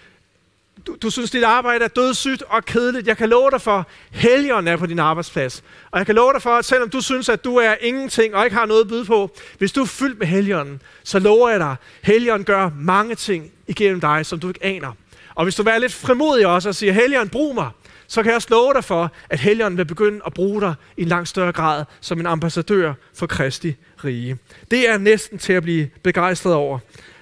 Du, 0.87 0.95
du 1.01 1.09
synes, 1.09 1.31
dit 1.31 1.43
arbejde 1.43 1.85
er 1.85 1.89
dødssygt 1.89 2.43
og 2.49 2.65
kedeligt. 2.65 3.07
Jeg 3.07 3.17
kan 3.17 3.29
love 3.29 3.51
dig 3.51 3.61
for, 3.61 3.87
helgen 4.11 4.67
er 4.67 4.77
på 4.77 4.85
din 4.85 4.99
arbejdsplads. 4.99 5.63
Og 5.91 5.97
jeg 5.97 6.05
kan 6.05 6.15
love 6.15 6.33
dig 6.33 6.41
for, 6.41 6.49
at 6.49 6.65
selvom 6.65 6.89
du 6.89 7.01
synes, 7.01 7.29
at 7.29 7.43
du 7.43 7.55
er 7.55 7.75
ingenting 7.81 8.35
og 8.35 8.45
ikke 8.45 8.57
har 8.57 8.65
noget 8.65 8.81
at 8.81 8.87
byde 8.87 9.05
på, 9.05 9.31
hvis 9.57 9.71
du 9.71 9.81
er 9.81 9.85
fyldt 9.85 10.19
med 10.19 10.27
helgen, 10.27 10.81
så 11.03 11.19
lover 11.19 11.49
jeg 11.49 11.59
dig, 11.59 11.75
helgen 12.01 12.43
gør 12.43 12.69
mange 12.79 13.15
ting 13.15 13.51
igennem 13.67 14.01
dig, 14.01 14.25
som 14.25 14.39
du 14.39 14.47
ikke 14.47 14.63
aner. 14.63 14.91
Og 15.35 15.43
hvis 15.43 15.55
du 15.55 15.63
er 15.63 15.77
lidt 15.77 15.93
frimodig 15.93 16.47
også 16.47 16.69
og 16.69 16.75
siger, 16.75 16.93
Helligånden, 16.93 17.29
brug 17.29 17.55
mig, 17.55 17.69
så 18.07 18.23
kan 18.23 18.29
jeg 18.29 18.35
også 18.35 18.47
love 18.51 18.73
dig 18.73 18.83
for, 18.83 19.11
at 19.29 19.39
Helligånden 19.39 19.77
vil 19.77 19.85
begynde 19.85 20.21
at 20.25 20.33
bruge 20.33 20.61
dig 20.61 20.75
i 20.97 21.01
en 21.01 21.07
langt 21.07 21.29
større 21.29 21.51
grad 21.51 21.85
som 22.01 22.19
en 22.19 22.25
ambassadør 22.25 22.93
for 23.13 23.27
Kristi 23.27 23.75
rige. 24.03 24.37
Det 24.71 24.89
er 24.89 24.97
næsten 24.97 25.37
til 25.37 25.53
at 25.53 25.63
blive 25.63 25.89
begejstret 26.03 26.53
over, 26.53 26.79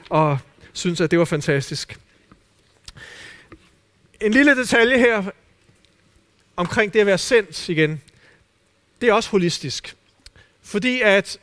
og 0.09 0.37
synes, 0.73 1.01
at 1.01 1.11
det 1.11 1.19
var 1.19 1.25
fantastisk. 1.25 1.99
En 4.21 4.31
lille 4.31 4.55
detalje 4.55 4.97
her 4.97 5.23
omkring 6.55 6.93
det 6.93 6.99
at 6.99 7.05
være 7.05 7.17
sendt 7.17 7.69
igen. 7.69 8.01
Det 9.01 9.09
er 9.09 9.13
også 9.13 9.29
holistisk. 9.29 9.95
Fordi 10.63 11.01
at 11.01 11.39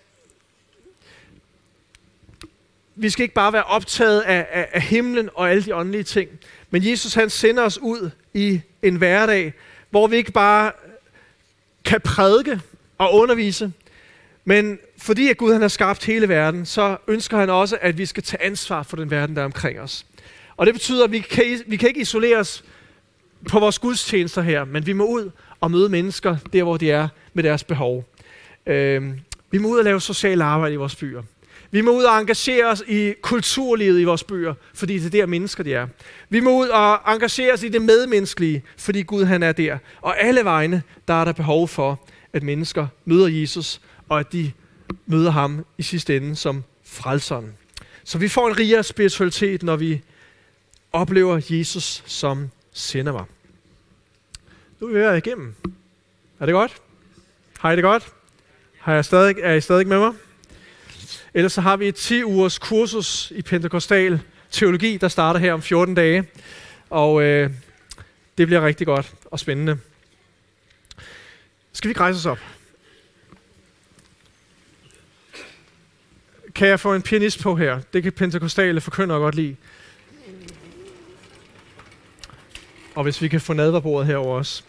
vi 2.99 3.11
skal 3.11 3.23
ikke 3.23 3.35
bare 3.35 3.53
være 3.53 3.63
optaget 3.63 4.21
af, 4.21 4.47
af, 4.53 4.69
af 4.73 4.83
himlen 4.83 5.29
og 5.35 5.51
alle 5.51 5.63
de 5.63 5.75
åndelige 5.75 6.03
ting, 6.03 6.29
men 6.71 6.87
Jesus 6.91 7.15
han 7.15 7.31
sender 7.31 7.63
os 7.63 7.79
ud 7.79 8.11
i 8.35 8.61
en 8.83 8.97
hverdag, 8.97 9.53
hvor 9.91 10.07
vi 10.07 10.17
ikke 10.17 10.33
bare 10.33 10.73
kan 11.85 12.01
prædike 12.01 12.61
og 12.99 13.15
undervise, 13.15 13.73
men 14.45 14.79
fordi 14.99 15.29
at 15.29 15.37
Gud 15.37 15.53
han 15.53 15.61
har 15.61 15.69
skabt 15.69 16.05
hele 16.05 16.29
verden, 16.29 16.67
så 16.67 16.97
ønsker 17.09 17.39
han 17.39 17.51
også, 17.51 17.79
at 17.81 17.99
vi 17.99 18.07
skal 18.07 18.23
tage 18.23 18.43
ansvar 18.43 18.83
for 18.83 18.97
den 18.97 19.11
verden, 19.11 19.37
der 19.37 19.43
er 19.43 19.47
omkring 19.47 19.81
os. 19.81 20.07
Og 20.57 20.67
det 20.67 20.75
betyder, 20.75 21.05
at 21.05 21.13
vi 21.13 21.19
kan, 21.19 21.45
vi 21.67 21.77
kan 21.77 21.89
ikke 21.89 22.01
isolere 22.01 22.37
os 22.37 22.65
på 23.49 23.61
vores 23.61 23.79
gudstjenester 23.79 24.43
her, 24.43 24.65
men 24.65 24.87
vi 24.87 24.93
må 24.93 25.07
ud 25.07 25.31
og 25.61 25.71
møde 25.71 25.89
mennesker 25.89 26.37
der, 26.53 26.63
hvor 26.63 26.77
de 26.77 26.91
er 26.91 27.09
med 27.35 27.45
deres 27.45 27.65
behov. 27.65 28.05
Øh, 28.67 29.03
vi 29.51 29.59
må 29.59 29.69
ud 29.69 29.79
og 29.79 29.85
lave 29.85 30.01
socialt 30.01 30.43
arbejde 30.43 30.75
i 30.75 30.77
vores 30.77 30.97
byer. 30.97 31.23
Vi 31.71 31.81
må 31.81 31.91
ud 31.91 32.03
og 32.03 32.21
engagere 32.21 32.67
os 32.67 32.83
i 32.89 33.15
kulturlivet 33.23 34.01
i 34.01 34.05
vores 34.05 34.25
byer, 34.25 34.55
fordi 34.75 34.99
det 34.99 35.07
er 35.07 35.11
der 35.11 35.27
mennesker 35.27 35.65
de 35.65 35.75
er. 35.75 35.87
Vi 36.29 36.41
må 36.41 36.59
ud 36.61 36.69
og 36.69 37.15
engagere 37.15 37.53
os 37.53 37.63
i 37.63 37.69
det 37.69 37.83
medmenneskelige, 37.83 38.63
fordi 38.77 39.03
Gud 39.03 39.25
han 39.25 39.43
er 39.43 39.53
der. 39.53 39.79
Og 40.01 40.21
alle 40.21 40.45
vegne, 40.45 40.83
der 41.09 41.15
er 41.15 41.25
der 41.25 41.33
behov 41.33 41.69
for, 41.69 42.01
at 42.33 42.43
mennesker 42.43 42.87
møder 43.05 43.29
Jesus, 43.29 43.81
og 44.09 44.21
at 44.21 44.33
de 44.33 44.53
møder 45.07 45.31
ham 45.31 45.65
i 45.79 45.83
sidste 45.83 46.17
ende 46.17 46.37
som 46.37 46.65
frelseren. 46.85 47.55
Så 48.05 48.19
vi 48.19 48.29
får 48.29 48.49
en 48.49 48.59
rigere 48.59 48.83
spiritualitet, 48.83 49.63
når 49.63 49.77
vi 49.77 50.03
oplever 50.93 51.41
Jesus 51.51 52.03
som 52.07 52.51
sender 52.73 53.13
mig. 53.13 53.25
Nu 54.81 54.87
er 54.87 54.93
vi 54.93 54.99
ved 54.99 55.17
igennem. 55.17 55.55
Er 56.41 56.47
det 56.47 56.53
godt? 56.53 56.77
Har 57.59 57.73
I 57.73 57.77
det 57.77 57.85
godt? 57.85 58.13
Har 58.79 58.95
jeg 58.95 59.05
stadig, 59.05 59.37
er 59.43 59.55
I 59.55 59.61
stadig 59.61 59.87
med 59.87 59.99
mig? 59.99 60.13
Ellers 61.35 61.53
så 61.53 61.61
har 61.61 61.77
vi 61.77 61.89
et 61.89 61.95
10 61.95 62.25
ugers 62.25 62.59
kursus 62.59 63.33
i 63.37 63.43
Pentekostal 63.43 64.21
teologi, 64.51 64.97
der 64.97 65.09
starter 65.09 65.41
her 65.41 65.53
om 65.53 65.63
14 65.63 65.95
dage. 65.95 66.25
Og 66.91 67.23
øh, 67.23 67.51
det 68.39 68.47
bliver 68.47 68.67
rigtig 68.67 68.87
godt 68.87 69.13
og 69.25 69.39
spændende. 69.41 69.79
Skal 71.73 71.89
vi 71.89 71.95
rejse 71.95 72.17
os 72.17 72.27
op? 72.27 72.39
Kan 76.55 76.69
jeg 76.69 76.81
få 76.81 76.95
en 76.95 77.03
pianist 77.03 77.43
på 77.43 77.57
her? 77.57 77.81
Det 77.93 78.03
kan 78.03 78.13
pentekostale 78.13 78.81
forkyndere 78.81 79.19
godt 79.19 79.35
lide. 79.35 79.57
Og 82.95 83.03
hvis 83.03 83.23
vi 83.23 83.29
kan 83.29 83.41
få 83.41 83.53
nadverbordet 83.53 84.07
herover 84.07 84.39
også. 84.39 84.63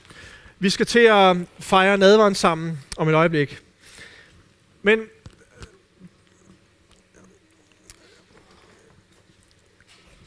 Vi 0.60 0.70
skal 0.70 0.86
til 0.86 1.00
at 1.00 1.38
fejre 1.60 1.98
nadveren 1.98 2.36
sammen 2.36 2.80
om 2.98 3.10
et 3.10 3.16
øjeblik. 3.16 3.60
Men 4.82 5.00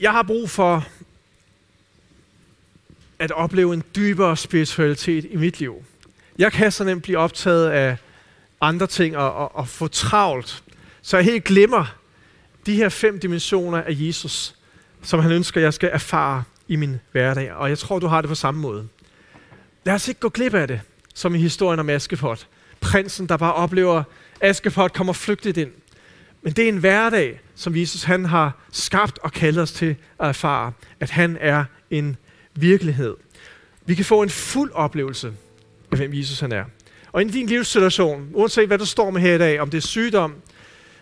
jeg 0.03 0.12
har 0.12 0.22
brug 0.22 0.50
for 0.50 0.86
at 3.18 3.30
opleve 3.30 3.74
en 3.74 3.82
dybere 3.96 4.36
spiritualitet 4.36 5.26
i 5.30 5.36
mit 5.36 5.61
liv. 5.61 5.84
Jeg 6.38 6.53
kan 6.53 6.72
så 6.72 6.84
nemt 6.84 7.03
blive 7.03 7.18
optaget 7.18 7.70
af 7.70 7.96
andre 8.61 8.86
ting 8.86 9.16
og, 9.16 9.34
og, 9.34 9.57
og 9.57 9.68
få 9.68 9.88
travlt, 9.88 10.62
så 11.03 11.16
jeg 11.16 11.24
helt 11.24 11.44
glemmer 11.44 11.96
de 12.66 12.74
her 12.74 12.88
fem 12.88 13.20
dimensioner 13.20 13.78
af 13.82 13.90
Jesus, 13.90 14.55
som 15.03 15.20
han 15.20 15.32
ønsker, 15.32 15.61
jeg 15.61 15.74
skal 15.74 15.90
erfare 15.92 16.44
i 16.68 16.76
min 16.76 17.00
hverdag. 17.12 17.53
Og 17.53 17.68
jeg 17.68 17.78
tror, 17.78 17.98
du 17.98 18.07
har 18.07 18.20
det 18.20 18.28
på 18.28 18.34
samme 18.34 18.61
måde. 18.61 18.88
Lad 19.84 19.94
os 19.94 20.09
ikke 20.09 20.20
gå 20.20 20.28
glip 20.28 20.55
af 20.55 20.68
det, 20.68 20.80
som 21.14 21.34
i 21.34 21.38
historien 21.38 21.80
om 21.80 21.88
Askepot. 21.88 22.46
Prinsen, 22.80 23.28
der 23.28 23.36
bare 23.36 23.55
oplever, 23.55 23.98
at 23.98 24.05
Askepot 24.40 24.92
kommer 24.92 25.12
flygtigt 25.12 25.57
ind. 25.57 25.70
Men 26.43 26.53
det 26.53 26.64
er 26.64 26.68
en 26.68 26.78
hverdag, 26.78 27.40
som 27.55 27.76
Jesus 27.76 28.03
han 28.03 28.24
har 28.24 28.66
skabt 28.72 29.18
og 29.18 29.32
kaldet 29.32 29.62
os 29.62 29.72
til 29.72 29.97
at 30.20 30.28
erfare, 30.28 30.72
at 31.01 31.11
han 31.11 31.38
er 31.40 31.64
en 31.90 32.16
virkelighed. 32.55 33.16
Vi 33.86 33.95
kan 33.95 34.05
få 34.05 34.22
en 34.22 34.30
fuld 34.30 34.72
oplevelse 34.72 35.32
af, 35.93 35.99
hvem 35.99 36.14
Jesus 36.14 36.40
han 36.40 36.53
er. 36.53 36.64
Og 37.12 37.22
i 37.22 37.28
din 37.28 37.47
livssituation, 37.47 38.28
uanset 38.34 38.66
hvad 38.66 38.78
du 38.78 38.86
står 38.86 39.11
med 39.11 39.20
her 39.20 39.34
i 39.34 39.38
dag, 39.38 39.61
om 39.61 39.70
det 39.70 39.78
er 39.78 39.82
sygdom, 39.82 40.34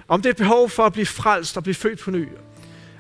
om 0.09 0.23
det 0.23 0.29
er 0.29 0.31
et 0.31 0.37
behov 0.37 0.71
for 0.71 0.87
at 0.87 0.93
blive 0.93 1.07
frelst 1.07 1.57
og 1.57 1.63
blive 1.63 1.75
født 1.75 1.99
på 1.99 2.11
ny, 2.11 2.29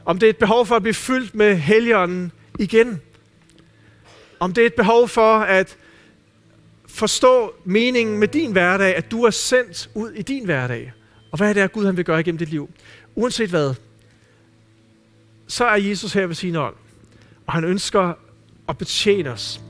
om 0.04 0.18
det 0.18 0.26
er 0.26 0.30
et 0.30 0.36
behov 0.36 0.66
for 0.66 0.76
at 0.76 0.82
blive 0.82 0.94
fyldt 0.94 1.34
med 1.34 1.56
helligånden 1.56 2.32
igen, 2.58 3.00
om 4.40 4.54
det 4.54 4.62
er 4.62 4.66
et 4.66 4.74
behov 4.74 5.08
for 5.08 5.38
at 5.38 5.76
forstå 6.88 7.54
meningen 7.64 8.18
med 8.18 8.28
din 8.28 8.52
hverdag, 8.52 8.96
at 8.96 9.10
du 9.10 9.24
er 9.24 9.30
sendt 9.30 9.90
ud 9.94 10.10
i 10.10 10.22
din 10.22 10.44
hverdag, 10.44 10.92
og 11.30 11.36
hvad 11.38 11.48
er 11.48 11.52
det, 11.52 11.72
Gud 11.72 11.86
han 11.86 11.96
vil 11.96 12.04
gøre 12.04 12.20
igennem 12.20 12.38
dit 12.38 12.50
liv? 12.50 12.70
Uanset 13.14 13.50
hvad, 13.50 13.74
så 15.46 15.64
er 15.64 15.76
Jesus 15.76 16.12
her 16.12 16.26
ved 16.26 16.34
sin 16.34 16.56
ånd. 16.56 16.74
Og 17.46 17.52
han 17.52 17.64
ønsker 17.64 18.12
at 18.68 18.78
betjene 18.78 19.30
os. 19.30 19.60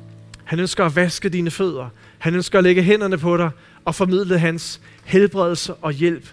Han 0.45 0.61
ønsker 0.61 0.85
at 0.85 0.97
vaske 0.97 1.29
dine 1.29 1.51
fødder. 1.51 1.89
Han 2.19 2.35
ønsker 2.35 2.59
at 2.59 2.65
lægge 2.65 2.83
hænderne 2.83 3.19
på 3.19 3.37
dig 3.37 3.51
og 3.85 3.95
formidle 3.95 4.39
hans 4.39 4.81
helbredelse 5.05 5.75
og 5.75 5.93
hjælp 5.93 6.29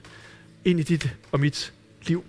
ind 0.66 0.80
i 0.80 0.84
dit 0.84 1.16
og 1.32 1.40
mit 1.40 1.74
liv. 2.02 2.24